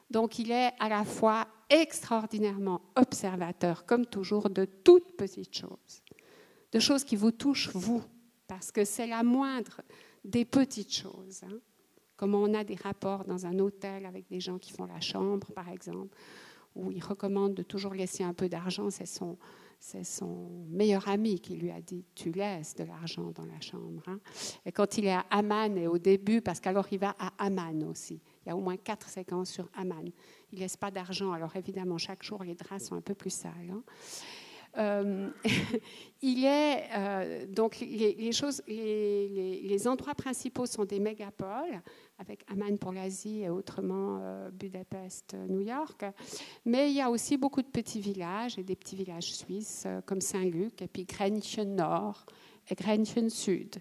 Donc 0.10 0.40
il 0.40 0.52
est 0.52 0.72
à 0.80 0.90
la 0.90 1.04
fois 1.04 1.48
extraordinairement 1.70 2.82
observateur, 2.96 3.86
comme 3.86 4.06
toujours, 4.06 4.50
de 4.50 4.66
toutes 4.66 5.16
petites 5.16 5.56
choses, 5.56 6.04
de 6.72 6.80
choses 6.80 7.04
qui 7.04 7.16
vous 7.16 7.32
touchent 7.32 7.70
vous, 7.74 8.04
parce 8.48 8.72
que 8.72 8.84
c'est 8.86 9.08
la 9.08 9.24
moindre 9.24 9.82
des 10.26 10.46
petites 10.46 10.94
choses. 10.94 11.44
Hein. 11.44 11.60
Comme 12.18 12.36
on 12.36 12.54
a 12.54 12.64
des 12.64 12.76
rapports 12.76 13.24
dans 13.24 13.46
un 13.46 13.60
hôtel 13.60 14.06
avec 14.06 14.28
des 14.28 14.40
gens 14.40 14.58
qui 14.58 14.74
font 14.74 14.86
la 14.86 15.00
chambre, 15.00 15.52
par 15.54 15.70
exemple, 15.70 16.18
où 16.76 16.92
il 16.92 17.04
recommande 17.04 17.54
de 17.54 17.64
toujours 17.64 17.94
laisser 17.94 18.24
un 18.24 18.34
peu 18.34 18.50
d'argent, 18.50 18.90
c'est 18.90 19.06
son, 19.06 19.38
son 19.80 20.50
meilleur 20.70 21.08
ami 21.08 21.40
qui 21.40 21.56
lui 21.56 21.72
a 21.72 21.82
dit 21.82 22.04
Tu 22.16 22.32
laisses 22.32 22.76
de 22.76 22.84
l'argent 22.84 23.32
dans 23.32 23.46
la 23.46 23.60
chambre. 23.62 24.04
Hein. 24.08 24.20
Et 24.66 24.72
quand 24.72 24.98
il 24.98 25.06
est 25.06 25.14
à 25.14 25.26
Amman, 25.30 25.78
et 25.78 25.88
au 25.88 25.98
début, 25.98 26.42
parce 26.42 26.60
qu'alors 26.60 26.88
il 26.92 27.00
va 27.00 27.16
à 27.20 27.32
Amman 27.38 27.84
aussi, 27.84 28.22
il 28.46 28.50
y 28.50 28.52
a 28.52 28.56
au 28.56 28.62
moins 28.62 28.78
quatre 28.78 29.10
séquences 29.10 29.50
sur 29.50 29.70
Amman. 29.76 30.12
Il 30.52 30.56
ne 30.56 30.60
laisse 30.62 30.78
pas 30.78 30.92
d'argent, 30.92 31.32
alors 31.32 31.56
évidemment, 31.56 31.98
chaque 31.98 32.24
jour, 32.24 32.44
les 32.44 32.56
draps 32.56 32.86
sont 32.86 32.96
un 32.96 33.02
peu 33.02 33.16
plus 33.16 33.30
sales. 33.30 33.72
Hein. 33.72 33.84
Euh, 34.78 35.30
il 36.22 36.46
est 36.46 36.84
euh, 36.96 37.46
donc 37.48 37.80
les, 37.80 38.32
choses, 38.32 38.62
les, 38.68 39.88
endroits 39.88 40.14
principaux 40.14 40.66
sont 40.66 40.86
des 40.86 41.00
mégapoles, 41.00 41.82
avec 42.20 42.44
Amman 42.52 42.78
pour 42.78 42.92
l'Asie 42.92 43.42
et 43.44 43.50
autrement 43.50 44.20
euh, 44.22 44.50
Budapest, 44.52 45.36
New 45.48 45.62
York. 45.62 46.06
Mais 46.66 46.92
il 46.92 46.98
y 46.98 47.02
a 47.02 47.10
aussi 47.10 47.38
beaucoup 47.38 47.62
de 47.62 47.68
petits 47.68 48.02
villages 48.02 48.60
et 48.60 48.64
des 48.64 48.76
petits 48.76 48.96
villages 48.96 49.34
suisses 49.34 49.88
comme 50.06 50.22
Saint-Luc 50.22 50.82
et 50.82 50.88
puis 50.88 51.06
Grenchen 51.06 51.76
Nord 51.76 52.26
et 52.70 52.76
Grenchen 52.76 53.30
Sud 53.30 53.78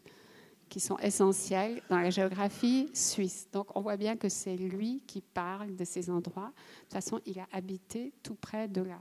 qui 0.69 0.81
sont 0.81 0.99
essentiels 0.99 1.83
dans 1.91 1.99
la 1.99 2.11
géographie 2.11 2.91
suisse. 2.93 3.49
Donc 3.53 3.75
on 3.77 3.81
voit 3.81 3.97
bien 3.97 4.16
que 4.16 4.29
c'est 4.29 4.57
lui 4.57 5.03
qui 5.07 5.21
parle 5.21 5.75
de 5.77 5.85
ces 5.85 6.11
endroits. 6.11 6.53
De 6.53 6.83
toute 6.83 6.93
façon, 6.93 7.21
il 7.27 7.39
a 7.39 7.49
habité 7.53 8.12
tout 8.23 8.35
près 8.35 8.69
de 8.69 8.83
là 8.83 8.99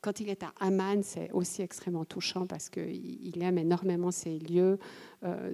quand 0.00 0.20
il 0.20 0.28
est 0.28 0.42
à 0.42 0.52
Amman, 0.60 1.02
c'est 1.02 1.30
aussi 1.32 1.62
extrêmement 1.62 2.04
touchant 2.04 2.46
parce 2.46 2.68
qu'il 2.68 3.42
aime 3.42 3.58
énormément 3.58 4.10
ces 4.10 4.38
lieux 4.38 4.78
euh, 5.24 5.52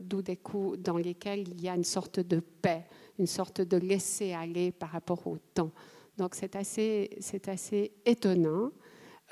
dans 0.79 0.97
lesquels 0.97 1.49
il 1.49 1.61
y 1.61 1.69
a 1.69 1.75
une 1.75 1.85
sorte 1.85 2.21
de 2.21 2.41
paix, 2.41 2.85
une 3.19 3.27
sorte 3.27 3.61
de 3.61 3.77
laisser-aller 3.77 4.73
par 4.73 4.91
rapport 4.91 5.27
au 5.27 5.39
temps. 5.55 5.73
Donc 6.19 6.35
c'est 6.35 6.57
assez, 6.57 7.11
assez 7.47 7.93
étonnant. 8.05 8.73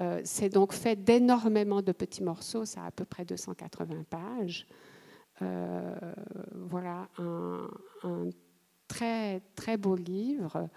Euh, 0.01 0.20
c'est 0.24 0.49
donc 0.49 0.72
fait 0.72 0.97
d'énormément 0.97 1.82
de 1.82 1.93
petits 1.93 2.22
morceaux, 2.22 2.64
ça 2.64 2.82
a 2.82 2.86
à 2.86 2.91
peu 2.91 3.05
près 3.05 3.24
280 3.24 4.05
pages. 4.09 4.66
Euh, 5.43 5.95
voilà 6.55 7.09
un, 7.18 7.68
un, 8.03 8.28
très 8.88 9.41
très 9.55 9.76
beau 9.76 9.97
livre 9.97 10.68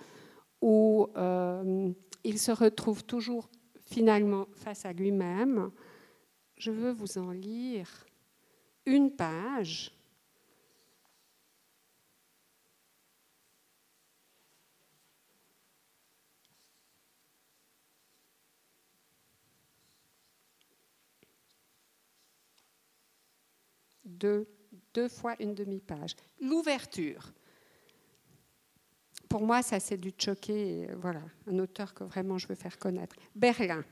où 0.62 1.10
il 2.24 2.40
se 2.40 2.52
retrouve 2.52 3.04
toujours 3.04 3.50
finalement 3.86 4.48
face 4.54 4.86
à 4.86 4.94
lui-même, 4.94 5.72
je 6.58 6.72
veux 6.72 6.92
vous 6.92 7.18
en 7.18 7.32
lire 7.32 8.06
une 8.86 9.12
page. 9.12 9.93
Deux, 24.24 25.10
fois 25.10 25.36
une 25.40 25.54
demi-page. 25.54 26.16
L'ouverture 26.40 27.34
pour 29.30 29.42
moi, 29.42 29.64
ça 29.64 29.80
c'est 29.80 29.98
du 29.98 30.12
choqué. 30.16 30.88
Voilà, 31.02 31.22
un 31.48 31.58
auteur 31.58 31.96
que 31.96 32.04
vraiment 32.04 32.38
je 32.38 32.48
veux 32.48 32.54
faire 32.54 32.78
connaître. 32.78 33.16
Berlin. 33.34 33.84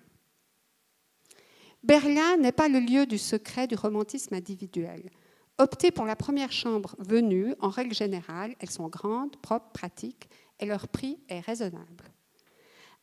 Berlin 1.81 2.37
n'est 2.37 2.51
pas 2.51 2.69
le 2.69 2.79
lieu 2.79 3.07
du 3.07 3.17
secret 3.17 3.65
du 3.65 3.73
romantisme 3.73 4.35
individuel. 4.35 5.09
Optez 5.57 5.89
pour 5.89 6.05
la 6.05 6.15
première 6.15 6.51
chambre 6.51 6.95
venue, 6.99 7.55
en 7.59 7.69
règle 7.69 7.95
générale, 7.95 8.55
elles 8.59 8.69
sont 8.69 8.87
grandes, 8.87 9.35
propres, 9.37 9.71
pratiques, 9.71 10.29
et 10.59 10.67
leur 10.67 10.87
prix 10.87 11.19
est 11.27 11.39
raisonnable. 11.39 12.11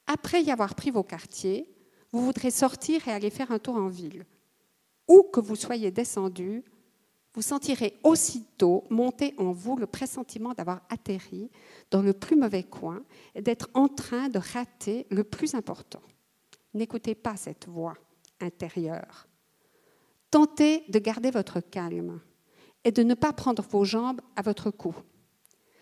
Après 0.07 0.41
y 0.41 0.53
avoir 0.53 0.77
pris 0.77 0.93
vos 0.93 1.03
quartiers, 1.03 1.69
vous 2.13 2.25
voudrez 2.25 2.53
sortir 2.53 3.09
et 3.09 3.13
aller 3.13 3.31
faire 3.31 3.51
un 3.51 3.59
tour 3.59 3.75
en 3.75 3.89
ville. 3.89 4.25
Où 5.09 5.25
que 5.25 5.41
vous 5.41 5.57
soyez 5.57 5.91
descendu, 5.91 6.63
vous 7.35 7.43
sentirez 7.43 7.99
aussitôt 8.03 8.85
monter 8.91 9.35
en 9.39 9.53
vous 9.53 9.77
le 9.77 9.87
pressentiment 9.87 10.55
d'avoir 10.55 10.83
atterri 10.89 11.51
dans 11.91 12.03
le 12.03 12.13
plus 12.13 12.37
mauvais 12.37 12.65
coin 12.65 13.03
et 13.35 13.43
d'être 13.43 13.69
en 13.75 13.89
train 13.89 14.29
de 14.29 14.39
rater 14.39 15.07
le 15.11 15.25
plus 15.25 15.55
important. 15.55 16.03
N'écoutez 16.75 17.15
pas 17.15 17.37
cette 17.37 17.69
voix 17.69 17.95
intérieure. 18.41 19.29
Tentez 20.31 20.85
de 20.89 20.99
garder 20.99 21.31
votre 21.31 21.61
calme 21.61 22.21
et 22.85 22.93
de 22.93 23.03
ne 23.03 23.15
pas 23.15 23.33
prendre 23.33 23.63
vos 23.63 23.85
jambes 23.85 24.21
à 24.37 24.43
votre 24.43 24.71
cou, 24.71 24.95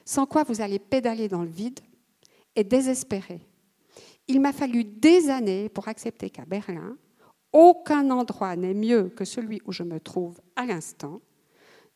sans 0.05 0.27
quoi 0.27 0.45
vous 0.45 0.61
allez 0.61 0.79
pédaler 0.79 1.29
dans 1.29 1.43
le 1.43 1.49
vide 1.49 1.81
et 2.55 2.65
désespérer. 2.65 3.41
Il 4.29 4.41
m'a 4.41 4.53
fallu 4.53 4.85
des 4.85 5.31
années 5.31 5.69
pour 5.69 5.89
accepter 5.89 6.31
qu'à 6.31 6.45
Berlin, 6.45 6.97
aucun 7.53 8.11
endroit 8.11 8.57
n'est 8.57 8.75
mieux 8.75 9.09
que 9.09 9.25
celui 9.25 9.61
où 9.67 9.73
je 9.73 9.83
me 9.83 10.01
trouve 10.01 10.41
à 10.57 10.67
l'instant 10.67 11.21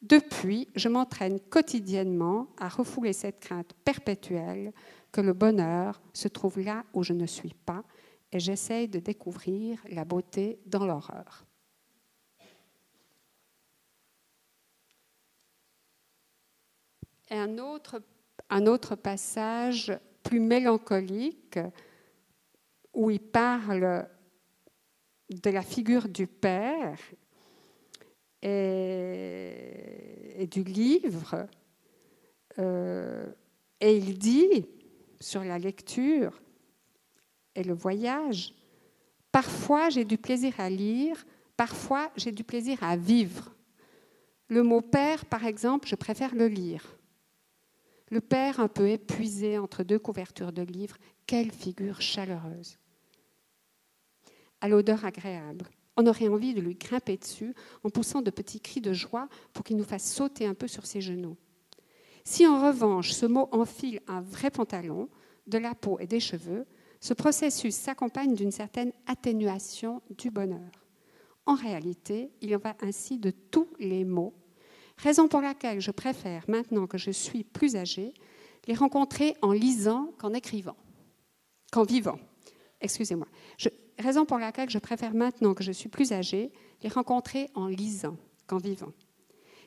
depuis, 0.03 0.69
je 0.75 0.89
m'entraîne 0.89 1.41
quotidiennement 1.41 2.49
à 2.59 2.69
refouler 2.69 3.13
cette 3.13 3.41
crainte 3.41 3.75
perpétuelle 3.85 4.73
que 5.13 5.21
le 5.21 5.35
bonheur 5.35 6.01
se 6.15 6.29
trouve 6.29 6.61
là 6.61 6.85
où 6.95 7.03
je 7.03 7.13
ne 7.13 7.27
suis 7.27 7.55
pas 7.55 7.85
et 8.33 8.41
j'essaye 8.41 8.89
de 8.89 8.99
découvrir 8.99 9.79
la 9.91 10.05
beauté 10.05 10.59
dans 10.65 10.87
l'horreur. 10.87 11.45
Et 17.29 17.37
un 17.37 17.59
autre, 17.59 18.03
un 18.49 18.67
autre 18.67 18.97
passage 18.97 19.93
plus 20.23 20.41
mélancolique 20.41 21.59
où 22.95 23.11
il 23.11 23.21
parle 23.21 24.09
de 25.29 25.51
la 25.51 25.63
figure 25.63 26.09
du 26.09 26.27
Père 26.27 26.99
et, 28.43 30.47
du 30.51 30.65
livre. 30.65 31.47
Euh, 32.59 33.27
et 33.81 33.97
il 33.97 34.19
dit 34.19 34.67
sur 35.21 35.45
la 35.45 35.59
lecture 35.59 36.41
et 37.55 37.63
le 37.63 37.75
voyage, 37.75 38.55
parfois 39.33 39.91
j'ai 39.91 40.05
du 40.05 40.19
plaisir 40.19 40.55
à 40.59 40.71
lire, 40.71 41.25
parfois 41.57 42.11
j'ai 42.17 42.33
du 42.33 42.45
plaisir 42.45 42.83
à 42.83 42.97
vivre. 42.97 43.55
Le 44.49 44.63
mot 44.63 44.81
père, 44.81 45.27
par 45.27 45.47
exemple, 45.47 45.89
je 45.89 45.95
préfère 45.95 46.35
le 46.35 46.49
lire. 46.49 46.97
Le 48.11 48.21
père 48.21 48.59
un 48.59 48.67
peu 48.67 48.89
épuisé 48.89 49.59
entre 49.59 49.85
deux 49.85 49.99
couvertures 49.99 50.53
de 50.53 50.63
livres, 50.63 50.97
quelle 51.27 51.53
figure 51.53 52.01
chaleureuse. 52.01 52.79
À 54.61 54.69
l'odeur 54.69 55.05
agréable. 55.05 55.67
On 56.01 56.07
aurait 56.07 56.29
envie 56.29 56.55
de 56.55 56.63
lui 56.63 56.77
grimper 56.77 57.19
dessus 57.19 57.55
en 57.85 57.91
poussant 57.91 58.23
de 58.23 58.31
petits 58.31 58.61
cris 58.61 58.81
de 58.81 58.95
joie 58.95 59.29
pour 59.53 59.65
qu'il 59.65 59.77
nous 59.77 59.85
fasse 59.85 60.11
sauter 60.11 60.47
un 60.47 60.55
peu 60.55 60.67
sur 60.67 60.87
ses 60.87 61.03
genoux. 61.03 61.37
Si 62.25 62.47
en 62.47 62.67
revanche 62.67 63.13
ce 63.13 63.27
mot 63.27 63.51
enfile 63.53 64.01
un 64.09 64.23
vrai 64.23 64.51
pantalon, 64.51 65.11
de 65.47 65.59
la 65.59 65.75
peau 65.75 65.99
et 66.01 66.07
des 66.07 66.21
cheveux, 66.21 66.65
ce 67.01 67.13
processus 67.13 67.75
s'accompagne 67.75 68.35
d'une 68.35 68.51
certaine 68.51 68.93
atténuation 69.07 70.01
du 70.17 70.31
bonheur. 70.31 70.71
En 71.45 71.55
réalité, 71.55 72.31
il 72.41 72.57
en 72.57 72.59
va 72.59 72.77
ainsi 72.81 73.19
de 73.19 73.31
tous 73.31 73.69
les 73.79 74.07
mots, 74.07 74.33
raison 74.97 75.29
pour 75.29 75.43
laquelle 75.43 75.83
je 75.83 75.91
préfère, 75.91 76.45
maintenant 76.49 76.87
que 76.87 76.97
je 76.97 77.11
suis 77.11 77.45
plus 77.45 77.77
âgée, 77.77 78.15
les 78.67 78.75
rencontrer 78.75 79.35
en 79.43 79.53
lisant 79.53 80.15
qu'en 80.17 80.33
écrivant, 80.33 80.77
qu'en 81.71 81.83
vivant. 81.83 82.19
Excusez-moi. 82.81 83.27
Raison 84.01 84.25
pour 84.25 84.39
laquelle 84.39 84.71
je 84.71 84.79
préfère 84.79 85.15
maintenant 85.15 85.55
que 85.55 85.65
je 85.65 85.73
suis 85.73 85.89
plus 85.89 86.13
âgée, 86.13 86.53
les 86.83 86.89
rencontrer 86.89 87.51
en 87.55 87.67
lisant 87.67 88.17
qu'en 88.47 88.59
vivant. 88.59 88.93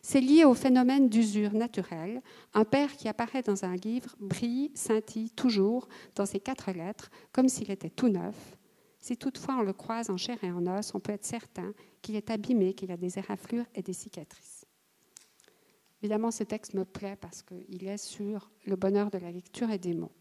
C'est 0.01 0.19
lié 0.19 0.43
au 0.43 0.53
phénomène 0.53 1.07
d'usure 1.07 1.53
naturelle. 1.53 2.21
Un 2.53 2.65
père 2.65 2.97
qui 2.97 3.07
apparaît 3.07 3.41
dans 3.41 3.63
un 3.63 3.75
livre 3.75 4.15
brille, 4.19 4.71
scintille 4.75 5.31
toujours 5.31 5.87
dans 6.15 6.25
ses 6.25 6.41
quatre 6.41 6.71
lettres, 6.71 7.09
comme 7.31 7.47
s'il 7.47 7.71
était 7.71 7.89
tout 7.89 8.09
neuf. 8.09 8.57
Si 8.99 9.17
toutefois 9.17 9.55
on 9.59 9.63
le 9.63 9.73
croise 9.73 10.09
en 10.09 10.17
chair 10.17 10.37
et 10.43 10.51
en 10.51 10.67
os, 10.67 10.93
on 10.93 10.99
peut 10.99 11.13
être 11.13 11.25
certain 11.25 11.73
qu'il 12.01 12.15
est 12.15 12.29
abîmé, 12.29 12.73
qu'il 12.73 12.91
a 12.91 12.97
des 12.97 13.17
éraflures 13.17 13.65
et 13.75 13.81
des 13.81 13.93
cicatrices. 13.93 14.65
Évidemment, 16.01 16.31
ce 16.31 16.43
texte 16.43 16.73
me 16.73 16.83
plaît 16.83 17.17
parce 17.19 17.41
qu'il 17.41 17.87
est 17.87 17.97
sur 17.97 18.51
le 18.65 18.75
bonheur 18.75 19.09
de 19.09 19.17
la 19.17 19.31
lecture 19.31 19.71
et 19.71 19.77
des 19.77 19.93
mots. 19.93 20.11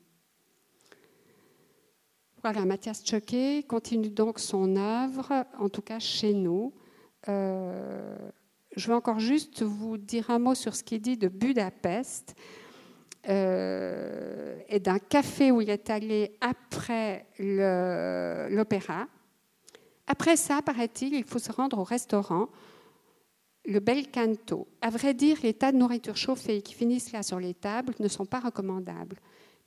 Voilà, 2.42 2.64
Mathias 2.64 3.04
Choquet 3.06 3.64
continue 3.68 4.10
donc 4.10 4.40
son 4.40 4.74
œuvre, 4.74 5.46
en 5.60 5.68
tout 5.68 5.80
cas 5.80 6.00
chez 6.00 6.34
nous. 6.34 6.72
Euh, 7.28 8.16
je 8.74 8.88
vais 8.88 8.94
encore 8.94 9.20
juste 9.20 9.62
vous 9.62 9.96
dire 9.96 10.28
un 10.28 10.40
mot 10.40 10.56
sur 10.56 10.74
ce 10.74 10.82
qu'il 10.82 11.00
dit 11.00 11.16
de 11.16 11.28
Budapest 11.28 12.34
euh, 13.28 14.58
et 14.68 14.80
d'un 14.80 14.98
café 14.98 15.52
où 15.52 15.60
il 15.60 15.70
est 15.70 15.88
allé 15.88 16.36
après 16.40 17.26
l'opéra. 17.38 19.06
Après 20.08 20.34
ça, 20.34 20.62
paraît-il, 20.62 21.14
il 21.14 21.24
faut 21.24 21.38
se 21.38 21.52
rendre 21.52 21.78
au 21.78 21.84
restaurant, 21.84 22.48
le 23.66 23.78
Bel 23.78 24.10
Canto. 24.10 24.66
À 24.80 24.90
vrai 24.90 25.14
dire, 25.14 25.36
les 25.44 25.54
tas 25.54 25.70
de 25.70 25.76
nourriture 25.76 26.16
chauffée 26.16 26.60
qui 26.60 26.74
finissent 26.74 27.12
là 27.12 27.22
sur 27.22 27.38
les 27.38 27.54
tables 27.54 27.94
ne 28.00 28.08
sont 28.08 28.26
pas 28.26 28.40
recommandables 28.40 29.18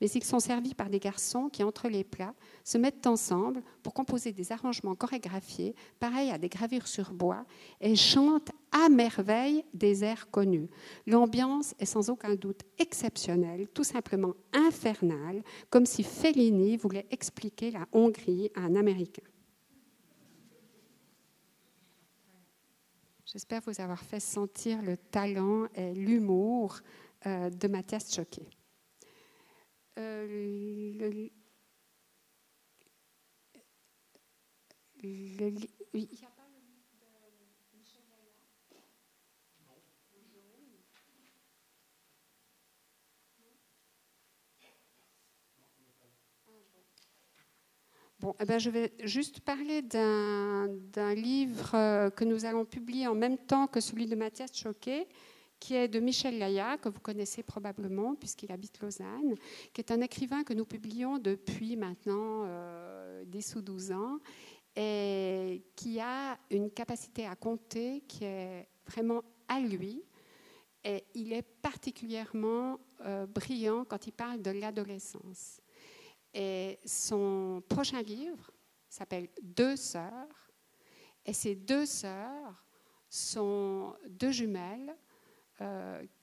mais 0.01 0.09
ils 0.09 0.23
sont 0.23 0.39
servis 0.39 0.73
par 0.73 0.89
des 0.89 0.99
garçons 0.99 1.49
qui, 1.49 1.63
entre 1.63 1.87
les 1.87 2.03
plats, 2.03 2.33
se 2.63 2.77
mettent 2.77 3.07
ensemble 3.07 3.61
pour 3.81 3.93
composer 3.93 4.31
des 4.31 4.51
arrangements 4.51 4.95
chorégraphiés, 4.95 5.75
pareils 5.99 6.31
à 6.31 6.37
des 6.37 6.49
gravures 6.49 6.87
sur 6.87 7.13
bois, 7.13 7.45
et 7.79 7.95
chantent 7.95 8.51
à 8.71 8.89
merveille 8.89 9.63
des 9.73 10.03
airs 10.03 10.29
connus. 10.29 10.69
L'ambiance 11.07 11.73
est 11.79 11.85
sans 11.85 12.09
aucun 12.09 12.35
doute 12.35 12.61
exceptionnelle, 12.77 13.67
tout 13.69 13.83
simplement 13.83 14.33
infernale, 14.53 15.43
comme 15.69 15.85
si 15.85 16.03
Fellini 16.03 16.77
voulait 16.77 17.07
expliquer 17.11 17.71
la 17.71 17.87
Hongrie 17.93 18.51
à 18.55 18.61
un 18.61 18.75
Américain. 18.75 19.23
J'espère 23.25 23.61
vous 23.65 23.81
avoir 23.81 23.99
fait 23.99 24.19
sentir 24.19 24.81
le 24.81 24.95
talent 24.95 25.65
et 25.75 25.93
l'humour 25.93 26.79
euh, 27.25 27.49
de 27.49 27.67
Mathias 27.67 28.13
Choquet. 28.13 28.47
Lala 29.95 31.29
Non. 35.03 35.65
Bon, 48.19 48.33
eh 48.39 48.45
ben, 48.45 48.57
je 48.59 48.69
vais 48.69 48.93
juste 49.03 49.41
parler 49.41 49.81
d'un 49.81 50.67
livre 51.13 51.75
euh, 51.75 52.09
que 52.09 52.23
nous 52.23 52.45
allons 52.45 52.65
publier 52.65 53.07
en 53.07 53.13
même 53.13 53.37
temps 53.37 53.67
que 53.67 53.81
celui 53.81 54.05
de 54.07 54.15
Mathias 54.15 54.51
Choquet, 54.55 55.07
qui 55.59 55.75
est 55.75 55.87
de 55.87 55.99
Michel 55.99 56.37
Laya, 56.37 56.77
que 56.77 56.89
vous 56.89 56.99
connaissez 56.99 57.43
probablement 57.43 58.15
puisqu'il 58.15 58.51
habite 58.51 58.79
Lausanne, 58.81 59.35
qui 59.73 59.81
est 59.81 59.91
un 59.91 60.01
écrivain 60.01 60.43
que 60.43 60.53
nous 60.53 60.65
publions 60.65 61.17
depuis 61.17 61.75
maintenant 61.75 62.43
euh, 62.45 63.23
10 63.25 63.55
ou 63.55 63.61
12 63.61 63.91
ans 63.91 64.19
et 64.75 65.63
qui 65.75 65.99
a 65.99 66.37
une 66.51 66.69
capacité 66.69 67.25
à 67.25 67.35
compter 67.35 68.01
qui 68.07 68.25
est 68.25 68.67
vraiment 68.87 69.23
à 69.47 69.59
lui. 69.59 70.03
Et 70.83 71.03
il 71.15 71.33
est 71.33 71.41
particulièrement 71.41 72.79
euh, 73.01 73.25
brillant 73.25 73.85
quand 73.85 74.05
il 74.05 74.11
parle 74.11 74.41
de 74.41 74.51
l'adolescence. 74.51 75.61
Son 76.85 77.63
prochain 77.69 78.01
livre 78.01 78.51
s'appelle 78.89 79.29
Deux 79.41 79.77
sœurs. 79.77 80.51
Et 81.25 81.33
ces 81.33 81.55
deux 81.55 81.85
sœurs 81.85 82.65
sont 83.09 83.95
deux 84.07 84.31
jumelles 84.31 84.95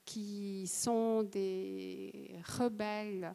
qui 0.05 0.66
sont 0.66 1.22
des 1.22 2.37
rebelles 2.59 3.33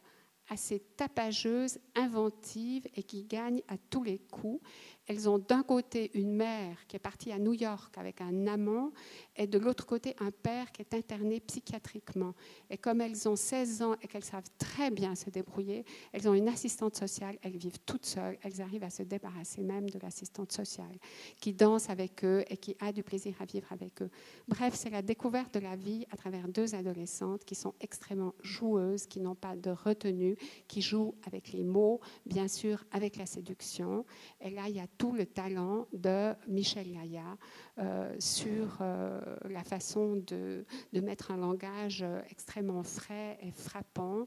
assez 0.49 0.79
tapageuses, 0.79 1.79
inventives 1.95 2.87
et 2.95 3.03
qui 3.03 3.23
gagnent 3.23 3.61
à 3.67 3.77
tous 3.77 4.03
les 4.03 4.19
coups. 4.19 4.61
Elles 5.07 5.29
ont 5.29 5.39
d'un 5.39 5.63
côté 5.63 6.11
une 6.15 6.33
mère 6.33 6.85
qui 6.87 6.97
est 6.97 6.99
partie 6.99 7.31
à 7.31 7.39
New 7.39 7.53
York 7.53 7.97
avec 7.97 8.19
un 8.19 8.45
amant 8.45 8.91
et 9.37 9.47
de 9.47 9.57
l'autre 9.57 9.85
côté 9.85 10.15
un 10.19 10.31
père 10.31 10.71
qui 10.71 10.81
est 10.81 10.93
interné 10.93 11.39
psychiatriquement. 11.39 12.33
Et 12.69 12.77
comme 12.77 12.99
elles 12.99 13.27
ont 13.29 13.37
16 13.37 13.81
ans 13.83 13.95
et 14.01 14.07
qu'elles 14.07 14.25
savent 14.25 14.49
très 14.57 14.91
bien 14.91 15.15
se 15.15 15.29
débrouiller, 15.29 15.85
elles 16.11 16.27
ont 16.27 16.33
une 16.33 16.49
assistante 16.49 16.97
sociale, 16.97 17.37
elles 17.41 17.55
vivent 17.55 17.79
toutes 17.85 18.05
seules, 18.05 18.37
elles 18.41 18.61
arrivent 18.61 18.83
à 18.83 18.89
se 18.89 19.03
débarrasser 19.03 19.61
même 19.61 19.89
de 19.89 19.97
l'assistante 19.99 20.51
sociale, 20.51 20.97
qui 21.39 21.53
danse 21.53 21.89
avec 21.89 22.25
eux 22.25 22.43
et 22.49 22.57
qui 22.57 22.75
a 22.81 22.91
du 22.91 23.01
plaisir 23.01 23.35
à 23.39 23.45
vivre 23.45 23.71
avec 23.71 24.01
eux. 24.01 24.09
Bref, 24.49 24.73
c'est 24.75 24.89
la 24.89 25.01
découverte 25.01 25.53
de 25.53 25.59
la 25.59 25.77
vie 25.77 26.05
à 26.11 26.17
travers 26.17 26.49
deux 26.49 26.75
adolescentes 26.75 27.45
qui 27.45 27.55
sont 27.55 27.75
extrêmement 27.79 28.33
joueuses, 28.43 29.05
qui 29.07 29.21
n'ont 29.21 29.35
pas 29.35 29.55
de 29.55 29.69
retenue, 29.69 30.35
qui 30.67 30.81
jouent 30.81 31.15
avec 31.25 31.53
les 31.53 31.63
mots, 31.63 32.01
bien 32.25 32.49
sûr 32.49 32.83
avec 32.91 33.15
la 33.15 33.25
séduction. 33.25 34.05
Et 34.41 34.49
là, 34.49 34.67
il 34.67 34.75
y 34.75 34.79
a 34.79 34.87
tout 34.97 35.11
le 35.11 35.25
talent 35.25 35.87
de 35.93 36.33
Michel 36.47 36.93
Laya 36.93 37.37
euh, 37.77 38.15
sur 38.19 38.79
euh, 38.81 39.21
la 39.49 39.63
façon 39.63 40.15
de, 40.15 40.65
mettre 40.93 41.31
un 41.31 41.37
langage 41.37 42.03
extrêmement 42.29 42.83
frais 42.83 43.37
et 43.41 43.51
frappant 43.51 44.25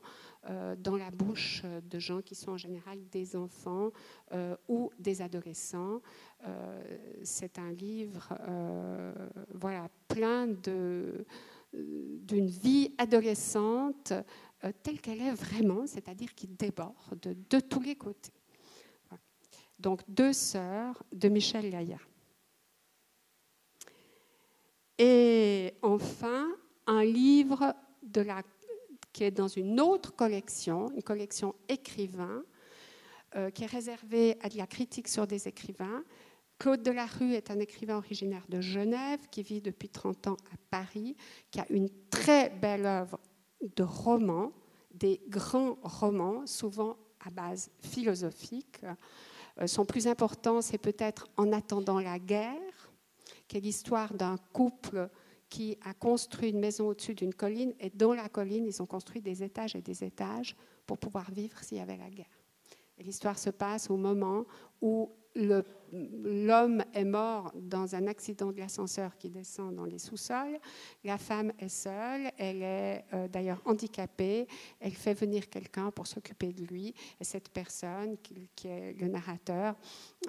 euh, 0.48 0.76
dans 0.76 0.96
la 0.96 1.10
bouche 1.10 1.62
de 1.64 1.98
gens 1.98 2.22
qui 2.22 2.34
sont 2.34 2.52
en 2.52 2.56
général 2.56 2.98
des 3.10 3.36
enfants 3.36 3.90
ou 4.68 4.90
des 4.98 5.22
adolescents. 5.22 6.00
C'est 7.22 7.58
un 7.58 7.72
livre 7.72 8.32
voilà, 9.52 9.88
plein 10.08 10.46
d'une 10.46 12.46
vie 12.46 12.94
adolescente 12.98 14.12
telle 14.82 15.00
qu'elle 15.00 15.20
est 15.20 15.34
vraiment, 15.34 15.86
c'est-à-dire 15.86 16.34
qui 16.34 16.46
déborde 16.46 17.20
de 17.20 17.60
tous 17.60 17.80
les 17.80 17.96
côtés. 17.96 18.39
Donc 19.80 20.02
deux 20.08 20.32
sœurs 20.32 21.02
de 21.12 21.28
Michel 21.28 21.70
Laya. 21.70 21.98
Et 24.98 25.72
enfin, 25.80 26.46
un 26.86 27.04
livre 27.04 27.74
qui 29.12 29.24
est 29.24 29.30
dans 29.30 29.48
une 29.48 29.80
autre 29.80 30.14
collection, 30.14 30.90
une 30.94 31.02
collection 31.02 31.54
écrivain, 31.68 32.44
euh, 33.36 33.50
qui 33.50 33.64
est 33.64 33.66
réservée 33.66 34.36
à 34.42 34.48
de 34.48 34.58
la 34.58 34.66
critique 34.66 35.08
sur 35.08 35.26
des 35.26 35.48
écrivains. 35.48 36.04
Claude 36.58 36.82
Delarue 36.82 37.32
est 37.32 37.50
un 37.50 37.58
écrivain 37.58 37.96
originaire 37.96 38.44
de 38.50 38.60
Genève 38.60 39.20
qui 39.30 39.42
vit 39.42 39.62
depuis 39.62 39.88
30 39.88 40.26
ans 40.26 40.36
à 40.52 40.56
Paris, 40.68 41.16
qui 41.50 41.60
a 41.60 41.66
une 41.70 41.88
très 42.10 42.50
belle 42.50 42.84
œuvre 42.84 43.18
de 43.76 43.82
romans, 43.82 44.52
des 44.92 45.22
grands 45.28 45.78
romans, 45.82 46.46
souvent 46.46 46.98
à 47.24 47.30
base 47.30 47.70
philosophique. 47.80 48.80
Euh, 49.60 49.66
son 49.66 49.84
plus 49.84 50.06
important, 50.06 50.60
c'est 50.62 50.78
peut-être 50.78 51.28
En 51.36 51.52
attendant 51.52 52.00
la 52.00 52.18
guerre, 52.18 52.92
qui 53.48 53.56
est 53.56 53.60
l'histoire 53.60 54.14
d'un 54.14 54.36
couple 54.52 55.08
qui 55.48 55.76
a 55.84 55.94
construit 55.94 56.50
une 56.50 56.60
maison 56.60 56.88
au-dessus 56.88 57.14
d'une 57.14 57.34
colline, 57.34 57.74
et 57.80 57.90
dans 57.90 58.14
la 58.14 58.28
colline, 58.28 58.66
ils 58.66 58.80
ont 58.80 58.86
construit 58.86 59.20
des 59.20 59.42
étages 59.42 59.74
et 59.74 59.82
des 59.82 60.04
étages 60.04 60.56
pour 60.86 60.98
pouvoir 60.98 61.30
vivre 61.30 61.58
s'il 61.62 61.78
y 61.78 61.80
avait 61.80 61.96
la 61.96 62.08
guerre. 62.08 62.40
L'histoire 62.98 63.38
se 63.38 63.50
passe 63.50 63.90
au 63.90 63.96
moment 63.96 64.44
où 64.80 65.10
l'homme 65.34 66.84
est 66.92 67.04
mort 67.04 67.52
dans 67.54 67.94
un 67.94 68.06
accident 68.06 68.52
de 68.52 68.58
l'ascenseur 68.58 69.16
qui 69.16 69.28
descend 69.28 69.74
dans 69.74 69.84
les 69.84 69.98
sous-sols. 69.98 70.58
La 71.04 71.18
femme 71.18 71.52
est 71.58 71.68
seule, 71.68 72.30
elle 72.38 72.62
est 72.62 73.04
euh, 73.12 73.28
d'ailleurs 73.28 73.60
handicapée. 73.64 74.46
Elle 74.80 74.94
fait 74.94 75.14
venir 75.14 75.48
quelqu'un 75.48 75.90
pour 75.90 76.06
s'occuper 76.06 76.52
de 76.52 76.64
lui. 76.64 76.94
Et 77.20 77.24
cette 77.24 77.48
personne, 77.48 78.16
qui, 78.18 78.68
est 78.68 78.92
le 79.00 79.08
narrateur, 79.08 79.76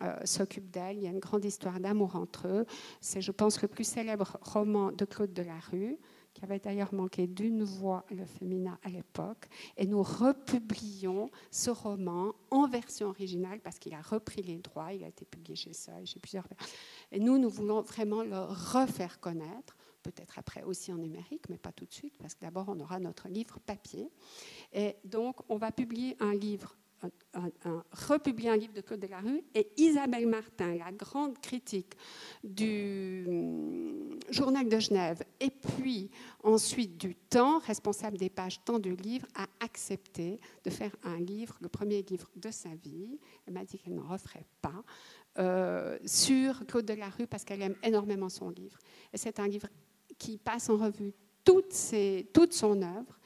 euh, 0.02 0.16
s'occupe 0.24 0.70
d'elle. 0.70 0.98
Il 0.98 1.04
y 1.04 1.08
a 1.08 1.12
une 1.12 1.20
grande 1.20 1.46
histoire 1.46 1.80
d'amour 1.80 2.16
entre 2.16 2.48
eux. 2.48 2.66
C'est, 3.00 3.22
je 3.22 3.32
pense, 3.32 3.62
le 3.62 3.68
plus 3.68 3.84
célèbre 3.84 4.38
roman 4.42 4.92
de 4.92 5.06
Claude 5.06 5.34
Delarue 5.34 5.98
qui 6.34 6.44
avait 6.44 6.60
d'ailleurs 6.60 6.94
manqué 6.94 7.28
d'une 7.28 7.64
voix 7.64 8.06
le 8.10 8.26
féminin 8.26 8.78
à 8.84 8.90
l'époque, 8.90 9.48
et 9.78 9.86
nous 9.86 10.04
republions 10.04 11.30
ce 11.52 11.70
roman 11.70 12.34
en 12.50 12.68
version 12.68 13.08
originale 13.10 13.60
parce 13.60 13.80
qu'il 13.80 13.94
a 13.94 14.02
repris 14.02 14.42
les 14.42 14.58
droits, 14.60 14.94
il 14.94 15.04
a 15.04 15.08
été 15.08 15.26
publié 15.26 15.56
chez 15.56 15.74
Seuil, 15.74 16.06
chez 16.06 16.20
plusieurs. 16.20 16.48
Et 17.12 17.20
nous, 17.20 17.38
nous 17.38 17.50
voulons 17.50 17.82
vraiment 17.82 18.24
le 18.24 18.40
refaire 18.40 19.20
connaître, 19.20 19.78
peut-être 20.04 20.40
après 20.40 20.64
aussi 20.64 20.92
en 20.92 20.98
numérique, 20.98 21.50
mais 21.50 21.58
pas 21.58 21.72
tout 21.72 21.86
de 21.86 21.94
suite, 21.94 22.18
parce 22.18 22.34
que 22.34 22.42
d'abord 22.42 22.66
on 22.70 22.80
aura 22.80 23.00
notre 23.00 23.28
livre 23.28 23.60
papier. 23.60 24.10
Et 24.74 24.96
donc 25.06 25.38
on 25.50 25.58
va 25.58 25.72
publier 25.72 26.16
un 26.20 26.34
livre 26.34 26.76
republié 27.92 28.50
un 28.50 28.58
livre 28.58 28.74
de 28.74 28.82
Claude 28.82 29.00
Delarue 29.00 29.44
et 29.56 29.72
Isabelle 29.78 30.28
Martin, 30.28 30.76
la 30.76 30.92
grande 30.92 31.40
critique 31.40 31.96
du 32.44 33.26
hum, 33.28 34.20
Journal 34.30 34.68
de 34.68 34.80
Genève, 34.80 35.24
et 35.40 35.50
puis 35.50 36.10
ensuite 36.44 36.98
du 36.98 37.16
Temps, 37.16 37.60
responsable 37.60 38.18
des 38.18 38.30
pages 38.30 38.64
Temps 38.64 38.80
du 38.80 38.96
livre, 38.96 39.28
a 39.36 39.48
accepté 39.60 40.40
de 40.64 40.70
faire 40.70 40.96
un 41.04 41.20
livre, 41.20 41.58
le 41.62 41.70
premier 41.70 42.02
livre 42.04 42.30
de 42.36 42.52
sa 42.52 42.70
vie. 42.76 43.20
Elle 43.48 43.54
m'a 43.54 43.66
dit 43.66 43.78
qu'elle 43.78 43.96
n'en 43.96 44.08
referait 44.08 44.46
pas. 44.62 44.84
Euh, 45.40 45.98
sur 46.06 46.66
Claude 46.66 46.86
Delarue 46.86 47.26
parce 47.26 47.46
qu'elle 47.46 47.62
aime 47.62 47.78
énormément 47.84 48.28
son 48.28 48.50
livre. 48.50 48.78
Et 49.14 49.18
c'est 49.18 49.40
un 49.40 49.48
livre 49.48 49.68
qui 50.18 50.38
passe 50.38 50.70
en 50.70 50.76
revue 50.76 51.14
toute, 51.46 51.74
toute 52.34 52.54
son 52.54 52.82
œuvre 52.82 53.20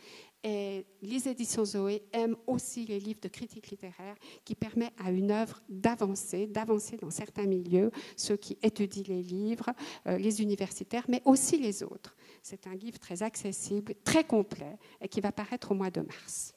et 0.47 0.85
les 1.01 1.27
éditions 1.27 1.65
Zoé 1.65 2.03
aiment 2.13 2.35
aussi 2.45 2.85
les 2.85 2.99
livres 2.99 3.19
de 3.19 3.29
critique 3.29 3.71
littéraire 3.71 4.15
qui 4.43 4.53
permettent 4.53 4.93
à 5.03 5.09
une 5.09 5.31
œuvre 5.31 5.59
d'avancer, 5.67 6.45
d'avancer 6.45 6.97
dans 6.97 7.09
certains 7.09 7.47
milieux, 7.47 7.89
ceux 8.15 8.37
qui 8.37 8.55
étudient 8.61 9.03
les 9.07 9.23
livres, 9.23 9.71
euh, 10.05 10.19
les 10.19 10.43
universitaires, 10.43 11.05
mais 11.09 11.23
aussi 11.25 11.57
les 11.57 11.81
autres. 11.81 12.15
C'est 12.43 12.67
un 12.67 12.75
livre 12.75 12.99
très 12.99 13.23
accessible, 13.23 13.95
très 14.03 14.23
complet 14.23 14.77
et 15.01 15.07
qui 15.07 15.19
va 15.19 15.31
paraître 15.31 15.71
au 15.71 15.73
mois 15.73 15.89
de 15.89 16.01
mars. 16.01 16.53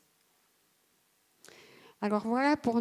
Alors 2.02 2.28
voilà 2.28 2.58
pour, 2.58 2.78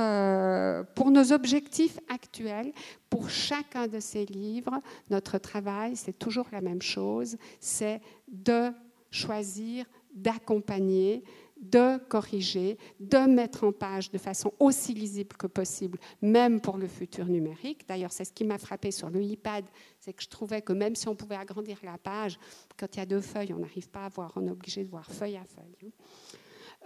euh, 0.00 0.84
pour 0.96 1.10
nos 1.12 1.32
objectifs 1.32 2.00
actuels. 2.08 2.72
Pour 3.08 3.30
chacun 3.30 3.86
de 3.86 4.00
ces 4.00 4.26
livres, 4.26 4.82
notre 5.10 5.38
travail, 5.38 5.94
c'est 5.94 6.18
toujours 6.18 6.48
la 6.50 6.60
même 6.60 6.82
chose, 6.82 7.36
c'est 7.60 8.00
de 8.26 8.72
choisir 9.12 9.86
d'accompagner, 10.14 11.24
de 11.60 11.98
corriger, 12.08 12.78
de 12.98 13.18
mettre 13.18 13.64
en 13.64 13.72
page 13.72 14.10
de 14.10 14.18
façon 14.18 14.52
aussi 14.58 14.94
lisible 14.94 15.36
que 15.36 15.46
possible, 15.46 15.98
même 16.22 16.60
pour 16.60 16.78
le 16.78 16.86
futur 16.86 17.26
numérique. 17.26 17.86
D'ailleurs, 17.86 18.12
c'est 18.12 18.24
ce 18.24 18.32
qui 18.32 18.44
m'a 18.44 18.58
frappé 18.58 18.90
sur 18.90 19.10
le 19.10 19.22
iPad, 19.22 19.64
c'est 19.98 20.12
que 20.12 20.22
je 20.22 20.28
trouvais 20.28 20.62
que 20.62 20.72
même 20.72 20.96
si 20.96 21.06
on 21.08 21.14
pouvait 21.14 21.36
agrandir 21.36 21.78
la 21.82 21.98
page, 21.98 22.38
quand 22.78 22.96
il 22.96 22.98
y 22.98 23.02
a 23.02 23.06
deux 23.06 23.20
feuilles, 23.20 23.52
on 23.52 23.58
n'arrive 23.58 23.90
pas 23.90 24.06
à 24.06 24.08
voir, 24.08 24.32
on 24.36 24.46
est 24.46 24.50
obligé 24.50 24.84
de 24.84 24.88
voir 24.88 25.10
feuille 25.10 25.36
à 25.36 25.44
feuille. 25.44 25.92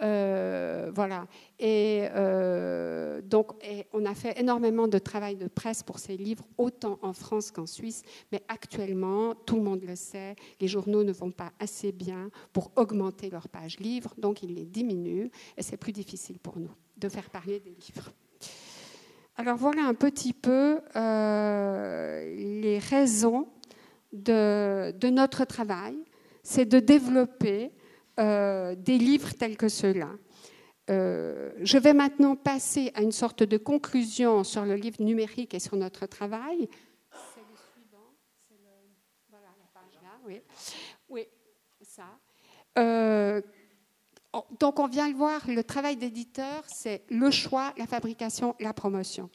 Euh, 0.02 0.90
voilà. 0.94 1.26
Et 1.58 2.06
euh, 2.14 3.22
donc, 3.22 3.52
on 3.92 4.04
a 4.04 4.14
fait 4.14 4.38
énormément 4.40 4.88
de 4.88 4.98
travail 4.98 5.36
de 5.36 5.46
presse 5.46 5.82
pour 5.82 5.98
ces 5.98 6.16
livres, 6.16 6.44
autant 6.58 6.98
en 7.02 7.12
France 7.12 7.50
qu'en 7.50 7.66
Suisse. 7.66 8.02
Mais 8.32 8.42
actuellement, 8.48 9.34
tout 9.34 9.56
le 9.56 9.62
monde 9.62 9.82
le 9.86 9.96
sait, 9.96 10.34
les 10.60 10.68
journaux 10.68 11.04
ne 11.04 11.12
vont 11.12 11.30
pas 11.30 11.52
assez 11.60 11.92
bien 11.92 12.30
pour 12.52 12.72
augmenter 12.76 13.30
leur 13.30 13.48
page 13.48 13.78
livre, 13.78 14.14
donc 14.18 14.42
ils 14.42 14.54
les 14.54 14.64
diminuent, 14.64 15.30
et 15.56 15.62
c'est 15.62 15.76
plus 15.76 15.92
difficile 15.92 16.38
pour 16.38 16.58
nous 16.58 16.70
de 16.96 17.08
faire 17.08 17.30
parler 17.30 17.60
des 17.60 17.70
livres. 17.70 18.12
Alors 19.36 19.56
voilà 19.56 19.84
un 19.84 19.94
petit 19.94 20.32
peu 20.32 20.80
euh, 20.94 22.34
les 22.36 22.78
raisons 22.78 23.48
de 24.12 25.08
notre 25.08 25.44
travail. 25.44 25.96
C'est 26.44 26.66
de 26.66 26.78
développer 26.78 27.72
euh, 28.20 28.74
des 28.76 28.98
livres 28.98 29.30
tels 29.34 29.56
que 29.56 29.68
ceux-là. 29.68 30.10
Euh, 30.90 31.50
je 31.62 31.78
vais 31.78 31.94
maintenant 31.94 32.36
passer 32.36 32.92
à 32.94 33.02
une 33.02 33.12
sorte 33.12 33.42
de 33.42 33.56
conclusion 33.56 34.44
sur 34.44 34.64
le 34.64 34.74
livre 34.74 35.02
numérique 35.02 35.54
et 35.54 35.58
sur 35.58 35.76
notre 35.76 36.06
travail. 36.06 36.68
C'est 37.10 37.40
le 37.40 37.56
suivant, 37.72 38.12
voilà 39.30 39.48
la 39.58 39.80
page 39.80 39.98
là, 40.02 40.10
oui, 40.26 40.42
oui, 41.08 41.26
ça. 41.82 42.04
Euh, 42.78 43.40
donc 44.58 44.78
on 44.78 44.88
vient 44.88 45.08
le 45.08 45.14
voir, 45.14 45.40
le 45.48 45.64
travail 45.64 45.96
d'éditeur, 45.96 46.64
c'est 46.66 47.02
le 47.08 47.30
choix, 47.30 47.72
la 47.78 47.86
fabrication, 47.86 48.54
la 48.60 48.74
promotion. 48.74 49.30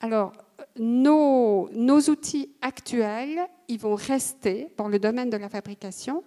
Alors, 0.00 0.32
nos, 0.76 1.70
nos 1.70 2.00
outils 2.10 2.54
actuels, 2.60 3.48
ils 3.68 3.78
vont 3.78 3.94
rester 3.94 4.68
pour 4.76 4.88
le 4.88 4.98
domaine 4.98 5.30
de 5.30 5.36
la 5.36 5.48
fabrication. 5.48 6.22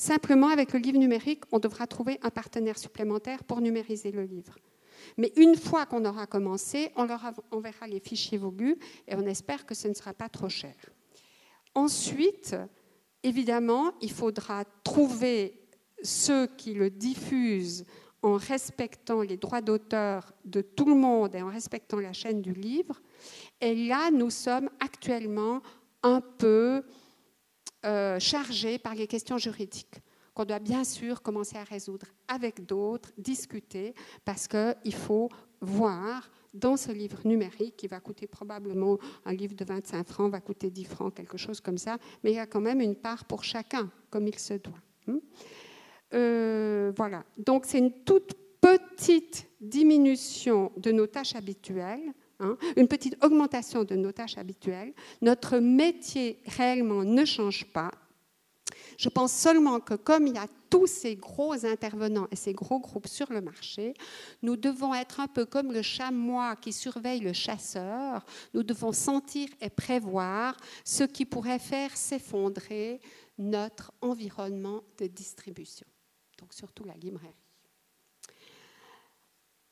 Simplement, 0.00 0.48
avec 0.48 0.72
le 0.72 0.78
livre 0.78 0.96
numérique, 0.96 1.42
on 1.52 1.58
devra 1.58 1.86
trouver 1.86 2.18
un 2.22 2.30
partenaire 2.30 2.78
supplémentaire 2.78 3.44
pour 3.44 3.60
numériser 3.60 4.10
le 4.10 4.22
livre. 4.22 4.56
Mais 5.18 5.30
une 5.36 5.56
fois 5.56 5.84
qu'on 5.84 6.06
aura 6.06 6.26
commencé, 6.26 6.90
on 6.96 7.04
leur 7.04 7.20
enverra 7.50 7.86
les 7.86 8.00
fichiers 8.00 8.38
vogus 8.38 8.76
et 9.06 9.14
on 9.14 9.26
espère 9.26 9.66
que 9.66 9.74
ce 9.74 9.88
ne 9.88 9.92
sera 9.92 10.14
pas 10.14 10.30
trop 10.30 10.48
cher. 10.48 10.74
Ensuite, 11.74 12.56
évidemment, 13.22 13.92
il 14.00 14.10
faudra 14.10 14.64
trouver 14.84 15.60
ceux 16.02 16.46
qui 16.46 16.72
le 16.72 16.88
diffusent 16.88 17.84
en 18.22 18.36
respectant 18.36 19.20
les 19.20 19.36
droits 19.36 19.60
d'auteur 19.60 20.32
de 20.46 20.62
tout 20.62 20.86
le 20.86 20.94
monde 20.94 21.34
et 21.34 21.42
en 21.42 21.50
respectant 21.50 22.00
la 22.00 22.14
chaîne 22.14 22.40
du 22.40 22.54
livre. 22.54 23.02
Et 23.60 23.74
là, 23.74 24.10
nous 24.10 24.30
sommes 24.30 24.70
actuellement 24.80 25.60
un 26.02 26.22
peu 26.22 26.84
euh, 27.84 28.18
chargé 28.18 28.78
par 28.78 28.94
les 28.94 29.06
questions 29.06 29.38
juridiques 29.38 30.00
qu'on 30.34 30.44
doit 30.44 30.58
bien 30.58 30.84
sûr 30.84 31.22
commencer 31.22 31.56
à 31.56 31.64
résoudre 31.64 32.06
avec 32.28 32.64
d'autres, 32.64 33.10
discuter, 33.18 33.94
parce 34.24 34.46
qu'il 34.46 34.94
faut 34.94 35.28
voir 35.60 36.30
dans 36.54 36.76
ce 36.76 36.90
livre 36.92 37.18
numérique, 37.24 37.76
qui 37.76 37.86
va 37.86 38.00
coûter 38.00 38.26
probablement 38.26 38.98
un 39.24 39.32
livre 39.32 39.54
de 39.54 39.64
25 39.64 40.06
francs, 40.06 40.30
va 40.30 40.40
coûter 40.40 40.70
10 40.70 40.84
francs, 40.84 41.14
quelque 41.14 41.36
chose 41.36 41.60
comme 41.60 41.78
ça, 41.78 41.98
mais 42.22 42.32
il 42.32 42.36
y 42.36 42.40
a 42.40 42.46
quand 42.46 42.60
même 42.60 42.80
une 42.80 42.96
part 42.96 43.24
pour 43.24 43.44
chacun, 43.44 43.90
comme 44.10 44.26
il 44.26 44.38
se 44.38 44.54
doit. 44.54 44.72
Hein. 45.08 45.20
Euh, 46.12 46.92
voilà, 46.96 47.24
donc 47.36 47.66
c'est 47.66 47.78
une 47.78 47.92
toute 48.04 48.34
petite 48.60 49.48
diminution 49.60 50.72
de 50.76 50.90
nos 50.90 51.06
tâches 51.06 51.34
habituelles 51.34 52.12
Hein, 52.40 52.56
une 52.76 52.88
petite 52.88 53.22
augmentation 53.22 53.84
de 53.84 53.94
nos 53.94 54.12
tâches 54.12 54.38
habituelles. 54.38 54.94
Notre 55.20 55.58
métier 55.58 56.40
réellement 56.46 57.04
ne 57.04 57.24
change 57.26 57.66
pas. 57.66 57.90
Je 58.96 59.08
pense 59.08 59.32
seulement 59.32 59.80
que 59.80 59.94
comme 59.94 60.26
il 60.26 60.34
y 60.34 60.38
a 60.38 60.46
tous 60.70 60.86
ces 60.86 61.16
gros 61.16 61.66
intervenants 61.66 62.28
et 62.30 62.36
ces 62.36 62.52
gros 62.52 62.78
groupes 62.78 63.08
sur 63.08 63.30
le 63.30 63.42
marché, 63.42 63.92
nous 64.42 64.56
devons 64.56 64.94
être 64.94 65.20
un 65.20 65.26
peu 65.26 65.44
comme 65.44 65.72
le 65.72 65.82
chamois 65.82 66.56
qui 66.56 66.72
surveille 66.72 67.20
le 67.20 67.32
chasseur. 67.32 68.24
Nous 68.54 68.62
devons 68.62 68.92
sentir 68.92 69.48
et 69.60 69.68
prévoir 69.68 70.56
ce 70.84 71.04
qui 71.04 71.26
pourrait 71.26 71.58
faire 71.58 71.94
s'effondrer 71.94 73.00
notre 73.36 73.92
environnement 74.00 74.82
de 74.98 75.06
distribution. 75.06 75.86
Donc 76.38 76.54
surtout 76.54 76.84
la 76.84 76.94
librairie. 76.94 77.34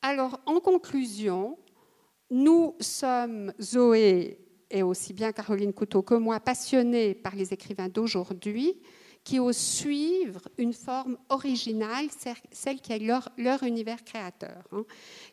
Alors 0.02 0.40
en 0.46 0.60
conclusion, 0.60 1.58
nous 2.30 2.74
sommes, 2.80 3.52
Zoé 3.60 4.38
et 4.70 4.82
aussi 4.82 5.12
bien 5.12 5.32
Caroline 5.32 5.72
Couteau 5.72 6.02
que 6.02 6.14
moi, 6.14 6.40
passionnés 6.40 7.14
par 7.14 7.34
les 7.34 7.52
écrivains 7.52 7.88
d'aujourd'hui 7.88 8.76
qui 9.24 9.38
osent 9.40 9.56
suivre 9.56 10.48
une 10.56 10.72
forme 10.72 11.18
originale, 11.28 12.06
celle 12.50 12.80
qui 12.80 12.92
est 12.92 12.98
leur, 12.98 13.62
univers 13.62 14.02
créateur. 14.04 14.62
Hein. 14.72 14.84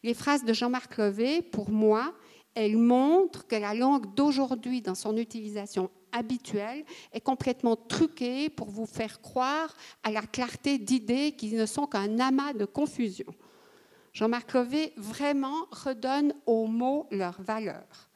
Les 0.04 0.14
phrases 0.14 0.44
de 0.44 0.54
Jean-Marc 0.54 0.98
Levé, 0.98 1.42
pour 1.42 1.70
moi, 1.70 2.14
elles 2.56 2.78
montrent 2.78 3.46
que 3.48 3.56
la 3.56 3.74
langue 3.74 4.14
d'aujourd'hui, 4.14 4.82
dans 4.82 4.96
son 4.96 5.16
utilisation 5.18 5.90
habituelle, 6.12 6.84
est 7.14 7.22
complètement 7.22 7.76
truquée 7.76 8.50
pour 8.50 8.70
vous 8.70 8.86
faire 8.86 9.22
croire 9.22 9.76
à 10.04 10.12
la 10.12 10.22
clarté 10.22 10.78
d'idées 10.78 11.34
qui 11.34 11.54
ne 11.54 11.66
sont 11.66 11.86
qu'un 11.86 12.20
amas 12.20 12.54
de 12.54 12.66
confusion. 12.66 13.34
Jean-Marc 14.16 14.54
Levé 14.54 14.94
vraiment 14.96 15.68
redonne 15.72 16.34
aux 16.46 16.68
mots 16.68 17.06
leur 17.12 17.42
valeur, 17.42 18.10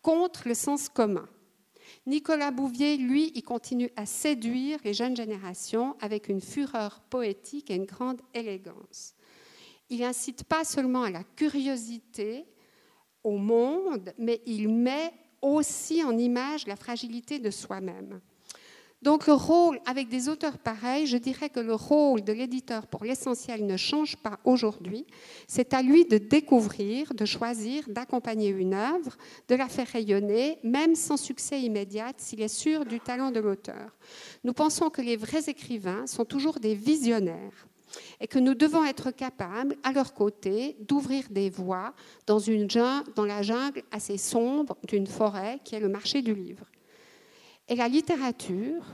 contre 0.00 0.48
le 0.48 0.54
sens 0.54 0.88
commun. 0.88 1.28
Nicolas 2.06 2.50
Bouvier, 2.50 2.96
lui, 2.96 3.30
il 3.34 3.42
continue 3.42 3.90
à 3.94 4.06
séduire 4.06 4.78
les 4.84 4.94
jeunes 4.94 5.14
générations 5.14 5.96
avec 6.00 6.30
une 6.30 6.40
fureur 6.40 7.02
poétique 7.10 7.70
et 7.70 7.74
une 7.74 7.84
grande 7.84 8.22
élégance. 8.32 9.14
Il 9.90 10.02
incite 10.02 10.44
pas 10.44 10.64
seulement 10.64 11.02
à 11.02 11.10
la 11.10 11.24
curiosité, 11.24 12.46
au 13.22 13.36
monde, 13.36 14.14
mais 14.16 14.40
il 14.46 14.70
met 14.70 15.12
aussi 15.42 16.02
en 16.02 16.16
image 16.16 16.66
la 16.66 16.76
fragilité 16.76 17.38
de 17.38 17.50
soi-même. 17.50 18.22
Donc 19.04 19.26
le 19.26 19.34
rôle, 19.34 19.80
avec 19.84 20.08
des 20.08 20.30
auteurs 20.30 20.56
pareils, 20.56 21.06
je 21.06 21.18
dirais 21.18 21.50
que 21.50 21.60
le 21.60 21.74
rôle 21.74 22.24
de 22.24 22.32
l'éditeur 22.32 22.86
pour 22.86 23.04
l'essentiel 23.04 23.66
ne 23.66 23.76
change 23.76 24.16
pas 24.16 24.38
aujourd'hui. 24.44 25.04
C'est 25.46 25.74
à 25.74 25.82
lui 25.82 26.06
de 26.06 26.16
découvrir, 26.16 27.12
de 27.12 27.26
choisir, 27.26 27.84
d'accompagner 27.88 28.48
une 28.48 28.72
œuvre, 28.72 29.14
de 29.48 29.56
la 29.56 29.68
faire 29.68 29.88
rayonner, 29.88 30.58
même 30.62 30.94
sans 30.94 31.18
succès 31.18 31.60
immédiat, 31.60 32.12
s'il 32.16 32.40
est 32.40 32.48
sûr 32.48 32.86
du 32.86 32.98
talent 32.98 33.30
de 33.30 33.40
l'auteur. 33.40 33.94
Nous 34.42 34.54
pensons 34.54 34.88
que 34.88 35.02
les 35.02 35.18
vrais 35.18 35.50
écrivains 35.50 36.06
sont 36.06 36.24
toujours 36.24 36.58
des 36.58 36.74
visionnaires 36.74 37.66
et 38.22 38.26
que 38.26 38.38
nous 38.38 38.54
devons 38.54 38.86
être 38.86 39.10
capables, 39.10 39.76
à 39.82 39.92
leur 39.92 40.14
côté, 40.14 40.78
d'ouvrir 40.80 41.24
des 41.28 41.50
voies 41.50 41.92
dans, 42.26 42.38
la 43.26 43.42
jungle 43.42 43.82
assez 43.92 44.16
sombre 44.16 44.78
d'une 44.88 45.06
forêt 45.06 45.60
qui 45.62 45.74
est 45.74 45.80
le 45.80 45.90
marché 45.90 46.22
du 46.22 46.34
livre. 46.34 46.64
Et 47.68 47.76
la 47.76 47.88
littérature, 47.88 48.84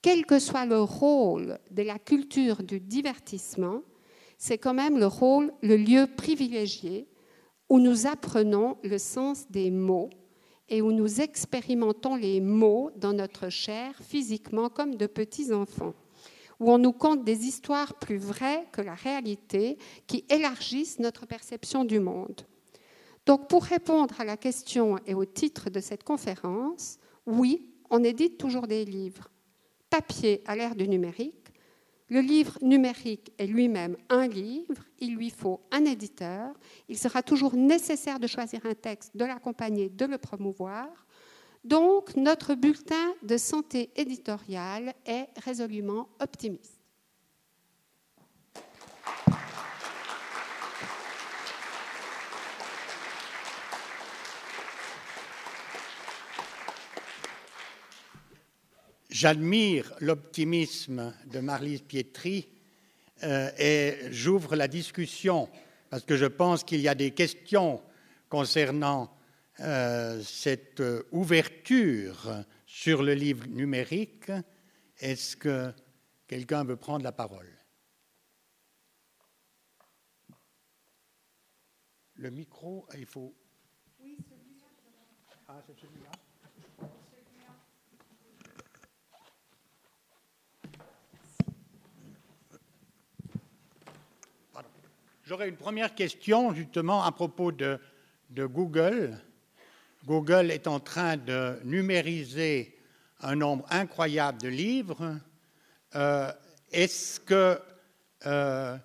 quel 0.00 0.24
que 0.24 0.38
soit 0.38 0.66
le 0.66 0.80
rôle 0.80 1.58
de 1.70 1.82
la 1.82 1.98
culture 1.98 2.62
du 2.62 2.80
divertissement, 2.80 3.82
c'est 4.38 4.58
quand 4.58 4.74
même 4.74 4.98
le 4.98 5.06
rôle, 5.06 5.52
le 5.62 5.76
lieu 5.76 6.06
privilégié 6.06 7.08
où 7.68 7.78
nous 7.80 8.06
apprenons 8.06 8.78
le 8.82 8.98
sens 8.98 9.50
des 9.50 9.70
mots 9.70 10.10
et 10.68 10.82
où 10.82 10.92
nous 10.92 11.20
expérimentons 11.20 12.16
les 12.16 12.40
mots 12.40 12.90
dans 12.96 13.12
notre 13.12 13.48
chair 13.48 13.94
physiquement 14.02 14.68
comme 14.68 14.94
de 14.94 15.06
petits 15.06 15.52
enfants, 15.52 15.94
où 16.58 16.72
on 16.72 16.78
nous 16.78 16.92
conte 16.92 17.24
des 17.24 17.44
histoires 17.44 17.98
plus 17.98 18.18
vraies 18.18 18.66
que 18.72 18.80
la 18.80 18.94
réalité 18.94 19.78
qui 20.06 20.24
élargissent 20.28 20.98
notre 20.98 21.26
perception 21.26 21.84
du 21.84 22.00
monde. 22.00 22.42
Donc 23.26 23.48
pour 23.48 23.64
répondre 23.64 24.14
à 24.20 24.24
la 24.24 24.36
question 24.36 24.98
et 25.06 25.14
au 25.14 25.24
titre 25.24 25.68
de 25.70 25.80
cette 25.80 26.04
conférence, 26.04 26.98
oui, 27.26 27.72
on 27.90 28.02
édite 28.04 28.38
toujours 28.38 28.66
des 28.66 28.84
livres. 28.84 29.30
Papier 29.90 30.42
à 30.46 30.56
l'ère 30.56 30.74
du 30.74 30.88
numérique. 30.88 31.46
Le 32.08 32.20
livre 32.20 32.56
numérique 32.62 33.32
est 33.36 33.46
lui-même 33.46 33.96
un 34.08 34.28
livre, 34.28 34.74
il 35.00 35.16
lui 35.16 35.30
faut 35.30 35.60
un 35.72 35.84
éditeur, 35.84 36.54
il 36.88 36.96
sera 36.96 37.20
toujours 37.20 37.56
nécessaire 37.56 38.20
de 38.20 38.28
choisir 38.28 38.64
un 38.64 38.74
texte, 38.74 39.16
de 39.16 39.24
l'accompagner, 39.24 39.88
de 39.88 40.04
le 40.04 40.16
promouvoir. 40.16 40.88
Donc 41.64 42.14
notre 42.14 42.54
bulletin 42.54 43.14
de 43.24 43.36
santé 43.36 43.90
éditoriale 43.96 44.94
est 45.04 45.26
résolument 45.44 46.08
optimiste. 46.20 46.75
J'admire 59.18 59.94
l'optimisme 60.00 61.14
de 61.24 61.40
Marlise 61.40 61.80
Pietri 61.80 62.46
euh, 63.22 63.50
et 63.58 64.12
j'ouvre 64.12 64.56
la 64.56 64.68
discussion 64.68 65.48
parce 65.88 66.04
que 66.04 66.18
je 66.18 66.26
pense 66.26 66.62
qu'il 66.64 66.82
y 66.82 66.88
a 66.88 66.94
des 66.94 67.12
questions 67.12 67.82
concernant 68.28 69.16
euh, 69.60 70.22
cette 70.22 70.82
ouverture 71.12 72.44
sur 72.66 73.02
le 73.02 73.14
livre 73.14 73.46
numérique. 73.46 74.30
Est-ce 74.98 75.34
que 75.34 75.72
quelqu'un 76.28 76.64
veut 76.64 76.76
prendre 76.76 77.02
la 77.02 77.12
parole? 77.12 77.48
Le 82.16 82.28
micro, 82.28 82.86
il 82.98 83.06
faut. 83.06 83.34
Oui, 83.98 84.18
celui-là. 84.28 84.66
Ah, 85.48 85.62
c'est 85.66 85.80
celui-là. 85.80 86.10
J'aurais 95.28 95.48
une 95.48 95.56
première 95.56 95.92
question 95.96 96.54
justement 96.54 97.02
à 97.02 97.10
propos 97.10 97.50
de, 97.50 97.80
Google. 98.30 99.18
Google 100.04 100.52
est 100.52 100.68
en 100.68 100.78
train 100.78 101.16
de 101.16 101.58
numériser 101.64 102.78
un 103.22 103.34
nombre 103.34 103.66
incroyable 103.70 104.40
de 104.40 104.46
livres. 104.46 105.18
Euh, 105.96 106.30
est-ce 106.70 107.18
que, 107.18 107.58
euh, 108.24 108.76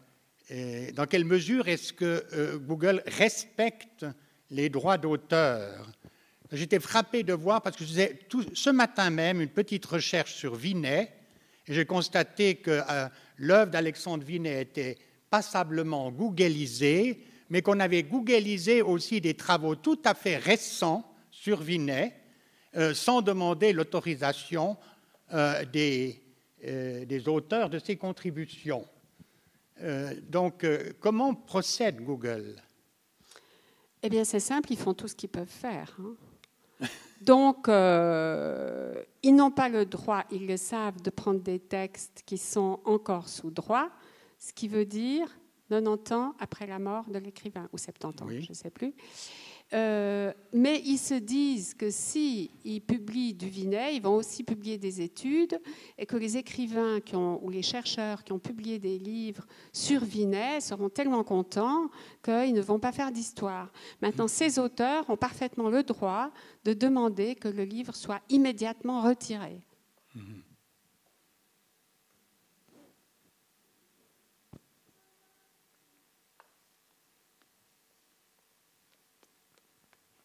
dans 0.95 1.05
quelle 1.05 1.25
mesure 1.25 1.67
est-ce 1.67 1.93
que 1.93 2.25
euh, 2.33 2.57
Google 2.57 3.03
respecte 3.05 4.07
les 4.49 4.69
droits 4.69 4.97
d'auteur? 4.97 5.91
J'étais 6.51 6.79
frappé 6.79 7.21
de 7.21 7.33
voir, 7.33 7.61
parce 7.61 7.77
que 7.77 7.83
je 7.83 7.89
faisais 7.89 8.19
ce 8.55 8.71
matin 8.71 9.11
même 9.11 9.41
une 9.41 9.49
petite 9.49 9.85
recherche 9.85 10.33
sur 10.33 10.55
Vinet, 10.55 11.13
et 11.67 11.73
j'ai 11.75 11.85
constaté 11.85 12.55
que 12.55 12.81
l'œuvre 13.37 13.69
d'Alexandre 13.69 14.23
Vinet 14.23 14.59
était 14.63 14.97
passablement 15.31 16.11
googlisé, 16.11 17.23
mais 17.49 17.63
qu'on 17.63 17.79
avait 17.79 18.03
googlisé 18.03 18.83
aussi 18.83 19.21
des 19.21 19.33
travaux 19.33 19.75
tout 19.75 19.99
à 20.05 20.13
fait 20.13 20.37
récents 20.37 21.09
sur 21.31 21.61
Vinet, 21.61 22.13
euh, 22.75 22.93
sans 22.93 23.21
demander 23.21 23.73
l'autorisation 23.73 24.77
euh, 25.33 25.65
des, 25.65 26.21
euh, 26.65 27.05
des, 27.05 27.27
auteurs 27.27 27.69
de 27.69 27.79
ces 27.79 27.95
contributions. 27.95 28.85
donc, 30.29 30.65
comment 30.99 31.33
procède 31.33 32.01
Google? 32.01 32.55
Eh 34.03 34.09
bien, 34.09 34.23
c'est 34.23 34.39
simple, 34.39 34.71
ils 34.71 34.77
font 34.77 34.93
tout 34.93 35.07
ce 35.07 35.15
qu'ils 35.15 35.29
peuvent 35.29 35.47
faire. 35.47 35.97
Hein. 35.99 36.87
Donc, 37.21 37.67
ils 37.67 39.35
n'ont 39.35 39.51
pas 39.51 39.69
le 39.69 39.85
droit, 39.85 40.23
ils 40.31 40.45
le 40.45 40.57
savent, 40.57 41.01
de 41.01 41.09
prendre 41.09 41.39
des 41.39 41.59
textes 41.59 42.23
qui 42.25 42.37
sont 42.37 42.79
encore 42.85 43.27
sous 43.27 43.49
droit 43.49 43.89
ce 44.41 44.51
qui 44.51 44.67
veut 44.67 44.85
dire 44.85 45.27
90 45.69 46.13
ans 46.13 46.33
après 46.39 46.67
la 46.67 46.79
mort 46.79 47.09
de 47.09 47.17
l'écrivain, 47.19 47.69
ou 47.71 47.77
70 47.77 48.23
ans, 48.23 48.27
je 48.27 48.49
ne 48.49 48.53
sais 48.53 48.71
plus. 48.71 48.93
Euh, 49.73 50.33
mais 50.51 50.81
ils 50.83 50.97
se 50.97 51.13
disent 51.13 51.73
que 51.75 51.89
s'ils 51.89 52.81
publient 52.81 53.33
du 53.33 53.47
Vinet, 53.47 53.95
ils 53.95 54.01
vont 54.01 54.15
aussi 54.15 54.43
publier 54.43 54.77
des 54.77 54.99
études 54.99 55.61
et 55.97 56.05
que 56.05 56.17
les 56.17 56.35
écrivains 56.35 56.99
qui 56.99 57.15
ont, 57.15 57.41
ou 57.41 57.49
les 57.49 57.61
chercheurs 57.61 58.25
qui 58.25 58.33
ont 58.33 58.39
publié 58.39 58.79
des 58.79 58.99
livres 58.99 59.45
sur 59.71 60.03
Vinet 60.03 60.59
seront 60.59 60.89
tellement 60.89 61.23
contents 61.23 61.89
qu'ils 62.21 62.53
ne 62.53 62.61
vont 62.61 62.79
pas 62.79 62.91
faire 62.91 63.13
d'histoire. 63.13 63.71
Maintenant, 64.01 64.27
ces 64.27 64.59
auteurs 64.59 65.09
ont 65.09 65.15
parfaitement 65.15 65.69
le 65.69 65.83
droit 65.83 66.31
de 66.65 66.73
demander 66.73 67.35
que 67.35 67.47
le 67.47 67.63
livre 67.63 67.95
soit 67.95 68.19
immédiatement 68.27 69.01
retiré. 69.01 69.61
Mhm. 70.15 70.43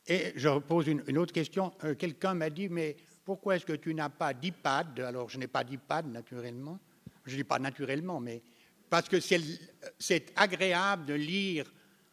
Et 0.08 0.32
je 0.36 0.48
repose 0.48 0.86
une, 0.86 1.18
autre 1.18 1.32
question. 1.32 1.72
Euh, 1.84 1.94
quelqu'un 1.94 2.34
m'a 2.34 2.50
dit, 2.50 2.68
mais 2.68 2.96
pourquoi 3.24 3.56
est-ce 3.56 3.66
que 3.66 3.72
tu 3.72 3.92
n'as 3.92 4.08
pas 4.08 4.32
d'iPad? 4.32 5.00
Alors, 5.00 5.28
je 5.28 5.38
n'ai 5.38 5.48
pas 5.48 5.64
d'iPad, 5.64 6.06
naturellement. 6.06 6.78
Je 7.24 7.32
ne 7.32 7.36
dis 7.38 7.44
pas 7.44 7.58
naturellement, 7.58 8.20
mais 8.20 8.42
parce 8.88 9.08
que 9.08 9.18
c'est 9.18 10.32
agréable 10.36 11.06
de 11.06 11.14
lire 11.14 11.72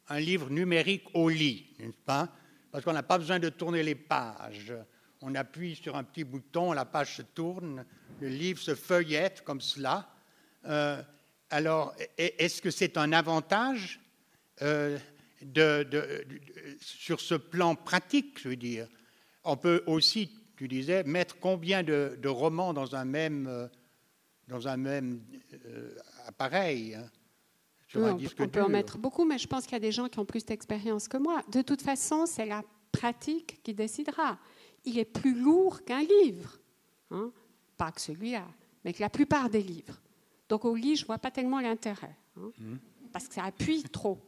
un 0.10 0.20
livre 0.20 0.50
numérique 0.50 1.06
au 1.14 1.30
lit, 1.30 1.68
n'est-ce 1.80 1.98
pas? 2.04 2.30
Parce 2.72 2.84
qu'on 2.84 2.94
n'a 2.94 3.04
pas 3.04 3.20
besoin 3.20 3.38
de 3.38 3.50
tourner 3.50 3.84
les 3.84 3.96
pages. 3.96 4.74
On 5.22 5.36
appuie 5.36 5.76
sur 5.76 5.96
un 5.96 6.04
petit 6.04 6.24
bouton, 6.24 6.74
la 6.74 6.86
page 6.86 7.18
se 7.18 7.22
tourne, 7.22 7.86
le 8.20 8.28
livre 8.28 8.60
se 8.60 8.74
feuillette 8.74 9.44
comme 9.44 9.62
cela. 9.62 10.10
Euh, 10.66 11.02
alors, 11.52 11.96
est-ce 12.18 12.62
que 12.62 12.72
c'est 12.72 12.98
un 12.98 13.14
avantage? 13.14 14.00
Euh, 14.64 14.98
de, 15.44 15.88
sur 16.80 17.20
ce 17.20 17.36
plan 17.36 17.76
pratique, 17.76 18.39
je 18.39 18.50
veux 18.50 18.56
dire. 18.56 18.88
On 19.44 19.58
peut 19.58 19.84
aussi, 19.88 20.30
tu 20.56 20.68
disais, 20.68 21.04
mettre 21.04 21.38
combien 21.39 21.84
de, 21.84 22.18
romans 22.28 22.74
dans 22.74 22.96
un 22.96 23.06
même, 23.06 23.48
euh, 23.48 23.68
dans 24.48 24.68
un 24.68 24.78
même 24.78 25.22
euh, 25.66 25.96
appareil. 26.28 26.96
hein, 26.96 27.10
sur 27.88 28.02
Oui, 28.02 28.08
un 28.10 28.14
on, 28.14 28.18
disque 28.18 28.38
on 28.39 28.48
peut 28.48 28.62
en 28.62 28.70
mettre 28.70 28.98
beaucoup, 28.98 29.26
mais 29.26 29.38
je 29.38 29.48
pense 29.48 29.64
qu'il 29.64 29.74
y 29.74 29.76
a 29.76 29.80
des 29.80 29.91
gens 29.91 30.08
qui 30.10 30.20
ont 30.20 30.26
plus 30.26 30.46
d'expérience 30.46 31.08
que 31.08 31.18
moi. 31.18 31.41
De 31.52 31.62
toute 31.62 31.82
façon, 31.82 32.26
c'est 32.26 32.46
la 32.46 32.64
pratique 32.91 33.62
qui 33.64 33.74
décidera. 33.74 34.39
Il 34.86 34.98
est 35.00 35.06
plus 35.06 35.39
lourd 35.39 35.84
qu'un 35.84 36.02
livre. 36.04 36.58
hein. 37.12 37.32
Pas 37.78 37.91
que 37.91 38.00
celui-là, 38.02 38.48
mais 38.86 38.94
que 38.94 39.02
la 39.02 39.10
plupart 39.10 39.50
des 39.50 39.62
livres. 39.64 40.00
Donc 40.48 40.64
au 40.66 40.76
lit, 40.76 40.96
je 40.96 41.04
ne 41.04 41.08
vois 41.08 41.18
pas 41.18 41.32
tellement 41.32 41.60
l'intérêt. 41.60 42.16
hein, 42.38 42.52
Parce 43.12 43.28
que 43.28 43.34
ça 43.34 43.44
appuie 43.46 43.82
trop. 43.84 44.20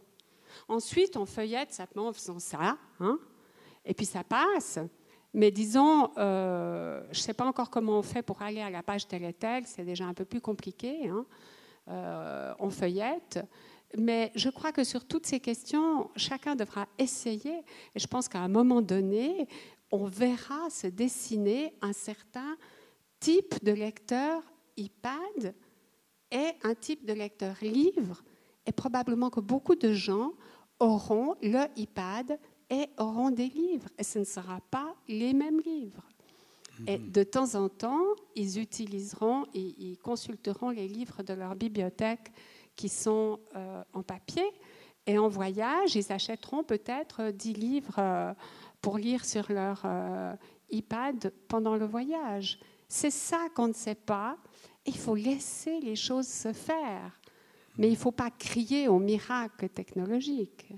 Ensuite, 0.67 1.17
on 1.17 1.25
feuillette 1.25 1.73
simplement 1.73 2.07
en 2.07 2.13
faisant 2.13 2.39
ça. 2.39 2.77
hein, 2.99 3.19
et 3.83 3.93
puis 3.93 4.05
ça 4.05 4.23
passe. 4.23 4.79
Mais 5.33 5.51
disons, 5.51 6.11
euh, 6.17 7.01
je 7.11 7.19
ne 7.19 7.23
sais 7.23 7.33
pas 7.33 7.45
encore 7.45 7.69
comment 7.69 7.99
on 7.99 8.01
fait 8.01 8.21
pour 8.21 8.41
aller 8.41 8.61
à 8.61 8.69
la 8.69 8.81
page 8.83 9.07
telle 9.07 9.25
et 9.25 9.33
telle, 9.33 9.65
c'est 9.67 9.83
déjà 9.83 10.05
un 10.05 10.13
peu 10.13 10.25
plus 10.25 10.41
compliqué. 10.41 11.09
hein. 11.09 11.25
Euh, 11.87 12.53
on 12.59 12.69
feuillette. 12.69 13.39
Mais 13.97 14.31
je 14.35 14.49
crois 14.49 14.71
que 14.71 14.83
sur 14.83 15.05
toutes 15.05 15.25
ces 15.25 15.39
questions, 15.39 16.09
chacun 16.15 16.55
devra 16.55 16.87
essayer. 16.97 17.59
Et 17.93 17.99
je 17.99 18.07
pense 18.07 18.27
qu'à 18.27 18.39
un 18.39 18.47
moment 18.47 18.81
donné, 18.81 19.47
on 19.91 20.05
verra 20.05 20.69
se 20.69 20.87
dessiner 20.87 21.73
un 21.81 21.93
certain 21.93 22.57
type 23.19 23.63
de 23.63 23.71
lecteur 23.71 24.41
iPad 24.77 25.53
et 26.31 26.51
un 26.63 26.75
type 26.75 27.05
de 27.05 27.13
lecteur 27.13 27.55
livre. 27.61 28.23
Et 28.65 28.71
probablement 28.71 29.29
que 29.29 29.39
beaucoup 29.39 29.75
de 29.75 29.93
gens 29.93 30.31
auront 30.79 31.35
le 31.41 31.65
iPad 31.75 32.39
et 32.69 32.89
auront 32.97 33.31
des 33.31 33.47
livres. 33.47 33.89
Et 33.97 34.03
ce 34.03 34.19
ne 34.19 34.23
sera 34.23 34.59
pas 34.71 34.95
les 35.07 35.33
mêmes 35.33 35.59
livres. 35.59 36.03
Et 36.87 36.97
de 36.97 37.23
temps 37.23 37.55
en 37.55 37.69
temps, 37.69 38.03
ils 38.35 38.59
utiliseront, 38.59 39.45
et 39.53 39.75
ils 39.77 39.97
consulteront 39.97 40.71
les 40.71 40.87
livres 40.87 41.23
de 41.23 41.33
leur 41.33 41.55
bibliothèque 41.55 42.31
qui 42.75 42.89
sont 42.89 43.39
euh, 43.55 43.81
en 43.93 44.03
papier. 44.03 44.43
Et 45.07 45.17
en 45.17 45.27
voyage, 45.27 45.95
ils 45.95 46.11
achèteront 46.11 46.63
peut-être 46.63 47.31
10 47.31 47.53
livres 47.53 47.95
euh, 47.99 48.33
pour 48.81 48.97
lire 48.97 49.23
sur 49.23 49.51
leur 49.51 49.81
euh, 49.85 50.33
iPad 50.69 51.31
pendant 51.47 51.75
le 51.75 51.85
voyage. 51.85 52.59
C'est 52.89 53.11
ça 53.11 53.47
qu'on 53.55 53.69
ne 53.69 53.73
sait 53.73 53.95
pas. 53.95 54.37
Il 54.85 54.97
faut 54.97 55.15
laisser 55.15 55.79
les 55.79 55.95
choses 55.95 56.27
se 56.27 56.51
faire. 56.53 57.19
Mais 57.77 57.87
il 57.87 57.91
ne 57.91 57.97
faut 57.97 58.11
pas 58.11 58.31
crier 58.31 58.87
au 58.87 58.99
miracle 58.99 59.67
technologique. 59.69 60.71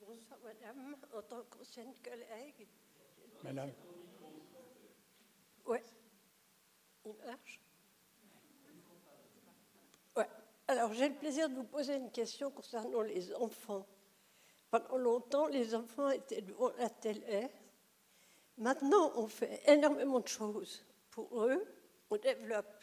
Bonsoir 0.00 0.40
madame, 0.42 0.96
en 1.12 1.22
tant 1.22 1.42
qu'ancienne 1.44 1.94
collègue. 2.02 2.66
Madame. 3.44 3.70
Ouais. 5.66 5.84
Il 7.06 7.14
marche 7.24 7.60
Ouais. 10.16 10.28
Alors 10.66 10.92
j'ai 10.94 11.10
le 11.10 11.14
plaisir 11.14 11.48
de 11.48 11.54
vous 11.54 11.64
poser 11.64 11.96
une 11.96 12.10
question 12.10 12.50
concernant 12.50 13.02
les 13.02 13.32
enfants. 13.34 13.86
Pendant 14.70 14.96
longtemps, 14.96 15.46
les 15.46 15.76
enfants 15.76 16.10
étaient 16.10 16.42
devant 16.42 16.72
la 16.78 16.90
télé. 16.90 17.48
Maintenant, 18.58 19.12
on 19.14 19.28
fait 19.28 19.62
énormément 19.68 20.18
de 20.18 20.26
choses 20.26 20.84
pour 21.14 21.44
eux. 21.44 21.64
On 22.10 22.16
développe 22.16 22.82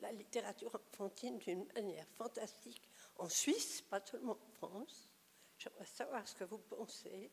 la 0.00 0.12
littérature 0.12 0.74
enfantine 0.74 1.38
d'une 1.38 1.64
manière 1.74 2.06
fantastique 2.16 2.88
en 3.16 3.28
Suisse, 3.28 3.82
pas 3.82 4.04
seulement 4.04 4.38
en 4.40 4.50
France. 4.50 5.10
J'aimerais 5.56 5.86
savoir 5.86 6.26
ce 6.26 6.34
que 6.34 6.44
vous 6.44 6.58
pensez. 6.58 7.30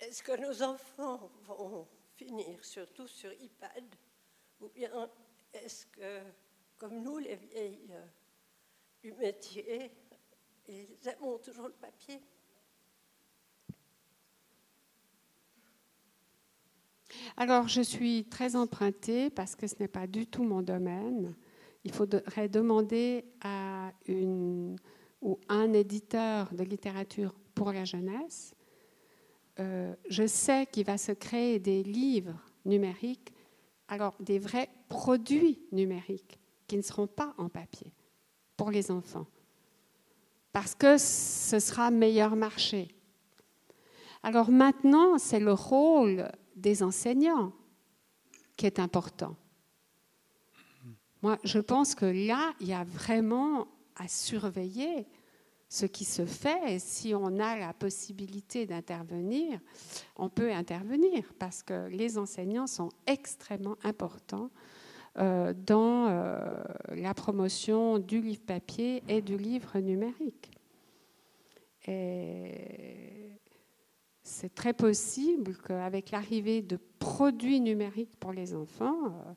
Est-ce 0.00 0.22
que 0.22 0.32
nos 0.32 0.62
enfants 0.62 1.30
vont 1.44 1.88
finir 2.14 2.64
surtout 2.64 3.08
sur 3.08 3.32
iPad 3.32 3.84
ou 4.60 4.68
bien 4.68 5.10
est-ce 5.52 5.86
que, 5.86 6.20
comme 6.76 7.02
nous, 7.02 7.18
les 7.18 7.36
vieilles 7.36 7.92
euh, 7.92 8.06
du 9.00 9.12
métier, 9.14 9.90
ils 10.66 11.08
aiment 11.08 11.40
toujours 11.42 11.68
le 11.68 11.74
papier? 11.74 12.20
Alors, 17.36 17.68
je 17.68 17.80
suis 17.80 18.24
très 18.24 18.56
empruntée 18.56 19.30
parce 19.30 19.54
que 19.54 19.66
ce 19.66 19.74
n'est 19.80 19.88
pas 19.88 20.06
du 20.06 20.26
tout 20.26 20.42
mon 20.42 20.62
domaine. 20.62 21.34
Il 21.84 21.92
faudrait 21.92 22.48
demander 22.48 23.24
à 23.40 23.92
une 24.06 24.76
ou 25.20 25.38
un 25.48 25.72
éditeur 25.72 26.52
de 26.52 26.62
littérature 26.62 27.34
pour 27.54 27.72
la 27.72 27.84
jeunesse. 27.84 28.54
Euh, 29.58 29.94
je 30.08 30.26
sais 30.26 30.66
qu'il 30.66 30.84
va 30.84 30.98
se 30.98 31.12
créer 31.12 31.58
des 31.58 31.82
livres 31.82 32.40
numériques, 32.64 33.32
alors 33.88 34.14
des 34.20 34.38
vrais 34.38 34.68
produits 34.88 35.60
numériques 35.72 36.38
qui 36.66 36.76
ne 36.76 36.82
seront 36.82 37.06
pas 37.08 37.34
en 37.38 37.48
papier 37.48 37.92
pour 38.56 38.70
les 38.70 38.90
enfants, 38.90 39.26
parce 40.52 40.74
que 40.74 40.98
ce 40.98 41.58
sera 41.58 41.90
meilleur 41.90 42.36
marché. 42.36 42.94
Alors 44.22 44.50
maintenant, 44.50 45.18
c'est 45.18 45.40
le 45.40 45.52
rôle 45.52 46.30
des 46.58 46.82
enseignants 46.82 47.52
qui 48.56 48.66
est 48.66 48.78
important. 48.78 49.36
Moi, 51.22 51.38
je 51.44 51.58
pense 51.58 51.94
que 51.94 52.06
là, 52.06 52.52
il 52.60 52.68
y 52.68 52.72
a 52.72 52.84
vraiment 52.84 53.66
à 53.96 54.06
surveiller 54.06 55.06
ce 55.68 55.86
qui 55.86 56.04
se 56.04 56.24
fait. 56.24 56.74
Et 56.74 56.78
si 56.78 57.14
on 57.14 57.38
a 57.38 57.56
la 57.56 57.72
possibilité 57.72 58.66
d'intervenir, 58.66 59.60
on 60.16 60.28
peut 60.28 60.52
intervenir 60.52 61.24
parce 61.38 61.62
que 61.62 61.88
les 61.88 62.18
enseignants 62.18 62.66
sont 62.66 62.90
extrêmement 63.06 63.76
importants 63.84 64.50
euh, 65.18 65.52
dans 65.54 66.06
euh, 66.08 66.62
la 66.90 67.14
promotion 67.14 67.98
du 67.98 68.20
livre 68.20 68.42
papier 68.46 69.02
et 69.08 69.20
du 69.20 69.36
livre 69.36 69.78
numérique. 69.78 70.50
C'est 74.28 74.54
très 74.54 74.74
possible 74.74 75.56
qu'avec 75.56 76.10
l'arrivée 76.10 76.62
de 76.62 76.78
produits 76.98 77.60
numériques 77.60 78.16
pour 78.20 78.32
les 78.32 78.54
enfants, 78.54 79.06
euh, 79.06 79.32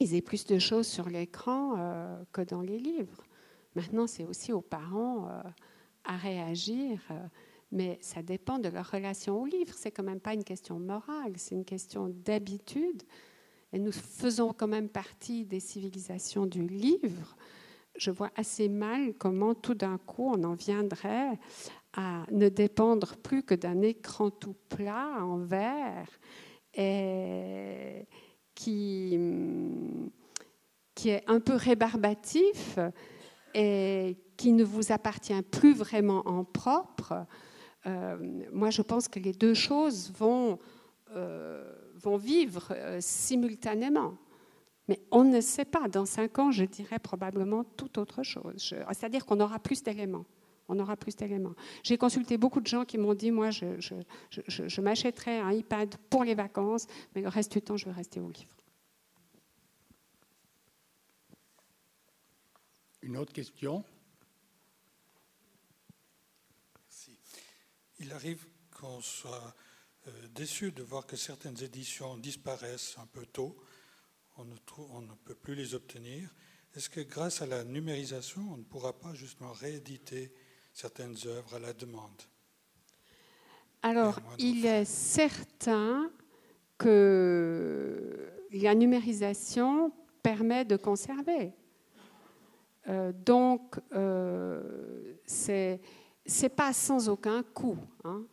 ils 0.00 0.14
aient 0.14 0.22
plus 0.22 0.46
de 0.46 0.58
choses 0.58 0.86
sur 0.86 1.08
l'écran 1.08 1.74
euh, 1.76 2.22
que 2.32 2.42
dans 2.42 2.60
les 2.60 2.78
livres. 2.78 3.22
Maintenant, 3.74 4.06
c'est 4.06 4.24
aussi 4.24 4.52
aux 4.52 4.60
parents 4.60 5.28
euh, 5.28 5.42
à 6.04 6.16
réagir, 6.16 7.00
mais 7.70 7.98
ça 8.00 8.22
dépend 8.22 8.58
de 8.58 8.68
leur 8.68 8.90
relation 8.90 9.40
au 9.40 9.46
livre. 9.46 9.74
C'est 9.76 9.90
quand 9.90 10.02
même 10.02 10.20
pas 10.20 10.34
une 10.34 10.44
question 10.44 10.78
morale, 10.78 11.34
c'est 11.36 11.54
une 11.54 11.64
question 11.64 12.08
d'habitude. 12.08 13.02
Et 13.72 13.78
nous 13.78 13.92
faisons 13.92 14.52
quand 14.52 14.68
même 14.68 14.88
partie 14.88 15.44
des 15.44 15.60
civilisations 15.60 16.46
du 16.46 16.66
livre. 16.66 17.36
Je 17.96 18.10
vois 18.10 18.30
assez 18.36 18.68
mal 18.68 19.14
comment 19.14 19.54
tout 19.54 19.74
d'un 19.74 19.98
coup 19.98 20.30
on 20.34 20.44
en 20.44 20.54
viendrait 20.54 21.38
à 21.94 22.24
ne 22.30 22.48
dépendre 22.48 23.16
plus 23.16 23.42
que 23.42 23.54
d'un 23.54 23.82
écran 23.82 24.30
tout 24.30 24.56
plat 24.68 25.18
en 25.20 25.38
verre 25.38 26.08
qui, 28.54 29.18
qui 30.94 31.08
est 31.10 31.22
un 31.26 31.40
peu 31.40 31.54
rébarbatif 31.54 32.78
et 33.54 34.16
qui 34.36 34.52
ne 34.52 34.64
vous 34.64 34.92
appartient 34.92 35.40
plus 35.42 35.74
vraiment 35.74 36.26
en 36.26 36.44
propre. 36.44 37.26
Euh, 37.86 38.16
moi, 38.52 38.70
je 38.70 38.82
pense 38.82 39.08
que 39.08 39.18
les 39.18 39.32
deux 39.32 39.54
choses 39.54 40.12
vont, 40.12 40.58
euh, 41.14 41.72
vont 41.94 42.16
vivre 42.16 42.68
euh, 42.70 42.98
simultanément. 43.00 44.14
Mais 44.88 45.00
on 45.10 45.24
ne 45.24 45.40
sait 45.40 45.64
pas. 45.64 45.88
Dans 45.88 46.06
cinq 46.06 46.38
ans, 46.38 46.50
je 46.50 46.64
dirais 46.64 46.98
probablement 46.98 47.64
tout 47.64 47.98
autre 47.98 48.22
chose. 48.22 48.74
C'est-à-dire 48.90 49.24
qu'on 49.26 49.40
aura 49.40 49.58
plus 49.58 49.82
d'éléments. 49.82 50.24
On 50.68 50.78
aura 50.78 50.96
plus 50.96 51.16
d'éléments. 51.16 51.54
J'ai 51.82 51.98
consulté 51.98 52.38
beaucoup 52.38 52.60
de 52.60 52.66
gens 52.66 52.84
qui 52.84 52.96
m'ont 52.98 53.14
dit, 53.14 53.30
moi, 53.30 53.50
je, 53.50 53.80
je, 53.80 53.94
je, 54.30 54.68
je 54.68 54.80
m'achèterais 54.80 55.40
un 55.40 55.50
iPad 55.52 55.94
pour 56.08 56.24
les 56.24 56.34
vacances, 56.34 56.86
mais 57.14 57.20
le 57.20 57.28
reste 57.28 57.52
du 57.52 57.60
temps, 57.62 57.76
je 57.76 57.84
vais 57.86 57.92
rester 57.92 58.20
au 58.20 58.30
livre. 58.30 58.54
Une 63.02 63.16
autre 63.16 63.32
question? 63.32 63.84
Merci. 66.84 67.18
Il 67.98 68.12
arrive 68.12 68.46
qu'on 68.70 69.00
soit 69.00 69.54
euh, 70.06 70.28
déçu 70.28 70.70
de 70.72 70.82
voir 70.82 71.06
que 71.06 71.16
certaines 71.16 71.60
éditions 71.62 72.16
disparaissent 72.16 72.96
un 72.98 73.06
peu 73.06 73.26
tôt. 73.26 73.56
On 74.36 74.44
ne, 74.44 74.56
trouve- 74.58 74.90
on 74.92 75.00
ne 75.02 75.12
peut 75.24 75.34
plus 75.34 75.54
les 75.56 75.74
obtenir. 75.74 76.32
Est-ce 76.74 76.88
que 76.88 77.00
grâce 77.00 77.42
à 77.42 77.46
la 77.46 77.64
numérisation, 77.64 78.40
on 78.52 78.56
ne 78.56 78.62
pourra 78.64 78.98
pas 78.98 79.12
justement 79.14 79.52
rééditer 79.52 80.32
certaines 80.72 81.16
œuvres 81.26 81.54
à 81.54 81.58
la 81.58 81.72
demande 81.72 82.22
Alors, 83.82 84.18
il 84.38 84.64
est 84.66 84.84
certain 84.84 86.10
que 86.78 88.30
la 88.52 88.74
numérisation 88.74 89.92
permet 90.22 90.64
de 90.64 90.76
conserver. 90.76 91.52
Euh, 92.88 93.12
donc, 93.12 93.78
euh, 93.92 95.14
c'est 95.24 95.80
c'est 96.24 96.48
pas 96.48 96.72
sans 96.72 97.08
aucun 97.08 97.42
coût. 97.42 97.78
hein. 98.04 98.24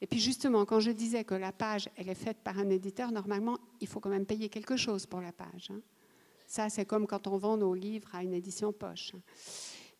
Et 0.00 0.06
puis 0.06 0.20
justement, 0.20 0.64
quand 0.64 0.80
je 0.80 0.90
disais 0.90 1.24
que 1.24 1.34
la 1.34 1.52
page, 1.52 1.88
elle 1.96 2.08
est 2.08 2.14
faite 2.14 2.38
par 2.38 2.58
un 2.58 2.70
éditeur, 2.70 3.10
normalement, 3.10 3.58
il 3.80 3.88
faut 3.88 4.00
quand 4.00 4.10
même 4.10 4.26
payer 4.26 4.48
quelque 4.48 4.76
chose 4.76 5.06
pour 5.06 5.20
la 5.20 5.32
page. 5.32 5.70
Hein. 5.70 5.80
Ça, 6.46 6.68
c'est 6.68 6.84
comme 6.84 7.06
quand 7.06 7.26
on 7.26 7.36
vend 7.36 7.56
nos 7.56 7.74
livres 7.74 8.08
à 8.14 8.22
une 8.22 8.32
édition 8.32 8.72
poche. 8.72 9.12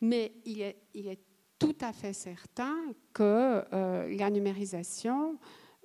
Mais 0.01 0.31
il 0.45 0.61
est, 0.61 0.77
il 0.93 1.07
est 1.07 1.19
tout 1.59 1.75
à 1.81 1.93
fait 1.93 2.13
certain 2.13 2.75
que 3.13 3.63
euh, 3.73 4.17
la 4.17 4.29
numérisation 4.29 5.37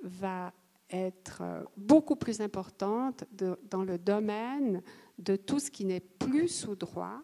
va 0.03 0.53
être 0.89 1.43
euh, 1.43 1.65
beaucoup 1.77 2.17
plus 2.17 2.41
importante 2.41 3.25
dans 3.71 3.83
le 3.83 3.99
domaine 3.99 4.83
de 5.19 5.37
tout 5.37 5.59
ce 5.59 5.71
qui 5.71 5.85
n'est 5.85 6.01
plus 6.01 6.49
sous 6.49 6.77
droit, 6.77 7.21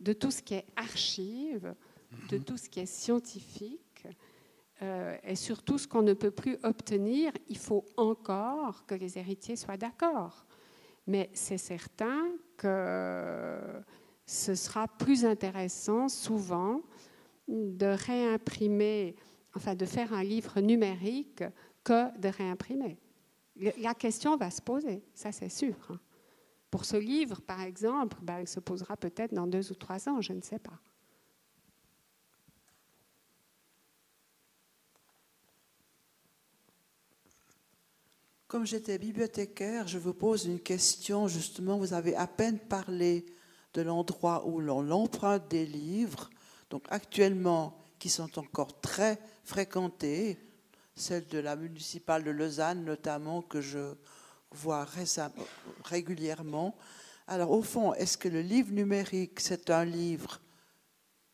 de 0.00 0.12
tout 0.12 0.30
ce 0.30 0.42
qui 0.42 0.54
est 0.54 0.66
archive, 0.76 1.74
de 2.30 2.38
mhm. 2.38 2.44
tout 2.44 2.56
ce 2.56 2.68
qui 2.68 2.80
est 2.80 2.86
scientifique, 2.86 4.06
euh, 4.82 5.16
et 5.22 5.36
surtout 5.36 5.78
ce 5.78 5.86
qu'on 5.86 6.02
ne 6.02 6.14
peut 6.14 6.30
plus 6.30 6.58
obtenir, 6.64 7.32
il 7.48 7.58
faut 7.58 7.84
encore 7.96 8.84
que 8.86 8.94
les 8.94 9.18
héritiers 9.18 9.56
soient 9.56 9.76
d'accord. 9.76 10.44
Mais 11.06 11.30
c'est 11.34 11.58
certain 11.58 12.32
que 12.56 13.58
ce 14.26 14.54
sera 14.54 14.88
plus 14.88 15.24
intéressant 15.24 16.08
souvent 16.08 16.80
de 17.52 17.86
réimprimer, 17.86 19.14
enfin 19.54 19.74
de 19.74 19.84
faire 19.84 20.12
un 20.12 20.24
livre 20.24 20.60
numérique 20.60 21.44
que 21.84 22.18
de 22.18 22.28
réimprimer. 22.28 22.98
La 23.78 23.94
question 23.94 24.36
va 24.36 24.50
se 24.50 24.62
poser, 24.62 25.04
ça 25.14 25.30
c'est 25.30 25.50
sûr. 25.50 25.76
Hein. 25.90 26.00
Pour 26.70 26.86
ce 26.86 26.96
livre, 26.96 27.42
par 27.42 27.60
exemple, 27.60 28.16
ben, 28.22 28.38
elle 28.38 28.48
se 28.48 28.60
posera 28.60 28.96
peut-être 28.96 29.34
dans 29.34 29.46
deux 29.46 29.70
ou 29.70 29.74
trois 29.74 30.08
ans, 30.08 30.22
je 30.22 30.32
ne 30.32 30.40
sais 30.40 30.58
pas. 30.58 30.80
Comme 38.46 38.66
j'étais 38.66 38.98
bibliothécaire, 38.98 39.88
je 39.88 39.98
vous 39.98 40.12
pose 40.12 40.44
une 40.44 40.60
question. 40.60 41.26
Justement, 41.26 41.78
vous 41.78 41.94
avez 41.94 42.14
à 42.16 42.26
peine 42.26 42.58
parlé 42.58 43.24
de 43.72 43.80
l'endroit 43.80 44.46
où 44.46 44.60
l'on 44.60 44.90
emprunte 44.90 45.48
des 45.48 45.64
livres, 45.64 46.28
donc 46.72 46.84
actuellement, 46.88 47.76
qui 47.98 48.08
sont 48.08 48.38
encore 48.38 48.80
très 48.80 49.18
fréquentés, 49.44 50.38
celle 50.96 51.26
de 51.26 51.38
la 51.38 51.54
municipale 51.54 52.24
de 52.24 52.30
Lausanne 52.30 52.82
notamment, 52.86 53.42
que 53.42 53.60
je 53.60 53.94
vois 54.50 54.86
régulièrement. 55.84 56.74
Alors, 57.28 57.50
au 57.50 57.60
fond, 57.60 57.92
est-ce 57.92 58.16
que 58.16 58.28
le 58.28 58.40
livre 58.40 58.72
numérique, 58.72 59.38
c'est 59.38 59.68
un 59.68 59.84
livre 59.84 60.40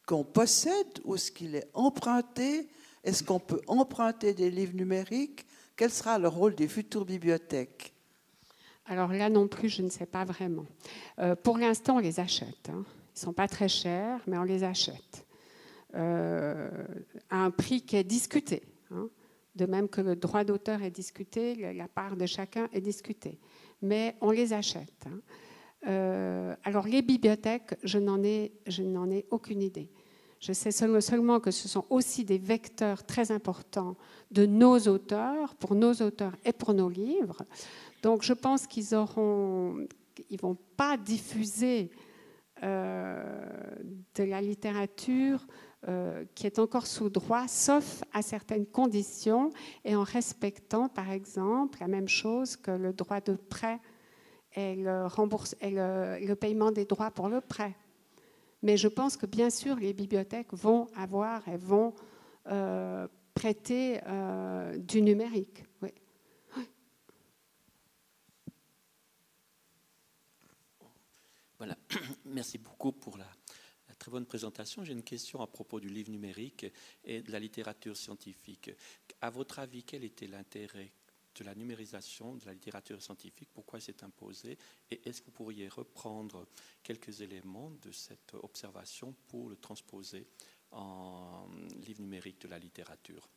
qu'on 0.09 0.25
possède 0.25 1.01
ou 1.05 1.15
est-ce 1.15 1.31
qu'il 1.31 1.55
est 1.55 1.71
emprunté? 1.73 2.69
Est-ce 3.05 3.23
qu'on 3.23 3.39
peut 3.39 3.63
emprunter 3.69 4.35
des 4.35 4.51
livres 4.51 4.75
numériques? 4.75 5.47
Quel 5.77 5.93
sera 5.93 6.19
le 6.19 6.27
rôle 6.27 6.57
des 6.57 6.67
futures 6.67 7.05
bibliothèques? 7.05 7.95
Alors 8.87 9.13
là 9.13 9.29
non 9.29 9.47
plus, 9.47 9.69
je 9.69 9.83
ne 9.83 9.89
sais 9.89 10.07
pas 10.07 10.25
vraiment. 10.25 10.67
Euh, 11.21 11.37
pour 11.37 11.59
l'instant, 11.59 11.97
on 11.97 12.01
les 12.01 12.19
achète. 12.19 12.69
Hein. 12.71 12.85
Ils 12.85 13.21
ne 13.21 13.25
sont 13.27 13.33
pas 13.33 13.47
très 13.47 13.69
chers, 13.69 14.21
mais 14.27 14.37
on 14.37 14.43
les 14.43 14.65
achète. 14.65 15.28
Euh, 15.95 16.69
à 17.31 17.45
un 17.45 17.51
prix 17.51 17.81
qui 17.81 17.97
est 17.97 18.05
discuté. 18.05 18.63
Hein. 18.91 19.09
De 19.55 19.65
même 19.65 19.89
que 19.89 20.03
le 20.03 20.17
droit 20.17 20.45
d'auteur 20.45 20.83
est 20.83 20.91
discuté, 20.91 21.55
la 21.55 21.89
part 21.89 22.17
de 22.17 22.27
chacun 22.27 22.69
est 22.73 22.83
discutée. 22.83 23.39
Mais 23.81 24.15
on 24.21 24.31
les 24.31 24.53
achète. 24.53 25.07
Hein. 25.07 25.21
Euh, 25.87 26.55
alors 26.65 26.87
les 26.87 27.01
bibliothèques, 27.01 27.75
je 27.83 27.99
n'en 27.99 28.23
ai, 28.23 28.53
ai 28.67 29.27
aucune 29.31 29.63
idée. 29.63 29.91
Je 30.41 30.53
sais 30.53 30.71
seulement 30.71 31.41
que 31.41 31.51
ce 31.51 31.69
sont 31.69 31.85
aussi 31.91 32.25
des 32.25 32.39
vecteurs 32.39 33.05
très 33.05 33.33
importants 33.33 33.97
de 34.31 34.45
nos 34.45 34.79
auteurs, 34.79 35.55
pour 35.57 35.75
nos 35.75 35.95
auteurs 35.95 36.37
et 36.45 36.53
pour 36.53 36.75
nos 36.75 36.89
livres. 36.89 37.43
Donc 38.03 38.23
je 38.23 38.35
pense 38.35 38.67
qu'ils 38.67 38.95
auront, 38.95 39.87
ils 40.31 40.41
vont 40.41 40.59
pas 40.77 40.97
diffuser 40.97 41.91
euh, 42.63 43.75
de 44.15 44.25
la 44.25 44.41
littérature 44.41 45.47
euh, 45.87 46.25
qui 46.35 46.47
est 46.47 46.59
encore 46.59 46.89
sous 46.89 47.09
droit, 47.09 47.47
sauf 47.47 48.03
à 48.13 48.21
certaines 48.23 48.67
conditions 48.67 49.51
et 49.85 49.95
en 49.95 50.03
respectant, 50.03 50.89
par 50.89 51.11
exemple, 51.11 51.79
la 51.81 51.87
même 51.87 52.09
chose 52.09 52.57
que 52.57 52.73
le 52.73 52.93
droit 52.93 53.21
de 53.21 53.35
prêt 53.35 53.79
et 54.55 54.75
le, 54.75 55.07
rembourse, 55.07 55.55
le 55.63 56.35
paiement 56.35 56.73
des 56.73 56.85
droits 56.85 57.13
pour 57.13 57.29
le 57.29 57.41
prêt. 57.41 57.77
Mais 58.63 58.77
je 58.77 58.89
pense 58.89 59.17
que 59.17 59.27
bien 59.27 59.51
sûr, 59.51 59.77
les 59.77 59.93
bibliothèques 59.93 60.53
vont 60.53 60.89
avoir 60.97 61.47
et 61.49 61.57
vont 61.57 61.95
euh, 62.49 63.07
prêter 63.35 64.01
euh, 64.07 64.77
du 64.79 65.01
numérique. 65.01 65.65
Oui. 65.81 65.91
Voilà, 71.59 71.77
merci 72.25 72.59
beaucoup 72.59 72.91
pour 72.91 73.17
la, 73.17 73.27
très 74.09 74.13
bonne 74.13 74.25
présentation. 74.25 74.85
J'ai 74.85 74.95
une 74.95 75.03
question 75.03 75.43
à 75.43 75.47
propos 75.47 75.81
du 75.81 75.91
livre 75.91 76.11
numérique 76.11 76.65
et 77.05 77.21
de 77.21 77.31
la 77.31 77.39
littérature 77.39 77.95
scientifique. 77.95 78.71
À 79.21 79.29
votre 79.29 79.59
avis, 79.59 79.85
quel 79.85 80.03
était 80.03 80.27
l'intérêt 80.27 80.91
de 81.35 81.45
la 81.45 81.55
numérisation 81.55 82.35
de 82.37 82.47
la 82.47 82.55
littérature 82.55 83.03
scientifique, 83.03 83.51
pourquoi 83.53 83.81
c'est 83.81 84.03
imposé, 84.03 84.57
et 84.91 85.07
est-ce 85.07 85.21
que 85.21 85.27
vous 85.27 85.33
pourriez 85.33 85.69
reprendre 85.69 86.47
quelques 86.83 87.21
éléments 87.21 87.71
de 87.83 87.93
cette 87.93 88.33
observation 88.43 89.15
pour 89.29 89.51
le 89.51 89.57
transposer 89.57 90.27
en 90.71 91.47
livre 91.87 92.01
numérique 92.01 92.41
de 92.41 92.49
la 92.49 92.59
littérature? 92.59 93.29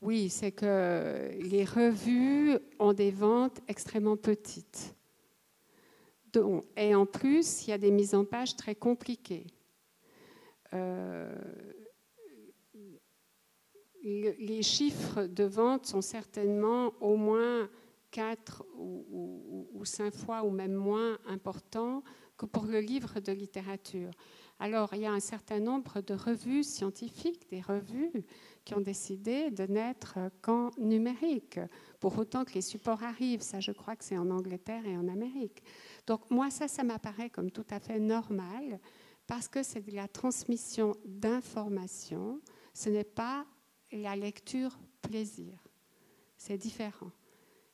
Oui, 0.00 0.30
c'est 0.30 0.52
que 0.52 1.32
les 1.40 1.64
revues 1.64 2.56
ont 2.78 2.92
des 2.92 3.10
ventes 3.10 3.60
extrêmement 3.66 4.16
petites. 4.16 4.94
Et 6.76 6.94
en 6.94 7.04
plus, 7.04 7.66
il 7.66 7.70
y 7.70 7.72
a 7.72 7.78
des 7.78 7.90
mises 7.90 8.14
en 8.14 8.24
page 8.24 8.54
très 8.54 8.76
compliquées. 8.76 9.48
Euh, 10.74 11.34
les 14.02 14.62
chiffres 14.62 15.24
de 15.24 15.44
vente 15.44 15.86
sont 15.86 16.00
certainement 16.00 16.92
au 17.00 17.16
moins 17.16 17.68
quatre 18.10 18.64
ou, 18.76 19.84
cinq 19.84 20.14
fois 20.14 20.44
ou 20.44 20.50
même 20.50 20.74
moins 20.74 21.18
importants 21.26 22.02
que 22.36 22.46
pour 22.46 22.64
le 22.64 22.80
livre 22.80 23.20
de 23.20 23.32
littérature. 23.32 24.10
Alors, 24.60 24.92
il 24.94 25.02
y 25.02 25.06
a 25.06 25.12
un 25.12 25.20
certain 25.20 25.60
nombre 25.60 26.00
de 26.00 26.14
revues 26.14 26.64
scientifiques, 26.64 27.48
des 27.50 27.60
revues 27.60 28.24
qui 28.64 28.74
ont 28.74 28.80
décidé 28.80 29.50
de 29.50 29.64
n'être 29.64 30.18
qu'en 30.42 30.70
numérique, 30.78 31.60
pour 32.00 32.18
autant 32.18 32.44
que 32.44 32.54
les 32.54 32.60
supports 32.60 33.02
arrivent. 33.04 33.42
Ça, 33.42 33.60
je 33.60 33.70
crois 33.70 33.94
que 33.94 34.04
c'est 34.04 34.18
en 34.18 34.30
Angleterre 34.30 34.84
et 34.84 34.96
en 34.96 35.06
Amérique. 35.06 35.62
Donc, 36.06 36.28
moi, 36.30 36.50
ça, 36.50 36.66
ça 36.66 36.82
m'apparaît 36.82 37.30
comme 37.30 37.50
tout 37.50 37.66
à 37.70 37.78
fait 37.78 38.00
normal, 38.00 38.80
parce 39.28 39.46
que 39.46 39.62
c'est 39.62 39.82
de 39.82 39.94
la 39.94 40.08
transmission 40.08 40.96
d'informations. 41.04 42.40
Ce 42.74 42.88
n'est 42.88 43.04
pas 43.04 43.46
la 43.92 44.16
lecture 44.16 44.76
plaisir. 45.02 45.52
C'est 46.36 46.56
différent. 46.56 47.12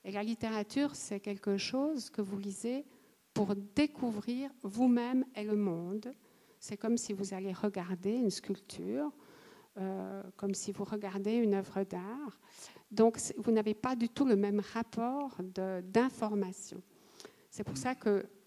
Et 0.04 0.10
la 0.10 0.22
littérature, 0.22 0.94
c'est 0.94 1.20
quelque 1.20 1.56
chose 1.56 2.10
que 2.10 2.20
vous 2.20 2.38
lisez 2.38 2.84
pour 3.32 3.54
découvrir 3.54 4.50
vous-même 4.62 5.24
et 5.34 5.44
le 5.44 5.56
monde. 5.56 6.12
C'est 6.58 6.76
comme 6.76 6.98
si 6.98 7.12
vous 7.12 7.32
allez 7.34 7.52
regarder 7.52 8.12
une 8.12 8.30
sculpture, 8.30 9.12
euh, 9.78 10.22
comme 10.36 10.54
si 10.54 10.72
vous 10.72 10.84
regardez 10.84 11.34
une 11.34 11.54
œuvre 11.54 11.84
d'art. 11.84 12.40
Donc, 12.90 13.18
vous 13.38 13.52
n'avez 13.52 13.74
pas 13.74 13.94
du 13.94 14.08
tout 14.08 14.24
le 14.24 14.36
même 14.36 14.60
rapport 14.72 15.36
d'information. 15.40 16.82
C'est 17.48 17.64
pour 17.64 17.76
ça 17.76 17.94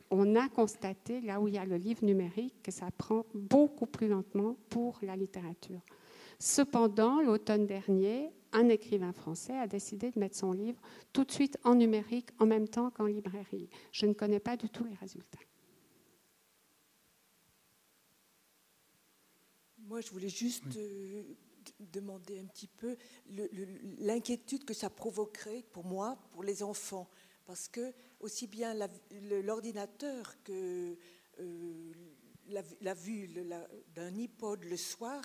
qu'on 0.10 0.36
a 0.36 0.49
constaté, 0.49 1.22
là 1.22 1.39
où 1.39 1.47
il 1.47 1.55
y 1.55 1.58
a 1.58 1.66
le 1.66 1.78
livre 1.78 2.03
numérique, 2.03 2.62
que 2.64 2.72
ça 2.72 2.89
prend 2.91 3.26
beaucoup 3.34 3.86
plus 3.86 4.08
lentement 4.08 4.55
pour 4.70 4.99
la 5.01 5.16
littérature. 5.16 5.82
Cependant, 6.39 7.22
l'automne 7.22 7.66
dernier, 7.66 8.32
un 8.53 8.70
écrivain 8.70 9.12
français 9.12 9.58
a 9.58 9.68
décidé 9.68 10.12
de 10.12 10.20
mettre 10.20 10.36
son 10.36 10.51
livre 10.51 10.80
tout 11.14 11.24
de 11.24 11.32
suite 11.32 11.58
en 11.64 11.76
numérique 11.76 12.30
en 12.39 12.45
même 12.45 12.68
temps 12.68 12.91
qu'en 12.91 13.05
librairie. 13.05 13.70
Je 13.91 14.05
ne 14.05 14.14
connais 14.14 14.39
pas 14.39 14.55
du 14.55 14.70
tout 14.70 14.84
les 14.84 14.95
résultats. 14.95 15.39
Moi, 19.80 20.01
je 20.01 20.12
voulais 20.12 20.30
juste 20.30 20.76
euh, 20.76 21.24
demander 21.80 22.39
un 22.39 22.45
petit 22.45 22.68
peu 22.68 22.97
l'inquiétude 23.99 24.66
que 24.66 24.74
ça 24.74 24.89
provoquerait 24.89 25.64
pour 25.72 25.86
moi, 25.86 26.18
pour 26.32 26.43
les 26.43 26.62
enfants. 26.62 27.10
Parce 27.47 27.69
que 27.69 27.93
aussi 28.19 28.45
bien 28.45 28.75
l'ordinateur 29.41 30.35
que 30.43 30.97
euh, 31.39 31.93
la, 32.81 32.93
vue 32.93 33.29
d'un 33.95 34.15
iPod 34.17 34.65
le 34.65 34.75
soir 34.75 35.23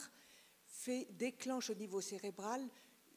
déclenche 1.10 1.70
au 1.70 1.74
niveau 1.74 2.00
cérébral 2.00 2.64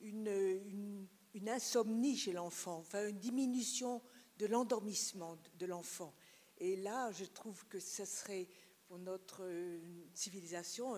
une, 0.02 1.08
une, 1.36 1.50
insomnie 1.50 2.18
chez 2.18 2.34
l'enfant, 2.34 2.78
enfin 2.78 3.08
une 3.08 3.20
diminution 3.20 4.02
de 4.40 4.48
l'endormissement 4.48 5.38
de 5.60 5.66
l'enfant. 5.68 6.14
Et 6.58 6.76
là, 6.76 7.12
je 7.12 7.26
trouve 7.26 7.64
que 7.68 7.80
ce 7.80 8.06
serait 8.06 8.48
pour 8.88 8.98
notre 8.98 9.44
euh, 9.44 9.80
civilisation 10.16 10.96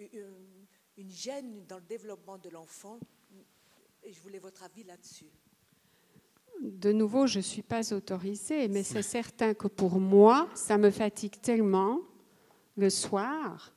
euh, 0.00 0.30
une 0.96 1.10
gêne 1.10 1.66
dans 1.66 1.76
le 1.76 1.84
développement 1.84 2.38
de 2.38 2.48
l'enfant 2.48 2.98
Et 4.02 4.12
je 4.12 4.20
voulais 4.20 4.38
votre 4.38 4.62
avis 4.62 4.84
là-dessus. 4.84 5.30
De 6.62 6.92
nouveau, 6.92 7.26
je 7.26 7.38
ne 7.38 7.42
suis 7.42 7.62
pas 7.62 7.92
autorisée, 7.92 8.68
mais 8.68 8.84
c'est 8.84 9.02
certain 9.02 9.52
que 9.52 9.66
pour 9.66 9.98
moi, 9.98 10.48
ça 10.54 10.78
me 10.78 10.90
fatigue 10.90 11.40
tellement 11.40 11.98
le 12.76 12.88
soir 12.88 13.74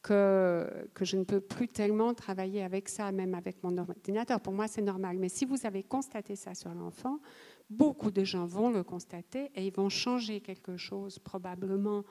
que, 0.00 0.66
que 0.94 1.04
je 1.04 1.18
ne 1.18 1.24
peux 1.24 1.40
plus 1.40 1.68
tellement 1.68 2.14
travailler 2.14 2.62
avec 2.62 2.88
ça, 2.88 3.12
même 3.12 3.34
avec 3.34 3.62
mon 3.62 3.76
ordinateur. 3.76 4.40
Pour 4.40 4.54
moi, 4.54 4.66
c'est 4.66 4.80
normal. 4.80 5.18
Mais 5.18 5.28
si 5.28 5.44
vous 5.44 5.66
avez 5.66 5.82
constaté 5.82 6.34
ça 6.34 6.54
sur 6.54 6.72
l'enfant, 6.72 7.20
beaucoup 7.68 8.10
de 8.10 8.24
gens 8.24 8.46
vont 8.46 8.70
le 8.70 8.82
constater 8.82 9.50
et 9.54 9.66
ils 9.66 9.72
vont 9.72 9.90
changer 9.90 10.40
quelque 10.40 10.78
chose 10.78 11.18
probablement 11.18 12.02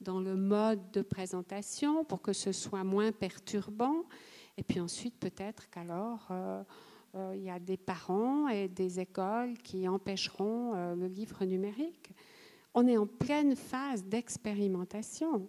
dans 0.00 0.18
le 0.18 0.34
mode 0.34 0.90
de 0.92 1.02
présentation 1.02 2.04
pour 2.04 2.22
que 2.22 2.32
ce 2.32 2.52
soit 2.52 2.84
moins 2.84 3.12
perturbant. 3.12 4.04
Et 4.56 4.62
puis 4.62 4.80
ensuite, 4.80 5.14
peut-être 5.20 5.68
qu'alors, 5.68 6.26
euh, 6.30 6.62
il 7.14 7.42
y 7.42 7.50
a 7.50 7.58
des 7.58 7.76
parents 7.76 8.48
et 8.48 8.68
des 8.68 9.00
écoles 9.00 9.56
qui 9.58 9.88
empêcheront 9.88 10.74
euh, 10.74 10.94
le 10.94 11.06
livre 11.06 11.44
numérique. 11.44 12.10
On 12.74 12.86
est 12.86 12.96
en 12.96 13.06
pleine 13.06 13.56
phase 13.56 14.04
d'expérimentation. 14.04 15.48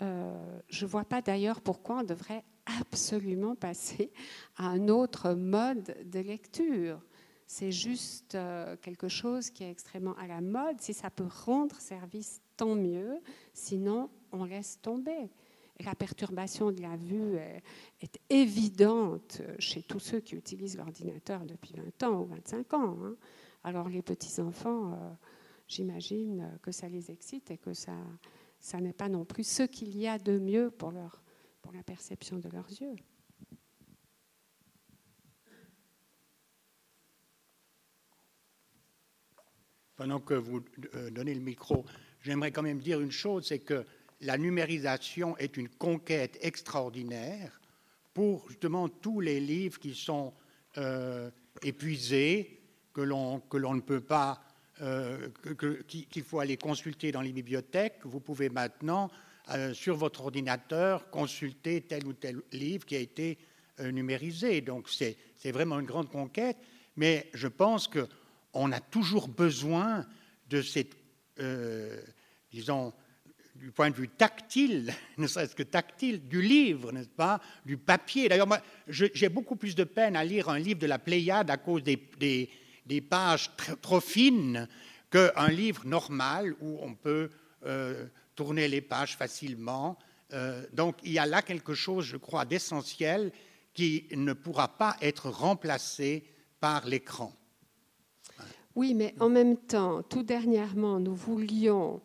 je 0.00 0.84
ne 0.84 0.86
vois 0.86 1.04
pas 1.04 1.20
d'ailleurs 1.20 1.60
pourquoi 1.60 1.98
on 1.98 2.02
devrait 2.02 2.44
absolument 2.80 3.54
passer 3.54 4.10
à 4.56 4.68
un 4.68 4.88
autre 4.88 5.34
mode 5.34 5.96
de 6.04 6.20
lecture. 6.20 7.00
C'est 7.46 7.72
juste 7.72 8.36
quelque 8.82 9.08
chose 9.08 9.50
qui 9.50 9.64
est 9.64 9.70
extrêmement 9.70 10.14
à 10.16 10.26
la 10.26 10.40
mode. 10.40 10.80
Si 10.80 10.94
ça 10.94 11.10
peut 11.10 11.28
rendre 11.46 11.76
service, 11.76 12.40
tant 12.56 12.74
mieux. 12.74 13.20
Sinon, 13.54 14.10
on 14.32 14.44
laisse 14.44 14.80
tomber 14.82 15.30
la 15.80 15.94
perturbation 15.94 16.72
de 16.72 16.82
la 16.82 16.96
vue 16.96 17.36
est, 17.36 18.18
évidente 18.30 19.42
chez 19.58 19.82
tous 19.82 20.00
ceux 20.00 20.20
qui 20.20 20.34
utilisent 20.34 20.76
l'ordinateur 20.76 21.44
depuis 21.44 21.74
20 21.74 22.02
ans 22.04 22.22
ou 22.22 22.26
25 22.26 22.74
ans. 22.74 22.98
Hein. 23.02 23.16
Alors 23.64 23.88
les 23.88 24.02
petits-enfants, 24.02 24.92
euh, 24.92 25.12
j'imagine 25.66 26.58
que 26.62 26.72
ça 26.72 26.88
les 26.88 27.10
excite 27.10 27.50
et 27.50 27.58
que 27.58 27.74
ça, 27.74 27.96
ça 28.60 28.80
n'est 28.80 28.92
pas 28.92 29.08
non 29.08 29.24
plus 29.24 29.46
ce 29.46 29.62
qu'il 29.62 29.96
y 29.96 30.06
a 30.06 30.18
de 30.18 30.38
mieux 30.38 30.70
pour, 30.70 30.90
leur, 30.90 31.22
pour 31.62 31.72
la 31.72 31.82
perception 31.82 32.38
de 32.38 32.48
leurs 32.48 32.68
yeux. 32.68 32.96
Pendant 39.96 40.20
que 40.20 40.34
vous 40.34 40.62
euh, 40.94 41.10
donnez 41.10 41.34
le 41.34 41.40
micro, 41.40 41.84
j'aimerais 42.20 42.52
quand 42.52 42.62
même 42.62 42.78
dire 42.78 43.00
une 43.00 43.10
chose, 43.10 43.46
c'est 43.48 43.58
que 43.58 43.84
la 44.20 44.36
numérisation 44.36 45.36
est 45.36 45.56
une 45.56 45.68
conquête 45.68 46.38
extraordinaire 46.40 47.60
pour 48.14 48.48
justement 48.48 48.88
tous 48.88 49.20
les 49.20 49.40
livres 49.40 49.78
qui 49.78 49.94
sont 49.94 50.34
euh, 50.76 51.30
épuisés, 51.62 52.60
que 52.92 53.00
l'on 53.02 53.74
ne 53.74 53.80
peut 53.80 54.00
pas, 54.00 54.42
euh, 54.80 55.28
qu'il 55.86 56.24
faut 56.24 56.40
aller 56.40 56.56
consulter 56.56 57.12
dans 57.12 57.20
les 57.20 57.32
bibliothèques. 57.32 58.00
Vous 58.02 58.18
pouvez 58.18 58.48
maintenant, 58.48 59.08
euh, 59.50 59.72
sur 59.72 59.96
votre 59.96 60.22
ordinateur, 60.22 61.10
consulter 61.10 61.82
tel 61.82 62.06
ou 62.06 62.12
tel 62.12 62.42
livre 62.52 62.84
qui 62.84 62.96
a 62.96 63.00
été 63.00 63.38
numérisé. 63.80 64.60
Donc 64.60 64.88
c'est 64.88 65.16
vraiment 65.52 65.78
une 65.78 65.86
grande 65.86 66.10
conquête, 66.10 66.56
mais 66.96 67.30
je 67.34 67.46
pense 67.46 67.86
qu'on 67.86 68.72
a 68.72 68.80
toujours 68.80 69.28
besoin 69.28 70.04
de 70.48 70.60
cette, 70.60 70.96
disons, 72.50 72.92
du 73.58 73.72
point 73.72 73.90
de 73.90 73.96
vue 73.96 74.08
tactile, 74.08 74.92
ne 75.18 75.26
serait-ce 75.26 75.54
que 75.54 75.62
tactile, 75.62 76.26
du 76.28 76.40
livre, 76.40 76.92
n'est-ce 76.92 77.08
pas, 77.08 77.40
du 77.66 77.76
papier. 77.76 78.28
D'ailleurs, 78.28 78.46
moi, 78.46 78.60
j'ai 78.88 79.28
beaucoup 79.28 79.56
plus 79.56 79.74
de 79.74 79.84
peine 79.84 80.16
à 80.16 80.24
lire 80.24 80.48
un 80.48 80.58
livre 80.58 80.78
de 80.78 80.86
la 80.86 80.98
Pléiade 80.98 81.50
à 81.50 81.56
cause 81.56 81.82
des, 81.82 83.00
pages 83.08 83.50
trop 83.82 84.00
fines 84.00 84.68
qu'un 85.10 85.48
livre 85.48 85.86
normal 85.86 86.54
où 86.60 86.78
on 86.80 86.94
peut 86.94 87.30
euh, 87.66 88.06
tourner 88.34 88.68
les 88.68 88.80
pages 88.80 89.16
facilement. 89.16 89.98
Euh, 90.32 90.64
donc, 90.72 90.96
il 91.02 91.12
y 91.12 91.18
a 91.18 91.26
là 91.26 91.42
quelque 91.42 91.74
chose, 91.74 92.04
je 92.04 92.16
crois, 92.16 92.44
d'essentiel 92.44 93.32
qui 93.74 94.06
ne 94.12 94.32
pourra 94.32 94.68
pas 94.76 94.96
être 95.00 95.30
remplacé 95.30 96.24
par 96.60 96.86
l'écran. 96.86 97.32
Oui, 98.74 98.94
mais 98.94 99.14
en 99.18 99.28
même 99.28 99.56
temps, 99.56 100.02
tout 100.02 100.22
dernièrement, 100.22 101.00
nous 101.00 101.14
voulions 101.14 102.00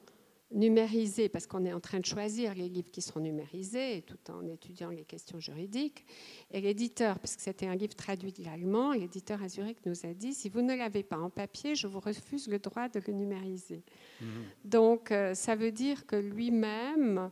numériser, 0.54 1.30
parce 1.30 1.48
qu'on 1.48 1.66
est 1.66 1.74
en 1.74 1.80
train 1.80 2.00
de 2.00 2.06
choisir 2.06 2.54
les 2.54 2.70
livres 2.70 2.92
qui 2.92 3.02
seront 3.02 3.20
numérisés, 3.20 4.04
tout 4.06 4.32
en 4.32 4.48
étudiant 4.48 4.90
les 4.90 5.04
questions 5.04 5.40
juridiques. 5.40 6.06
Et 6.52 6.62
l'éditeur, 6.62 7.20
parce 7.20 7.36
que 7.36 7.42
c'était 7.42 7.68
un 7.68 7.76
livre 7.76 7.96
traduit 7.96 8.32
de 8.32 8.44
l'allemand, 8.44 8.94
l'éditeur 8.94 9.42
à 9.42 9.50
Zurich 9.50 9.78
nous 9.86 10.06
a 10.06 10.14
dit, 10.14 10.34
si 10.34 10.50
vous 10.50 10.62
ne 10.62 10.76
l'avez 10.76 11.04
pas 11.04 11.18
en 11.18 11.30
papier, 11.30 11.76
je 11.76 11.88
vous 11.88 12.00
refuse 12.00 12.48
le 12.48 12.60
droit 12.60 12.88
de 12.88 13.02
le 13.06 13.14
numériser. 13.14 13.84
Mhm. 14.22 14.28
Donc, 14.64 15.12
euh, 15.12 15.34
ça 15.34 15.56
veut 15.56 15.72
dire 15.72 16.06
que 16.06 16.16
lui-même, 16.16 17.32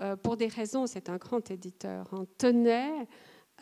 euh, 0.00 0.16
pour 0.16 0.36
des 0.36 0.48
raisons, 0.48 0.86
c'est 0.86 1.08
un 1.08 1.16
grand 1.16 1.50
éditeur, 1.50 2.08
en 2.14 2.24
tenait 2.38 3.06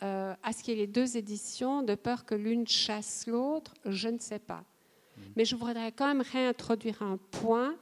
euh, 0.03 0.33
à 0.43 0.53
ce 0.53 0.63
qu'il 0.63 0.75
y 0.75 0.77
ait 0.77 0.81
les 0.81 0.87
deux 0.87 1.17
éditions, 1.17 1.81
de 1.81 1.95
peur 1.95 2.25
que 2.25 2.35
l'une 2.35 2.67
chasse 2.67 3.25
l'autre, 3.27 3.73
je 3.85 4.07
ne 4.07 4.19
sais 4.19 4.39
pas. 4.39 4.63
Mhm. 5.17 5.23
Mais 5.35 5.45
je 5.45 5.55
voudrais 5.55 5.91
quand 5.91 6.07
même 6.07 6.21
réintroduire 6.21 7.01
un 7.01 7.17
point 7.17 7.75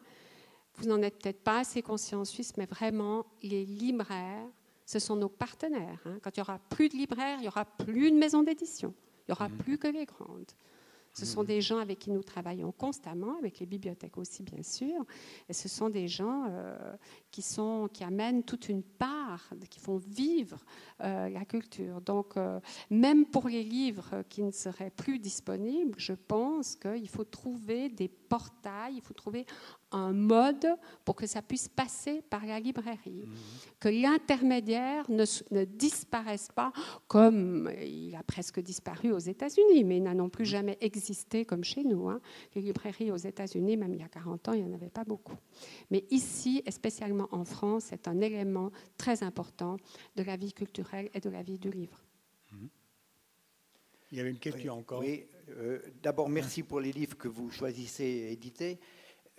vous 0.77 0.87
n'en 0.87 1.01
êtes 1.01 1.21
peut-être 1.21 1.43
pas 1.43 1.59
assez 1.59 1.81
conscient 1.81 2.21
en 2.21 2.25
Suisse, 2.25 2.53
mais 2.57 2.65
vraiment, 2.65 3.25
les 3.41 3.65
libraires, 3.65 4.47
ce 4.85 4.99
sont 4.99 5.15
nos 5.15 5.29
partenaires. 5.29 5.99
Hein. 6.05 6.19
Quand 6.21 6.35
il 6.35 6.39
n'y 6.39 6.43
aura 6.43 6.59
plus 6.69 6.89
de 6.89 6.95
libraires, 6.95 7.37
il 7.39 7.41
n'y 7.41 7.47
aura 7.47 7.65
plus 7.65 8.11
de 8.11 8.15
maisons 8.15 8.43
d'édition. 8.43 8.93
Il 9.27 9.31
n'y 9.31 9.33
aura 9.33 9.49
mmh. 9.49 9.57
plus 9.57 9.77
que 9.77 9.87
les 9.87 10.05
grandes. 10.05 10.51
Ce 11.17 11.25
sont 11.25 11.43
des 11.43 11.61
gens 11.61 11.79
avec 11.79 11.97
qui 11.97 12.11
nous 12.11 12.21
travaillons 12.21 12.71
constamment, 12.71 13.39
avec 13.39 13.59
les 13.59 13.65
bibliothèques 13.65 14.17
aussi, 14.19 14.43
bien 14.43 14.61
sûr. 14.61 15.03
Et 15.49 15.53
ce 15.53 15.67
sont 15.67 15.89
des 15.89 16.07
gens 16.07 16.45
euh, 16.47 16.95
qui, 17.31 17.41
sont, 17.41 17.89
qui 17.91 18.03
amènent 18.03 18.43
toute 18.43 18.69
une 18.69 18.83
part, 18.83 19.49
qui 19.71 19.79
font 19.79 19.97
vivre 19.97 20.63
euh, 21.01 21.27
la 21.29 21.43
culture. 21.43 22.01
Donc, 22.01 22.37
euh, 22.37 22.59
même 22.91 23.25
pour 23.25 23.47
les 23.47 23.63
livres 23.63 24.23
qui 24.29 24.43
ne 24.43 24.51
seraient 24.51 24.91
plus 24.91 25.17
disponibles, 25.17 25.95
je 25.97 26.13
pense 26.13 26.75
qu'il 26.75 27.09
faut 27.09 27.23
trouver 27.23 27.89
des 27.89 28.09
portails, 28.09 28.97
il 28.97 29.01
faut 29.01 29.15
trouver 29.15 29.47
un 29.91 30.11
mode 30.11 30.67
pour 31.05 31.15
que 31.15 31.25
ça 31.25 31.41
puisse 31.41 31.69
passer 31.69 32.21
par 32.29 32.45
la 32.45 32.59
librairie, 32.59 33.25
mhm. 33.25 33.35
que 33.79 33.89
l'intermédiaire 33.89 35.09
ne, 35.09 35.23
ne, 35.51 35.65
disparaisse 35.65 36.49
pas 36.53 36.73
comme 37.07 37.71
il 37.81 38.15
a 38.15 38.23
presque 38.23 38.59
disparu 38.59 39.11
aux 39.11 39.19
États-Unis, 39.19 39.83
mais 39.83 39.97
il 39.97 40.03
n'a 40.03 40.13
non 40.13 40.29
plus 40.29 40.43
mhm. 40.43 40.51
jamais 40.51 40.77
existé 40.81 41.45
comme 41.45 41.63
chez 41.63 41.83
nous. 41.83 42.09
Hein. 42.09 42.19
Les 42.55 42.61
librairies 42.61 43.11
aux 43.11 43.17
États-Unis, 43.17 43.77
même 43.77 43.93
il 43.93 44.01
y 44.01 44.03
a 44.03 44.09
40 44.09 44.49
ans, 44.49 44.53
il 44.53 44.63
n'y 44.63 44.69
en 44.69 44.73
avait 44.73 44.89
pas 44.89 45.03
beaucoup. 45.03 45.37
Mais 45.89 46.05
ici, 46.09 46.61
et 46.65 46.71
spécialement 46.71 47.27
en 47.31 47.45
France, 47.45 47.85
c'est 47.89 48.07
un 48.07 48.19
élément 48.19 48.71
très 48.97 49.23
important 49.23 49.77
de 50.15 50.23
la 50.23 50.35
vie 50.35 50.53
culturelle 50.53 51.09
et 51.13 51.19
de 51.19 51.29
la 51.29 51.43
vie 51.43 51.59
du 51.59 51.71
livre. 51.71 52.03
Mhm. 52.51 52.69
Il 54.11 54.17
y 54.17 54.21
avait 54.21 54.29
une 54.29 54.39
question 54.39 54.77
encore. 54.77 55.01
Oui, 55.01 55.25
euh, 55.49 55.79
d'abord 56.01 56.29
merci 56.29 56.63
pour 56.63 56.79
les 56.79 56.91
livres 56.91 57.17
que 57.17 57.27
vous 57.27 57.49
choisissez 57.49 58.03
et 58.03 58.31
éditer. 58.31 58.79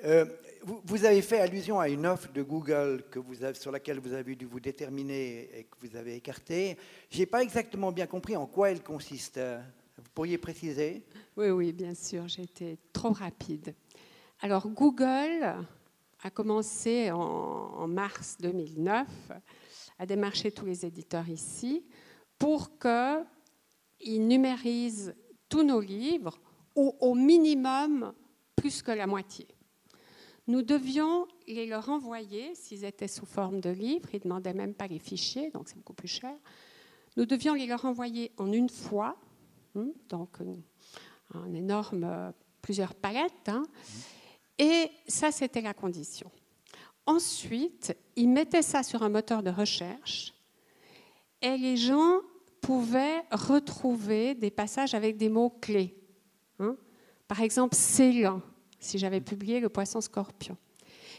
Euh, 0.05 0.25
vous, 0.63 1.05
avez 1.05 1.23
fait 1.23 1.41
allusion 1.41 1.81
à 1.81 1.89
une 1.89 2.07
offre 2.07 2.31
de 2.33 2.43
Google 2.43 3.05
que 3.11 3.21
sur 3.55 3.73
laquelle 3.73 3.99
vous 3.99 4.13
avez 4.13 4.37
dû 4.37 4.45
vous 4.45 4.61
déterminer 4.61 5.49
et 5.59 5.65
que 5.65 5.77
vous 5.81 5.97
avez 5.97 6.17
écartée. 6.17 6.77
Je 7.11 7.19
n'ai 7.19 7.27
pas 7.27 7.43
exactement 7.43 7.91
bien 7.91 8.07
compris 8.07 8.37
en 8.37 8.47
quoi 8.47 8.71
elle 8.71 8.83
consiste. 8.83 9.41
Vous 9.97 10.11
pourriez 10.15 10.39
préciser? 10.39 11.05
Oui, 11.37 11.51
oui, 11.51 11.73
bien 11.73 11.95
sûr, 11.95 12.27
été 12.39 12.79
trop 12.93 13.13
rapide. 13.13 13.75
Alors 14.41 14.69
Google 14.69 15.57
a 16.23 16.31
commencé 16.31 17.11
en, 17.11 17.19
en 17.19 17.89
mars 17.89 18.37
2009 18.41 19.07
à 19.99 20.07
démarcher 20.07 20.53
tous 20.53 20.67
les 20.67 20.85
éditeurs 20.87 21.29
ici 21.29 21.85
pour 22.39 22.79
qu'ils 22.79 24.27
numérisent 24.29 25.15
tous 25.49 25.65
nos 25.65 25.81
livres 25.81 26.39
ou 26.77 26.95
au 27.01 27.15
minimum 27.15 28.13
plus 28.55 28.83
que 28.83 28.93
la 28.93 29.07
moitié. 29.07 29.49
Nous 30.49 30.63
devions 30.63 31.29
les 31.47 31.67
leur 31.67 31.91
envoyer, 31.91 32.55
s'ils 32.55 32.87
étaient 32.87 33.07
sous 33.07 33.27
forme 33.27 33.61
de 33.61 33.69
livres, 33.69 34.09
ils 34.15 34.17
ne 34.17 34.23
demandaient 34.23 34.55
même 34.55 34.73
pas 34.73 34.87
les 34.87 34.99
fichiers, 34.99 35.51
donc 35.51 35.69
c'est 35.69 35.77
beaucoup 35.77 35.93
plus 35.93 36.09
cher. 36.09 36.35
Nous 37.19 37.27
devions 37.27 37.53
les 37.53 37.67
leur 37.67 37.85
envoyer 37.85 38.33
en 38.39 38.51
une 38.51 38.71
fois, 38.71 39.19
hein, 39.77 39.89
donc 40.09 40.39
un 41.35 41.53
énorme, 41.53 42.33
plusieurs 42.63 42.95
palettes, 42.95 43.49
hein. 43.49 43.63
et 44.59 44.91
ça 45.07 45.31
c'était 45.33 45.61
la 45.61 45.75
condition. 45.75 46.31
Ensuite, 47.05 47.95
ils 48.17 48.29
mettaient 48.29 48.63
ça 48.63 48.83
sur 48.83 49.03
un 49.03 49.11
moteur 49.11 49.43
de 49.43 49.51
recherche 49.51 50.33
et 51.43 51.59
les 51.59 51.77
gens 51.77 52.21
pouvaient 52.63 53.23
retrouver 53.31 54.35
des 54.35 54.51
passages 54.51 54.95
avec 54.95 55.19
des 55.19 55.29
mots 55.29 55.51
clés. 55.51 55.95
Hein. 56.59 56.77
Par 57.27 57.43
exemple, 57.43 57.77
lent 57.99 58.41
si 58.79 58.99
j'avais 58.99 59.21
publié 59.21 59.61
Le 59.61 59.69
poisson 59.69 60.01
scorpion. 60.01 60.57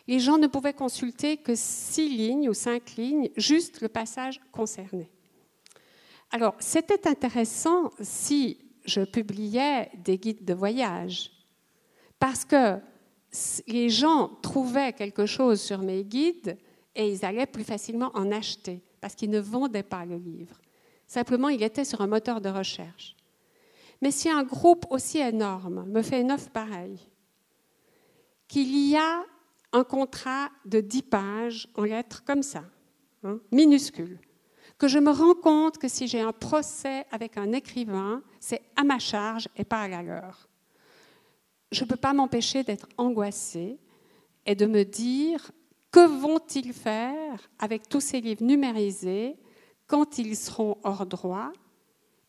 Les 0.07 0.19
gens 0.19 0.37
ne 0.37 0.47
pouvaient 0.47 0.73
consulter 0.73 1.37
que 1.37 1.53
six 1.55 2.09
lignes 2.09 2.49
ou 2.49 2.53
cinq 2.53 2.95
lignes, 2.95 3.29
juste 3.37 3.81
le 3.81 3.89
passage 3.89 4.39
concerné. 4.51 5.09
Alors, 6.31 6.55
c'était 6.59 7.07
intéressant 7.07 7.91
si 8.01 8.57
je 8.85 9.01
publiais 9.01 9.91
des 10.03 10.17
guides 10.17 10.45
de 10.45 10.53
voyage. 10.53 11.31
Parce 12.19 12.45
que 12.45 12.77
les 13.67 13.89
gens 13.89 14.29
trouvaient 14.41 14.93
quelque 14.93 15.25
chose 15.25 15.61
sur 15.61 15.79
mes 15.79 16.03
guides 16.03 16.57
et 16.95 17.11
ils 17.11 17.25
allaient 17.25 17.45
plus 17.45 17.63
facilement 17.63 18.11
en 18.13 18.31
acheter 18.31 18.81
parce 19.01 19.15
qu'ils 19.15 19.29
ne 19.29 19.39
vendaient 19.39 19.83
pas 19.83 20.05
le 20.05 20.17
livre. 20.17 20.59
Simplement, 21.07 21.49
il 21.49 21.63
était 21.63 21.85
sur 21.85 22.01
un 22.01 22.07
moteur 22.07 22.41
de 22.41 22.49
recherche. 22.49 23.15
Mais 24.01 24.11
si 24.11 24.29
un 24.29 24.43
groupe 24.43 24.85
aussi 24.89 25.19
énorme 25.19 25.85
me 25.87 26.01
fait 26.01 26.21
une 26.21 26.31
offre 26.31 26.49
pareille, 26.49 26.99
qu'il 28.49 28.75
y 28.89 28.97
a 28.97 29.23
un 29.71 29.83
contrat 29.85 30.49
de 30.65 30.81
10 30.81 31.03
pages 31.03 31.69
en 31.75 31.83
lettres 31.83 32.23
comme 32.25 32.43
ça, 32.43 32.63
hein, 33.23 33.39
minuscules, 33.51 34.19
que 34.77 34.87
je 34.87 34.99
me 34.99 35.11
rends 35.11 35.35
compte 35.35 35.77
que 35.77 35.87
si 35.87 36.07
j'ai 36.07 36.19
un 36.19 36.33
procès 36.33 37.05
avec 37.11 37.37
un 37.37 37.53
écrivain, 37.53 38.23
c'est 38.39 38.61
à 38.75 38.83
ma 38.83 38.99
charge 38.99 39.47
et 39.55 39.63
pas 39.63 39.83
à 39.83 39.87
la 39.87 40.01
leur. 40.01 40.49
Je 41.71 41.83
ne 41.83 41.89
peux 41.89 41.95
pas 41.95 42.13
m'empêcher 42.13 42.63
d'être 42.63 42.89
angoissée 42.97 43.77
et 44.45 44.55
de 44.55 44.65
me 44.65 44.83
dire 44.83 45.51
que 45.91 46.05
vont-ils 46.05 46.73
faire 46.73 47.49
avec 47.59 47.87
tous 47.87 48.01
ces 48.01 48.21
livres 48.21 48.43
numérisés 48.43 49.37
quand 49.85 50.17
ils 50.17 50.35
seront 50.35 50.77
hors 50.83 51.05
droit? 51.05 51.51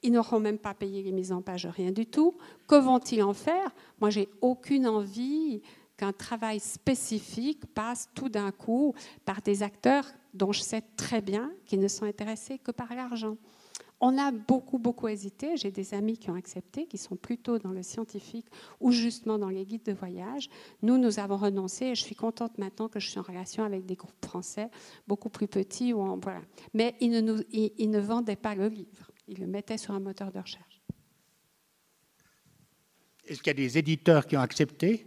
Ils 0.02 0.12
n'auront 0.12 0.40
même 0.40 0.58
pas 0.58 0.74
payé 0.74 1.02
les 1.02 1.12
mises 1.12 1.32
en 1.32 1.42
page, 1.42 1.66
rien 1.66 1.92
du 1.92 2.06
tout. 2.06 2.36
Que 2.66 2.74
vont-ils 2.74 3.22
en 3.22 3.34
faire? 3.34 3.70
Moi, 4.00 4.10
j'ai 4.10 4.28
aucune 4.40 4.86
envie 4.86 5.62
qu'un 6.00 6.12
travail 6.14 6.60
spécifique 6.60 7.66
passe 7.74 8.08
tout 8.14 8.30
d'un 8.30 8.52
coup 8.52 8.94
par 9.26 9.42
des 9.42 9.62
acteurs 9.62 10.06
dont 10.32 10.50
je 10.50 10.62
sais 10.62 10.80
très 10.96 11.20
bien 11.20 11.52
qu'ils 11.66 11.80
ne 11.80 11.88
sont 11.88 12.06
intéressés 12.06 12.58
que 12.58 12.70
par 12.70 12.94
l'argent. 12.94 13.36
On 14.00 14.16
a 14.16 14.32
beaucoup, 14.32 14.78
beaucoup 14.78 15.08
hésité. 15.08 15.58
J'ai 15.58 15.70
des 15.70 15.92
amis 15.92 16.16
qui 16.16 16.30
ont 16.30 16.34
accepté, 16.36 16.86
qui 16.86 16.96
sont 16.96 17.16
plutôt 17.16 17.58
dans 17.58 17.72
le 17.72 17.82
scientifique 17.82 18.46
ou 18.80 18.92
justement 18.92 19.38
dans 19.38 19.50
les 19.50 19.66
guides 19.66 19.84
de 19.84 19.92
voyage. 19.92 20.48
Nous, 20.80 20.96
nous 20.96 21.18
avons 21.18 21.36
renoncé 21.36 21.84
et 21.88 21.94
je 21.94 22.02
suis 22.02 22.14
contente 22.14 22.56
maintenant 22.56 22.88
que 22.88 22.98
je 22.98 23.10
suis 23.10 23.18
en 23.18 23.22
relation 23.22 23.62
avec 23.62 23.84
des 23.84 23.96
groupes 23.96 24.24
français 24.24 24.70
beaucoup 25.06 25.28
plus 25.28 25.48
petits. 25.48 25.92
Mais 26.72 26.94
ils 27.02 27.10
ne 27.10 28.00
vendaient 28.00 28.36
pas 28.36 28.54
le 28.54 28.68
livre. 28.68 29.10
Ils 29.28 29.38
le 29.38 29.46
mettaient 29.46 29.76
sur 29.76 29.92
un 29.92 30.00
moteur 30.00 30.32
de 30.32 30.38
recherche. 30.38 30.80
Est-ce 33.26 33.42
qu'il 33.42 33.48
y 33.48 33.50
a 33.50 33.54
des 33.54 33.76
éditeurs 33.76 34.26
qui 34.26 34.38
ont 34.38 34.40
accepté? 34.40 35.06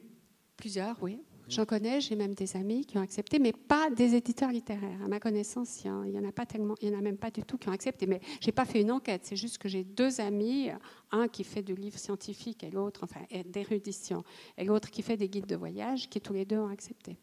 Plusieurs, 0.64 0.96
oui. 1.02 1.20
J'en 1.50 1.66
connais, 1.66 2.00
j'ai 2.00 2.16
même 2.16 2.36
des 2.36 2.56
amis 2.56 2.86
qui 2.86 2.98
ont 2.98 3.02
accepté, 3.02 3.38
mais 3.38 3.52
pas 3.52 3.90
des 3.90 4.16
éditeurs 4.16 4.50
littéraires. 4.50 4.98
À 5.04 5.10
ma 5.10 5.20
connaissance, 5.20 5.84
il 5.84 5.92
n'y 5.92 6.18
en 6.18 6.24
a 6.24 6.32
pas 6.32 6.46
tellement, 6.46 6.76
il 6.82 6.88
y 6.88 6.96
en 6.96 6.98
a 6.98 7.02
même 7.02 7.18
pas 7.18 7.32
du 7.32 7.44
tout 7.44 7.58
qui 7.58 7.68
ont 7.68 7.74
accepté. 7.74 8.08
Mais 8.08 8.22
j'ai 8.40 8.54
pas 8.54 8.64
fait 8.64 8.80
une 8.80 8.90
enquête. 8.90 9.26
C'est 9.26 9.36
juste 9.36 9.58
que 9.58 9.68
j'ai 9.68 9.84
deux 9.84 10.22
amis, 10.22 10.70
un 11.12 11.28
qui 11.28 11.44
fait 11.44 11.64
du 11.64 11.76
livre 11.76 12.00
scientifique 12.00 12.64
et 12.64 12.72
l'autre, 12.72 13.02
enfin, 13.04 13.20
d'érudition, 13.46 14.24
et 14.58 14.64
l'autre 14.64 14.90
qui 14.90 15.02
fait 15.02 15.18
des 15.18 15.28
guides 15.28 15.48
de 15.48 15.58
voyage, 15.58 16.08
qui 16.08 16.22
tous 16.22 16.32
les 16.32 16.46
deux 16.46 16.60
ont 16.60 16.70
accepté. 16.70 17.18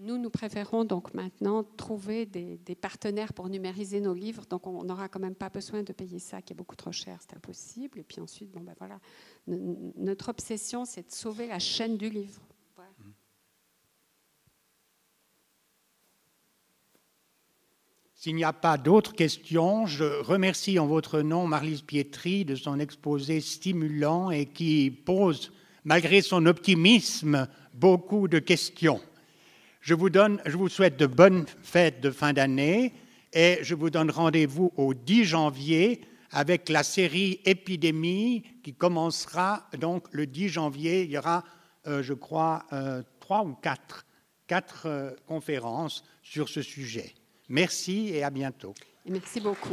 Nous, 0.00 0.16
nous 0.16 0.30
préférons 0.30 0.84
donc 0.84 1.12
maintenant 1.12 1.64
trouver 1.64 2.24
des, 2.24 2.74
partenaires 2.76 3.32
pour 3.32 3.48
numériser 3.48 4.00
nos 4.00 4.14
livres. 4.14 4.44
Donc, 4.48 4.66
on 4.68 4.84
n'aura 4.84 5.08
quand 5.08 5.18
même 5.18 5.34
pas 5.34 5.48
besoin 5.48 5.82
de 5.82 5.92
payer 5.92 6.20
ça, 6.20 6.40
qui 6.40 6.52
est 6.52 6.56
beaucoup 6.56 6.76
trop 6.76 6.92
cher, 6.92 7.18
c'est 7.20 7.36
impossible. 7.36 7.98
Et 7.98 8.04
puis 8.04 8.20
ensuite, 8.20 8.50
bon 8.50 8.60
ben 8.60 8.74
voilà, 8.78 9.00
notre 9.46 10.28
obsession, 10.28 10.84
c'est 10.84 11.08
de 11.08 11.12
sauver 11.12 11.48
la 11.48 11.58
chaîne 11.58 11.96
du 11.96 12.10
livre. 12.10 12.40
S'il 18.14 18.34
n'y 18.34 18.44
a 18.44 18.52
pas 18.52 18.78
d'autres 18.78 19.14
questions, 19.14 19.86
je 19.86 20.04
remercie 20.22 20.80
en 20.80 20.88
votre 20.88 21.22
nom 21.22 21.46
Marlise 21.46 21.82
Pietri 21.82 22.44
de 22.44 22.56
son 22.56 22.80
exposé 22.80 23.40
stimulant 23.40 24.32
et 24.32 24.46
qui 24.46 24.90
pose, 24.90 25.52
malgré 25.84 26.20
son 26.20 26.46
optimisme, 26.46 27.48
beaucoup 27.74 28.26
de 28.26 28.40
questions. 28.40 29.00
Je 29.88 29.94
vous, 29.94 30.68
souhaite 30.68 30.98
de 30.98 31.06
bonnes 31.06 31.46
fêtes 31.62 32.02
de 32.02 32.10
fin 32.10 32.34
d'année 32.34 32.92
et 33.32 33.56
je 33.62 33.74
vous 33.74 33.88
donne 33.88 34.10
rendez-vous 34.10 34.70
au 34.76 34.92
10 34.92 35.24
janvier 35.24 36.02
avec 36.30 36.68
la 36.68 36.82
série 36.82 37.40
Épidémie 37.46 38.42
qui 38.62 38.74
commencera 38.74 39.66
donc 39.78 40.04
le 40.12 40.26
10 40.26 40.50
janvier. 40.50 41.04
Il 41.04 41.10
y 41.12 41.16
aura, 41.16 41.42
euh, 41.86 42.02
je 42.02 42.12
crois, 42.12 42.66
euh, 42.74 43.02
trois 43.18 43.42
ou 43.42 43.54
quatre, 43.54 44.04
quatre 44.46 44.84
euh, 44.84 45.12
conférences 45.26 46.04
sur 46.22 46.50
ce 46.50 46.60
sujet. 46.60 47.14
Merci 47.48 48.10
et 48.10 48.22
à 48.22 48.28
bientôt. 48.28 48.74
Merci 49.06 49.40
beaucoup. 49.40 49.70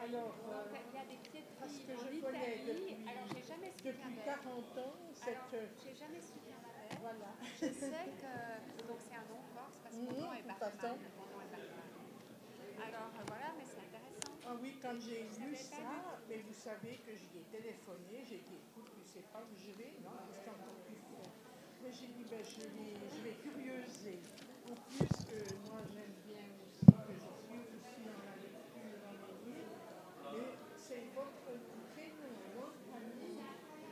Alors, 0.00 0.34
il 0.74 0.94
y 0.94 0.98
a 0.98 1.04
des 1.04 1.16
pieds 1.28 1.44
parce 1.60 1.72
que 1.72 1.92
je 1.92 2.20
connais 2.20 2.64
depuis, 2.66 2.96
alors 3.06 3.26
j'ai 3.30 3.42
jamais 3.42 3.72
depuis 3.84 4.18
40 4.24 4.78
ans 4.78 4.94
cette. 5.14 5.54
J'ai 5.84 5.94
jamais 5.94 6.20
su 6.20 6.38
bien 6.44 6.56
Voilà. 7.00 7.30
Je 7.60 7.66
sais 7.66 8.10
que 8.18 8.32
donc 8.88 8.98
c'est 8.98 9.14
un 9.14 9.26
nom 9.30 9.42
corse 9.54 9.78
parce 9.82 9.94
que 9.94 10.00
mon 10.00 10.12
nom 10.18 10.32
est 10.32 10.42
Bartman. 10.42 10.98
Mon 11.14 11.26
nom 11.30 11.40
est 11.42 11.50
Bartman. 11.54 11.86
Alors 12.82 13.10
voilà, 13.26 13.52
mais 13.56 13.64
c'est 13.66 13.82
intéressant. 13.86 14.34
Ah 14.46 14.56
oui, 14.62 14.78
quand 14.80 14.98
j'ai 14.98 15.24
vu 15.24 15.54
ça, 15.54 16.18
mais 16.28 16.38
vous 16.38 16.54
savez 16.54 16.98
que 17.04 17.14
j'y 17.14 17.38
ai 17.38 17.44
téléphoné, 17.52 18.24
j'ai 18.24 18.38
dit 18.38 18.56
écoute, 18.56 18.90
tu 18.94 19.04
sais 19.04 19.24
pas 19.30 19.42
où 19.44 19.54
je 19.54 19.70
vais, 19.76 19.94
non, 20.02 20.16
mais 21.82 21.90
j'ai 21.92 22.08
dit, 22.08 22.24
ben, 22.30 22.42
je, 22.44 22.60
vais, 22.60 22.94
je 23.14 23.20
vais 23.22 23.36
curieuser. 23.42 24.18
Au 24.70 24.74
plus 24.90 25.08
que 25.26 25.38
moi, 25.68 25.80
j'aime 25.94 26.12